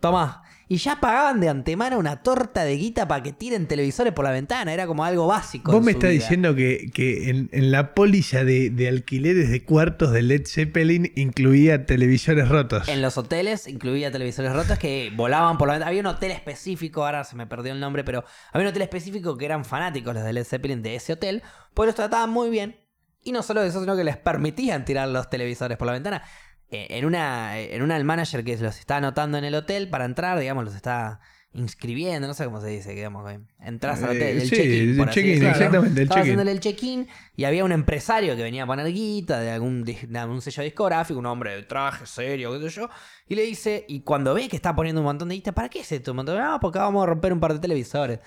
Toma. 0.00 0.42
Y 0.70 0.76
ya 0.76 1.00
pagaban 1.00 1.40
de 1.40 1.48
antemano 1.48 1.98
una 1.98 2.22
torta 2.22 2.62
de 2.64 2.76
guita 2.76 3.08
para 3.08 3.22
que 3.22 3.32
tiren 3.32 3.66
televisores 3.66 4.12
por 4.12 4.26
la 4.26 4.32
ventana. 4.32 4.74
Era 4.74 4.86
como 4.86 5.02
algo 5.02 5.26
básico. 5.26 5.72
Vos 5.72 5.78
en 5.80 5.84
me 5.86 5.92
estás 5.92 6.10
vida. 6.10 6.20
diciendo 6.20 6.54
que, 6.54 6.90
que 6.92 7.30
en, 7.30 7.48
en 7.52 7.72
la 7.72 7.94
póliza 7.94 8.44
de, 8.44 8.68
de 8.68 8.86
alquileres 8.86 9.50
de 9.50 9.64
cuartos 9.64 10.12
de 10.12 10.20
Led 10.20 10.46
Zeppelin 10.46 11.10
incluía 11.16 11.86
televisores 11.86 12.50
rotos. 12.50 12.86
En 12.86 13.00
los 13.00 13.16
hoteles 13.16 13.66
incluía 13.66 14.12
televisores 14.12 14.52
rotos 14.52 14.78
que 14.78 15.10
volaban 15.16 15.56
por 15.56 15.68
la 15.68 15.72
ventana. 15.74 15.88
Había 15.88 16.00
un 16.02 16.06
hotel 16.08 16.32
específico, 16.32 17.06
ahora 17.06 17.24
se 17.24 17.34
me 17.34 17.46
perdió 17.46 17.72
el 17.72 17.80
nombre, 17.80 18.04
pero 18.04 18.24
había 18.52 18.66
un 18.66 18.70
hotel 18.70 18.82
específico 18.82 19.38
que 19.38 19.46
eran 19.46 19.64
fanáticos 19.64 20.14
los 20.14 20.22
de 20.22 20.34
Led 20.34 20.44
Zeppelin 20.44 20.82
de 20.82 20.96
ese 20.96 21.14
hotel, 21.14 21.42
pues 21.72 21.86
los 21.86 21.94
trataban 21.94 22.28
muy 22.28 22.50
bien. 22.50 22.76
Y 23.24 23.32
no 23.32 23.42
solo 23.42 23.62
eso, 23.62 23.80
sino 23.80 23.96
que 23.96 24.04
les 24.04 24.16
permitían 24.18 24.84
tirar 24.84 25.08
los 25.08 25.28
televisores 25.28 25.76
por 25.78 25.86
la 25.86 25.92
ventana. 25.94 26.22
Eh, 26.70 26.86
En 26.90 27.04
una, 27.04 27.58
en 27.58 27.82
una 27.82 27.96
el 27.96 28.04
manager 28.04 28.44
que 28.44 28.56
los 28.58 28.78
está 28.78 28.96
anotando 28.98 29.38
en 29.38 29.44
el 29.44 29.54
hotel 29.54 29.88
para 29.88 30.04
entrar, 30.04 30.38
digamos, 30.38 30.64
los 30.64 30.74
está 30.74 31.20
inscribiendo, 31.52 32.28
no 32.28 32.34
sé 32.34 32.44
cómo 32.44 32.60
se 32.60 32.68
dice, 32.68 32.92
digamos, 32.94 33.26
que 33.26 33.40
entras 33.60 34.02
al 34.02 34.10
Eh, 34.10 34.16
hotel, 34.16 34.36
el 34.42 34.48
sí, 34.48 34.56
check-in. 34.56 35.00
el 35.00 35.08
check-in, 35.08 35.44
exactamente, 35.46 36.02
el 36.02 36.12
haciéndole 36.12 36.52
el 36.52 36.60
check-in 36.60 37.08
y 37.36 37.44
había 37.44 37.64
un 37.64 37.72
empresario 37.72 38.36
que 38.36 38.42
venía 38.42 38.64
a 38.64 38.66
poner 38.66 38.86
guita 38.92 39.40
de 39.40 39.50
algún, 39.50 39.82
de 39.82 40.18
algún 40.18 40.42
sello 40.42 40.62
discográfico, 40.62 41.18
un 41.18 41.24
hombre 41.26 41.56
de 41.56 41.62
traje 41.62 42.04
serio, 42.04 42.52
qué 42.60 42.68
sé 42.68 42.76
yo, 42.76 42.90
y 43.26 43.34
le 43.34 43.42
dice, 43.42 43.86
y 43.88 44.02
cuando 44.02 44.34
ve 44.34 44.46
que 44.48 44.56
está 44.56 44.76
poniendo 44.76 45.00
un 45.00 45.06
montón 45.06 45.30
de 45.30 45.36
guita, 45.36 45.52
¿para 45.52 45.70
qué 45.70 45.80
es 45.80 45.90
esto? 45.90 46.10
Un 46.12 46.18
montón 46.18 46.36
de, 46.36 46.42
"Ah, 46.42 46.58
porque 46.60 46.78
vamos 46.78 47.02
a 47.02 47.06
romper 47.06 47.32
un 47.32 47.40
par 47.40 47.54
de 47.54 47.60
televisores. 47.60 48.20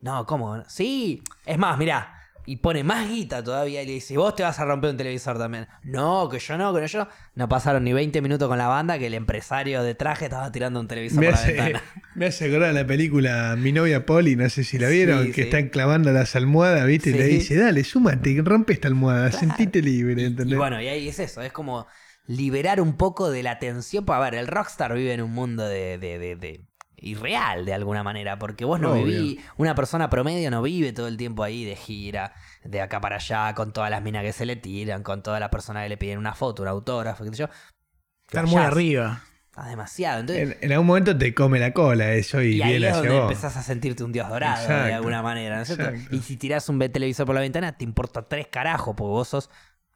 No, 0.00 0.24
¿cómo? 0.24 0.64
Sí, 0.66 1.22
es 1.44 1.58
más, 1.58 1.76
mirá. 1.76 2.14
Y 2.46 2.56
pone 2.56 2.82
más 2.82 3.08
guita 3.08 3.44
todavía 3.44 3.82
y 3.82 3.86
le 3.86 3.92
dice, 3.92 4.16
vos 4.16 4.34
te 4.34 4.42
vas 4.42 4.58
a 4.58 4.64
romper 4.64 4.90
un 4.90 4.96
televisor 4.96 5.38
también. 5.38 5.68
No, 5.84 6.28
que 6.28 6.38
yo 6.38 6.56
no, 6.58 6.74
que 6.74 6.86
yo. 6.88 7.06
No 7.34 7.48
pasaron 7.48 7.84
ni 7.84 7.92
20 7.92 8.20
minutos 8.22 8.48
con 8.48 8.58
la 8.58 8.66
banda 8.66 8.98
que 8.98 9.06
el 9.06 9.14
empresario 9.14 9.82
de 9.82 9.94
traje 9.94 10.24
estaba 10.24 10.50
tirando 10.50 10.80
un 10.80 10.88
televisor 10.88 11.20
Me 11.20 11.26
por 11.26 11.34
la 11.34 11.40
hace, 11.40 11.52
ventana. 11.52 11.82
me 12.14 12.26
hace 12.26 12.46
acordar 12.48 12.74
la 12.74 12.86
película 12.86 13.54
Mi 13.58 13.72
novia 13.72 14.04
Polly, 14.06 14.36
no 14.36 14.48
sé 14.48 14.64
si 14.64 14.78
la 14.78 14.88
vieron, 14.88 15.24
Sí, 15.26 15.28
que 15.32 15.34
sí. 15.34 15.40
están 15.42 15.68
clavando 15.68 16.10
las 16.12 16.34
almohadas, 16.34 16.86
¿viste? 16.86 17.10
Y 17.10 17.14
le 17.14 17.24
dice, 17.26 17.56
dale, 17.56 17.84
súmate, 17.84 18.40
rompe 18.44 18.72
esta 18.72 18.88
almohada, 18.88 19.30
sentite 19.32 19.80
libre, 19.82 20.24
¿entendés? 20.24 20.54
Y 20.54 20.58
bueno, 20.58 20.80
y 20.82 20.88
ahí 20.88 21.08
es 21.08 21.18
eso, 21.20 21.42
es 21.42 21.52
como 21.52 21.86
liberar 22.26 22.80
un 22.80 22.96
poco 22.96 23.30
de 23.30 23.42
la 23.42 23.58
tensión. 23.58 24.04
Pues, 24.04 24.16
a 24.16 24.20
ver, 24.20 24.34
el 24.34 24.46
rockstar 24.46 24.94
vive 24.94 25.12
en 25.12 25.22
un 25.22 25.32
mundo 25.32 25.66
de, 25.66 25.98
de- 25.98 26.18
de- 26.18 26.36
de- 26.36 26.64
irreal 27.00 27.64
de 27.64 27.74
alguna 27.74 28.02
manera, 28.02 28.38
porque 28.38 28.64
vos 28.64 28.80
no 28.80 28.92
Obvio. 28.92 29.04
viví, 29.06 29.40
una 29.56 29.74
persona 29.74 30.08
promedio 30.10 30.50
no 30.50 30.62
vive 30.62 30.92
todo 30.92 31.08
el 31.08 31.16
tiempo 31.16 31.42
ahí 31.42 31.64
de 31.64 31.76
gira, 31.76 32.34
de 32.64 32.80
acá 32.80 33.00
para 33.00 33.16
allá, 33.16 33.54
con 33.54 33.72
todas 33.72 33.90
las 33.90 34.02
minas 34.02 34.22
que 34.22 34.32
se 34.32 34.46
le 34.46 34.56
tiran, 34.56 35.02
con 35.02 35.22
todas 35.22 35.40
las 35.40 35.48
personas 35.48 35.82
que 35.84 35.88
le 35.88 35.96
piden 35.96 36.18
una 36.18 36.34
foto, 36.34 36.62
un 36.62 36.68
autógrafo, 36.68 37.24
qué 37.24 37.30
sé 37.30 37.36
yo. 37.36 37.48
Estar 38.26 38.46
muy 38.46 38.56
arriba. 38.62 39.22
Está 39.46 39.66
demasiado. 39.66 40.20
Entonces, 40.20 40.50
En, 40.60 40.64
en 40.64 40.72
algún 40.72 40.86
momento 40.86 41.18
te 41.18 41.34
come 41.34 41.58
la 41.58 41.72
cola 41.72 42.12
eso 42.12 42.40
y, 42.40 42.58
y 42.58 42.62
ahí 42.62 42.76
es 42.76 42.92
hacia 42.92 43.08
donde 43.10 43.22
empezás 43.22 43.56
a 43.56 43.62
sentirte 43.62 44.04
un 44.04 44.12
dios 44.12 44.28
dorado 44.28 44.68
de 44.68 44.92
alguna 44.94 45.22
manera, 45.22 45.56
¿no 45.56 45.62
es 45.62 45.68
cierto? 45.74 45.92
Y 46.14 46.20
si 46.20 46.36
tirás 46.36 46.68
un 46.68 46.78
televisor 46.78 47.26
por 47.26 47.34
la 47.34 47.40
ventana, 47.40 47.76
te 47.76 47.82
importa 47.82 48.28
tres 48.28 48.46
carajos, 48.46 48.94
porque 48.96 49.10
vos 49.10 49.26
sos, 49.26 49.50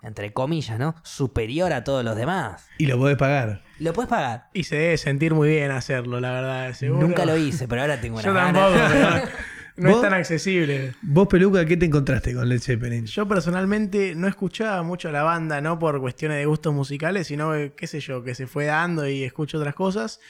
entre 0.05 0.33
comillas, 0.33 0.79
¿no? 0.79 0.95
Superior 1.03 1.73
a 1.73 1.85
todos 1.85 2.05
los 2.05 2.17
demás. 2.17 2.67
Y 2.79 2.87
lo 2.87 2.99
podés 2.99 3.17
pagar. 3.17 3.63
Lo 3.79 3.93
puedes 3.93 4.09
pagar. 4.09 4.49
Y 4.53 4.65
se 4.65 4.77
debe 4.77 4.97
sentir 4.99 5.35
muy 5.35 5.49
bien 5.49 5.71
hacerlo, 5.71 6.21
la 6.21 6.31
verdad. 6.31 6.73
seguro. 6.75 7.07
Nunca 7.07 7.25
lo 7.25 7.37
hice, 7.37 7.67
pero 7.67 7.83
ahora 7.83 8.01
tengo 8.01 8.19
una 8.19 8.25
Yo 8.27 8.35
tampoco, 8.35 8.75
pero 8.93 9.29
no 9.77 9.91
es 9.91 10.01
tan 10.01 10.15
accesible. 10.15 10.95
Vos, 11.03 11.27
Peluca, 11.29 11.65
¿qué 11.67 11.77
te 11.77 11.87
encontraste 11.87 12.35
con 12.35 12.49
Led 12.49 12.61
Zeppelin? 12.61 13.07
Yo 13.07 13.27
personalmente 13.27 14.15
no 14.15 14.29
escuchaba 14.29 14.83
mucho 14.83 15.09
a 15.09 15.13
la 15.13 15.23
banda, 15.23 15.61
no 15.61 15.79
por 15.79 16.01
cuestiones 16.01 16.39
de 16.39 16.47
gustos 16.47 16.73
musicales, 16.73 17.27
sino, 17.27 17.53
que, 17.53 17.73
qué 17.77 17.87
sé 17.87 18.01
yo, 18.01 18.23
que 18.23 18.35
se 18.35 18.47
fue 18.47 18.67
dando 18.67 19.09
y 19.09 19.25
escucho 19.25 19.59
otras 19.59 19.75
cosas. 19.75 20.21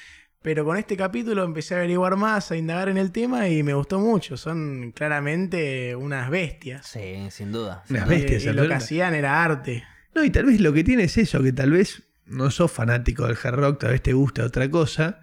Pero 0.44 0.66
con 0.66 0.76
este 0.76 0.94
capítulo 0.94 1.42
empecé 1.42 1.72
a 1.72 1.78
averiguar 1.78 2.16
más, 2.16 2.50
a 2.50 2.56
indagar 2.56 2.90
en 2.90 2.98
el 2.98 3.12
tema 3.12 3.48
y 3.48 3.62
me 3.62 3.72
gustó 3.72 3.98
mucho. 3.98 4.36
Son 4.36 4.92
claramente 4.92 5.96
unas 5.96 6.28
bestias. 6.28 6.86
Sí, 6.86 7.16
sin 7.30 7.50
duda. 7.50 7.82
Unas 7.88 8.06
bestias, 8.06 8.44
y, 8.44 8.52
lo 8.52 8.68
que 8.68 8.74
hacían 8.74 9.14
era 9.14 9.42
arte. 9.42 9.84
No, 10.14 10.22
y 10.22 10.28
tal 10.28 10.44
vez 10.44 10.60
lo 10.60 10.74
que 10.74 10.84
tiene 10.84 11.04
es 11.04 11.16
eso, 11.16 11.42
que 11.42 11.54
tal 11.54 11.70
vez 11.70 12.02
no 12.26 12.50
sos 12.50 12.70
fanático 12.70 13.26
del 13.26 13.38
hard 13.42 13.54
rock, 13.54 13.80
tal 13.80 13.92
vez 13.92 14.02
te 14.02 14.12
gusta 14.12 14.44
otra 14.44 14.70
cosa, 14.70 15.22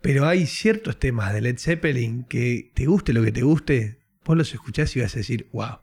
pero 0.00 0.28
hay 0.28 0.46
ciertos 0.46 0.96
temas 1.00 1.34
de 1.34 1.40
Led 1.40 1.58
Zeppelin 1.58 2.22
que 2.22 2.70
te 2.72 2.86
guste 2.86 3.12
lo 3.12 3.24
que 3.24 3.32
te 3.32 3.42
guste, 3.42 3.98
vos 4.24 4.36
los 4.36 4.54
escuchás 4.54 4.94
y 4.94 5.00
vas 5.00 5.12
a 5.14 5.18
decir, 5.18 5.48
wow, 5.52 5.80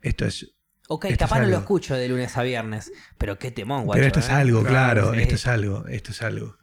esto 0.00 0.24
es... 0.24 0.50
Ok, 0.88 1.04
Esto 1.04 1.12
es 1.12 1.18
capaz 1.18 1.40
no 1.42 1.48
lo 1.48 1.58
escucho 1.58 1.94
de 1.94 2.08
lunes 2.08 2.34
a 2.38 2.42
viernes, 2.42 2.90
pero 3.18 3.38
qué 3.38 3.50
temón, 3.50 3.84
guacho. 3.84 3.98
pero 3.98 4.06
esto 4.06 4.20
es 4.20 4.30
¿eh? 4.30 4.32
algo, 4.32 4.64
claro, 4.64 5.12
Sí. 5.12 5.20
esto 5.20 5.34
es 5.34 5.46
algo, 5.46 5.86
esto 5.88 6.12
es 6.12 6.22
algo. 6.22 6.56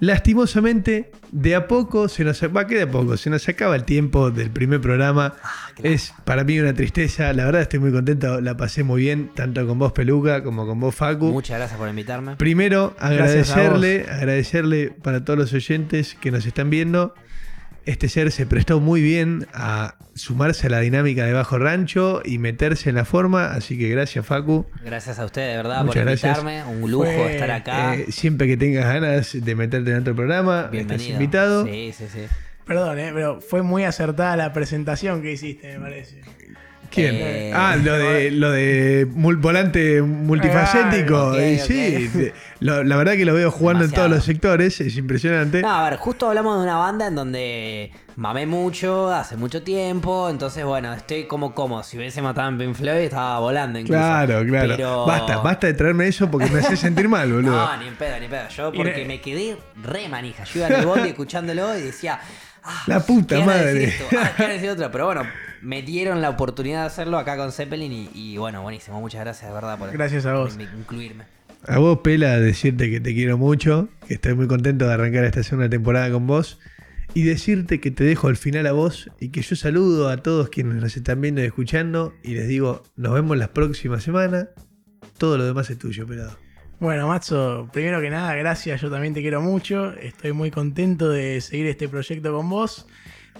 Lastimosamente, 0.00 1.10
de 1.30 1.54
a 1.54 1.68
poco 1.68 2.08
se 2.08 2.24
nos 2.24 2.42
va 2.42 2.66
que 2.66 2.76
de 2.76 2.82
a 2.82 2.90
poco 2.90 3.16
se 3.16 3.30
nos 3.30 3.48
acaba 3.48 3.76
el 3.76 3.84
tiempo 3.84 4.30
del 4.30 4.50
primer 4.50 4.80
programa. 4.80 5.34
qué 5.76 5.94
es 5.94 6.12
para 6.24 6.44
mí 6.44 6.58
una 6.58 6.74
tristeza. 6.74 7.32
La 7.32 7.44
verdad 7.44 7.62
estoy 7.62 7.78
muy 7.78 7.92
contento, 7.92 8.40
la 8.40 8.56
pasé 8.56 8.82
muy 8.82 9.02
bien, 9.02 9.30
tanto 9.34 9.66
con 9.66 9.78
vos 9.78 9.92
Peluca 9.92 10.42
como 10.42 10.66
con 10.66 10.80
vos 10.80 10.94
Facu. 10.94 11.26
Muchas 11.26 11.58
gracias 11.58 11.78
por 11.78 11.88
invitarme. 11.88 12.36
Primero, 12.36 12.94
agradecerle, 12.98 14.06
agradecerle 14.10 14.90
para 14.90 15.24
todos 15.24 15.38
los 15.38 15.52
oyentes 15.52 16.16
que 16.20 16.30
nos 16.30 16.46
están 16.46 16.70
viendo. 16.70 17.14
Este 17.86 18.08
ser 18.08 18.32
se 18.32 18.46
prestó 18.46 18.80
muy 18.80 19.02
bien 19.02 19.46
a 19.52 19.96
sumarse 20.14 20.68
a 20.68 20.70
la 20.70 20.80
dinámica 20.80 21.26
de 21.26 21.34
Bajo 21.34 21.58
Rancho 21.58 22.22
y 22.24 22.38
meterse 22.38 22.88
en 22.88 22.96
la 22.96 23.04
forma, 23.04 23.52
así 23.52 23.76
que 23.78 23.90
gracias 23.90 24.24
Facu. 24.24 24.64
Gracias 24.82 25.18
a 25.18 25.26
ustedes, 25.26 25.50
de 25.50 25.56
verdad, 25.58 25.84
Muchas 25.84 26.02
por 26.02 26.04
gracias. 26.10 26.38
invitarme. 26.38 26.64
Un 26.82 26.90
lujo 26.90 27.04
Fue, 27.04 27.34
estar 27.34 27.50
acá. 27.50 27.94
Eh, 27.94 28.06
siempre 28.10 28.46
que 28.46 28.56
tengas 28.56 28.86
ganas 28.86 29.36
de 29.38 29.54
meterte 29.54 29.90
en 29.90 29.98
otro 29.98 30.14
programa, 30.16 30.60
estás 30.60 30.70
Bienvenido. 30.72 31.12
invitado. 31.12 31.66
Sí, 31.66 31.94
sí, 31.96 32.04
sí. 32.10 32.20
Perdón, 32.66 32.98
eh, 32.98 33.10
pero 33.12 33.42
fue 33.42 33.60
muy 33.62 33.84
acertada 33.84 34.34
la 34.38 34.54
presentación 34.54 35.20
que 35.20 35.32
hiciste, 35.32 35.74
me 35.76 35.80
parece. 35.84 36.22
¿Quién? 36.94 37.14
Eh, 37.18 37.52
ah, 37.54 37.76
lo 37.76 37.98
de, 37.98 38.30
lo 38.30 38.50
de 38.52 39.06
mul- 39.08 39.40
volante 39.40 40.00
multifacético. 40.02 41.32
Ah, 41.32 41.64
sí, 41.66 42.10
lo- 42.60 42.84
la 42.84 42.96
verdad 42.96 43.14
que 43.14 43.24
lo 43.24 43.34
veo 43.34 43.50
jugando 43.50 43.84
en 43.84 43.90
todos 43.90 44.10
los 44.10 44.24
sectores, 44.24 44.80
es 44.80 44.96
impresionante. 44.96 45.62
No, 45.62 45.70
a 45.70 45.90
ver, 45.90 45.98
justo 45.98 46.28
hablamos 46.28 46.58
de 46.58 46.64
una 46.64 46.76
banda 46.76 47.06
en 47.08 47.14
donde 47.14 47.90
mamé 48.16 48.46
mucho, 48.46 49.12
hace 49.12 49.36
mucho 49.36 49.62
tiempo, 49.62 50.28
entonces 50.30 50.64
bueno, 50.64 50.92
estoy 50.94 51.24
como 51.24 51.54
cómodo. 51.54 51.82
Si 51.82 51.96
hubiese 51.98 52.22
matado 52.22 52.48
en 52.50 52.58
Pink 52.58 52.74
Floyd 52.74 52.98
estaba 52.98 53.40
volando 53.40 53.78
incluso. 53.78 53.98
claro, 54.00 54.44
claro. 54.46 54.74
Pero- 54.76 55.06
Basta, 55.06 55.38
basta 55.38 55.66
de 55.66 55.74
traerme 55.74 56.06
eso 56.08 56.30
porque 56.30 56.48
me 56.50 56.60
hace 56.60 56.76
sentir 56.76 57.08
mal, 57.08 57.32
boludo. 57.32 57.50
No, 57.50 57.76
ni 57.78 57.88
en 57.88 57.96
pedo, 57.96 58.18
ni 58.18 58.26
en 58.26 58.30
pedo. 58.30 58.48
Yo 58.56 58.72
porque 58.72 59.04
me 59.04 59.20
quedé 59.20 59.56
re 59.82 60.08
manija. 60.08 60.44
Yo 60.44 60.60
iba 60.60 60.68
en 60.68 60.74
el 60.74 60.86
bondi 60.86 61.08
escuchándolo 61.08 61.76
y 61.76 61.82
decía... 61.82 62.20
ah, 62.62 62.82
La 62.86 63.00
puta 63.00 63.34
¿qué 63.36 63.40
van 63.40 63.50
a 63.50 63.52
madre. 63.58 63.72
decir 63.74 63.88
esto? 63.88 64.16
Ah, 64.20 64.30
¿qué 64.36 64.42
van 64.44 64.50
a 64.50 64.54
decir 64.54 64.70
otro? 64.70 64.90
Pero 64.92 65.06
bueno, 65.06 65.22
me 65.64 65.82
dieron 65.82 66.20
la 66.20 66.30
oportunidad 66.30 66.82
de 66.82 66.86
hacerlo 66.86 67.18
acá 67.18 67.36
con 67.36 67.50
Zeppelin 67.50 67.92
y, 67.92 68.10
y 68.14 68.36
bueno, 68.36 68.62
buenísimo. 68.62 69.00
Muchas 69.00 69.20
gracias, 69.22 69.48
de 69.50 69.54
verdad, 69.54 69.78
por, 69.78 69.90
Gracias 69.90 70.26
a 70.26 70.34
por 70.34 70.44
vos. 70.44 70.58
incluirme. 70.78 71.24
A 71.66 71.78
vos, 71.78 72.00
Pela, 72.00 72.38
decirte 72.38 72.90
que 72.90 73.00
te 73.00 73.14
quiero 73.14 73.38
mucho, 73.38 73.88
que 74.06 74.14
estoy 74.14 74.34
muy 74.34 74.46
contento 74.46 74.86
de 74.86 74.92
arrancar 74.92 75.24
esta 75.24 75.42
segunda 75.42 75.68
temporada 75.68 76.10
con 76.10 76.26
vos. 76.26 76.60
Y 77.14 77.22
decirte 77.22 77.80
que 77.80 77.90
te 77.92 78.02
dejo 78.02 78.26
al 78.26 78.36
final 78.36 78.66
a 78.66 78.72
vos 78.72 79.08
y 79.20 79.28
que 79.28 79.40
yo 79.40 79.54
saludo 79.54 80.08
a 80.08 80.16
todos 80.16 80.48
quienes 80.48 80.82
nos 80.82 80.96
están 80.96 81.20
viendo 81.20 81.40
y 81.40 81.44
escuchando 81.44 82.12
y 82.24 82.34
les 82.34 82.48
digo, 82.48 82.82
nos 82.96 83.14
vemos 83.14 83.38
la 83.38 83.48
próxima 83.48 84.00
semana. 84.00 84.48
Todo 85.16 85.38
lo 85.38 85.44
demás 85.44 85.70
es 85.70 85.78
tuyo, 85.78 86.06
pelado. 86.06 86.36
Bueno, 86.80 87.06
Matzo, 87.06 87.68
primero 87.72 88.00
que 88.00 88.10
nada, 88.10 88.34
gracias, 88.34 88.80
yo 88.80 88.90
también 88.90 89.14
te 89.14 89.20
quiero 89.20 89.40
mucho. 89.40 89.92
Estoy 89.92 90.32
muy 90.32 90.50
contento 90.50 91.08
de 91.08 91.40
seguir 91.40 91.66
este 91.66 91.88
proyecto 91.88 92.32
con 92.34 92.50
vos. 92.50 92.86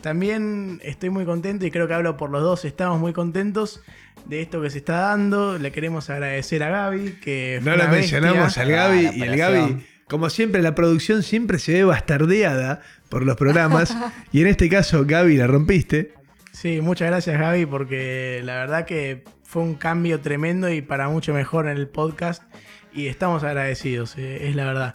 También 0.05 0.83
estoy 0.85 1.09
muy 1.09 1.25
contento 1.25 1.65
y 1.65 1.71
creo 1.71 1.89
que 1.89 1.95
hablo 1.95 2.19
por 2.19 2.29
los 2.29 2.43
dos, 2.43 2.67
estamos 2.67 3.01
muy 3.01 3.15
contentos 3.15 3.81
de 4.27 4.43
esto 4.43 4.61
que 4.61 4.69
se 4.69 4.77
está 4.77 4.99
dando. 4.99 5.57
Le 5.57 5.73
queremos 5.73 6.11
agradecer 6.11 6.63
a 6.63 6.69
Gaby, 6.69 7.21
que 7.23 7.59
fue 7.63 7.71
No 7.71 7.83
lo 7.83 7.89
mencionamos 7.89 8.59
al 8.59 8.71
Gaby 8.71 9.13
y 9.15 9.23
el. 9.23 9.35
Gaby, 9.35 9.87
como 10.07 10.29
siempre, 10.29 10.61
la 10.61 10.75
producción 10.75 11.23
siempre 11.23 11.59
se 11.59 11.73
ve 11.73 11.85
bastardeada 11.85 12.83
por 13.09 13.25
los 13.25 13.35
programas 13.39 13.97
y 14.31 14.43
en 14.43 14.49
este 14.49 14.69
caso, 14.69 15.07
Gaby, 15.07 15.39
la 15.39 15.47
rompiste. 15.47 16.13
Sí, 16.53 16.83
muchas 16.83 17.09
gracias 17.09 17.41
Gaby 17.41 17.65
porque 17.65 18.43
la 18.45 18.57
verdad 18.57 18.85
que 18.85 19.25
fue 19.43 19.63
un 19.63 19.75
cambio 19.75 20.21
tremendo 20.21 20.71
y 20.71 20.83
para 20.83 21.09
mucho 21.09 21.33
mejor 21.33 21.67
en 21.67 21.79
el 21.79 21.89
podcast 21.89 22.43
y 22.93 23.07
estamos 23.07 23.43
agradecidos, 23.43 24.19
eh, 24.19 24.49
es 24.49 24.55
la 24.55 24.67
verdad. 24.67 24.95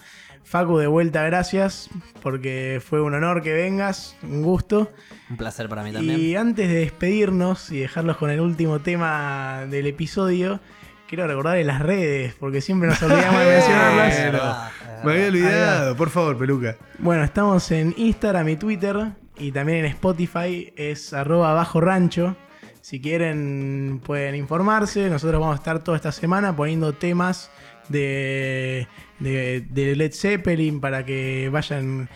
Facu, 0.49 0.79
de 0.79 0.87
vuelta 0.87 1.23
gracias 1.25 1.91
porque 2.23 2.81
fue 2.83 2.99
un 3.03 3.13
honor 3.13 3.43
que 3.43 3.53
vengas, 3.53 4.15
un 4.23 4.41
gusto. 4.41 4.91
Un 5.29 5.37
placer 5.37 5.69
para 5.69 5.83
mí 5.83 5.93
también. 5.93 6.19
Y 6.19 6.35
antes 6.35 6.67
de 6.67 6.73
despedirnos 6.73 7.71
y 7.71 7.77
dejarlos 7.77 8.17
con 8.17 8.31
el 8.31 8.41
último 8.41 8.79
tema 8.79 9.67
del 9.69 9.85
episodio, 9.85 10.59
quiero 11.07 11.27
recordarles 11.27 11.67
las 11.67 11.83
redes 11.83 12.33
porque 12.39 12.61
siempre 12.61 12.89
nos 12.89 12.99
olvidamos 13.03 13.39
de 13.41 13.45
mencionarlas. 13.51 14.17
Verdad, 14.17 14.71
es 14.97 15.05
Me 15.05 15.11
había 15.11 15.27
olvidado, 15.27 15.95
por 15.95 16.09
favor, 16.09 16.35
peluca. 16.35 16.77
Bueno, 16.97 17.23
estamos 17.23 17.69
en 17.69 17.93
Instagram 17.95 18.49
y 18.49 18.55
Twitter 18.55 19.11
y 19.37 19.51
también 19.51 19.85
en 19.85 19.91
Spotify 19.91 20.73
es 20.75 21.13
arroba 21.13 21.53
bajo 21.53 21.79
rancho. 21.79 22.35
Si 22.81 22.99
quieren 22.99 24.01
pueden 24.03 24.33
informarse. 24.33 25.11
Nosotros 25.11 25.39
vamos 25.39 25.53
a 25.53 25.59
estar 25.59 25.83
toda 25.83 25.95
esta 25.95 26.11
semana 26.11 26.55
poniendo 26.55 26.93
temas 26.93 27.51
de, 27.87 28.87
de, 29.19 29.61
de 29.69 29.95
Led 29.95 30.13
Zeppelin 30.13 30.79
para 30.79 31.05
que 31.05 31.49
vayan 31.51 32.09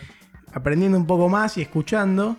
aprendiendo 0.52 0.96
un 0.96 1.06
poco 1.06 1.28
más 1.28 1.58
y 1.58 1.62
escuchando. 1.62 2.36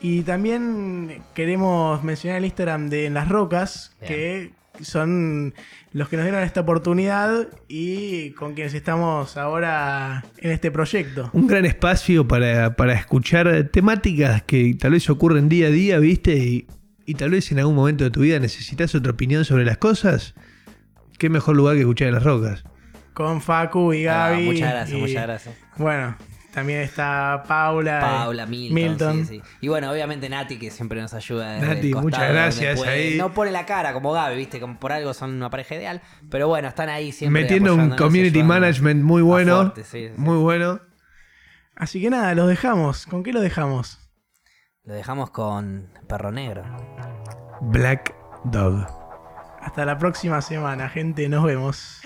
Y 0.00 0.22
también 0.22 1.22
queremos 1.34 2.02
mencionar 2.04 2.38
el 2.38 2.44
Instagram 2.44 2.88
de 2.88 3.06
En 3.06 3.14
las 3.14 3.28
Rocas, 3.28 3.96
que 4.06 4.52
son 4.82 5.54
los 5.92 6.08
que 6.08 6.16
nos 6.16 6.26
dieron 6.26 6.42
esta 6.42 6.60
oportunidad 6.60 7.48
y 7.66 8.30
con 8.32 8.54
quienes 8.54 8.74
estamos 8.74 9.36
ahora 9.36 10.24
en 10.38 10.50
este 10.50 10.70
proyecto. 10.70 11.30
Un 11.32 11.46
gran 11.46 11.64
espacio 11.64 12.28
para, 12.28 12.76
para 12.76 12.92
escuchar 12.92 13.70
temáticas 13.72 14.42
que 14.42 14.76
tal 14.78 14.92
vez 14.92 15.08
ocurren 15.08 15.48
día 15.48 15.68
a 15.68 15.70
día, 15.70 15.98
¿viste? 15.98 16.36
Y, 16.36 16.66
y 17.06 17.14
tal 17.14 17.30
vez 17.30 17.50
en 17.50 17.58
algún 17.58 17.74
momento 17.74 18.04
de 18.04 18.10
tu 18.10 18.20
vida 18.20 18.38
necesitas 18.38 18.94
otra 18.94 19.12
opinión 19.12 19.44
sobre 19.44 19.64
las 19.64 19.78
cosas. 19.78 20.34
¿Qué 21.18 21.30
mejor 21.30 21.56
lugar 21.56 21.74
que 21.74 21.80
escuchar 21.80 22.08
en 22.08 22.14
las 22.14 22.24
rocas? 22.24 22.64
Con 23.16 23.40
Facu 23.40 23.94
y 23.94 24.06
Ah, 24.06 24.28
Gaby. 24.28 24.44
muchas 24.44 24.70
gracias, 24.70 24.98
y, 24.98 25.00
muchas 25.00 25.22
gracias. 25.22 25.54
Bueno, 25.78 26.14
también 26.52 26.80
está 26.80 27.44
Paula. 27.48 27.98
Paula, 27.98 28.46
y 28.50 28.70
Milton, 28.70 29.24
sí, 29.24 29.36
sí. 29.36 29.42
Y 29.62 29.68
bueno, 29.68 29.90
obviamente 29.90 30.28
Nati, 30.28 30.58
que 30.58 30.70
siempre 30.70 31.00
nos 31.00 31.14
ayuda. 31.14 31.52
desde 31.54 31.66
Nati, 31.66 31.86
el 31.86 31.92
costado 31.94 32.02
muchas 32.02 32.30
gracias, 32.30 32.82
ahí. 32.82 33.16
No 33.16 33.32
pone 33.32 33.52
la 33.52 33.64
cara 33.64 33.94
como 33.94 34.12
Gaby, 34.12 34.36
viste, 34.36 34.60
como 34.60 34.78
por 34.78 34.92
algo 34.92 35.14
son 35.14 35.32
una 35.32 35.48
pareja 35.48 35.76
ideal. 35.76 36.02
Pero 36.30 36.48
bueno, 36.48 36.68
están 36.68 36.90
ahí 36.90 37.10
siempre. 37.10 37.40
Metiendo 37.40 37.74
un 37.74 37.96
community 37.96 38.42
management 38.42 39.02
muy 39.02 39.22
bueno. 39.22 39.56
fuerte, 39.62 39.84
sí, 39.84 40.08
sí. 40.08 40.14
Muy 40.18 40.36
bueno. 40.36 40.80
Así 41.74 42.02
que 42.02 42.10
nada, 42.10 42.34
los 42.34 42.48
dejamos. 42.48 43.06
¿Con 43.06 43.22
qué 43.22 43.32
los 43.32 43.42
dejamos? 43.42 43.98
Lo 44.84 44.92
dejamos 44.92 45.30
con 45.30 45.88
Perro 46.06 46.32
Negro. 46.32 46.64
Black 47.62 48.14
Dog. 48.44 48.86
Hasta 49.62 49.86
la 49.86 49.96
próxima 49.96 50.42
semana, 50.42 50.90
gente. 50.90 51.26
Nos 51.30 51.44
vemos. 51.44 52.02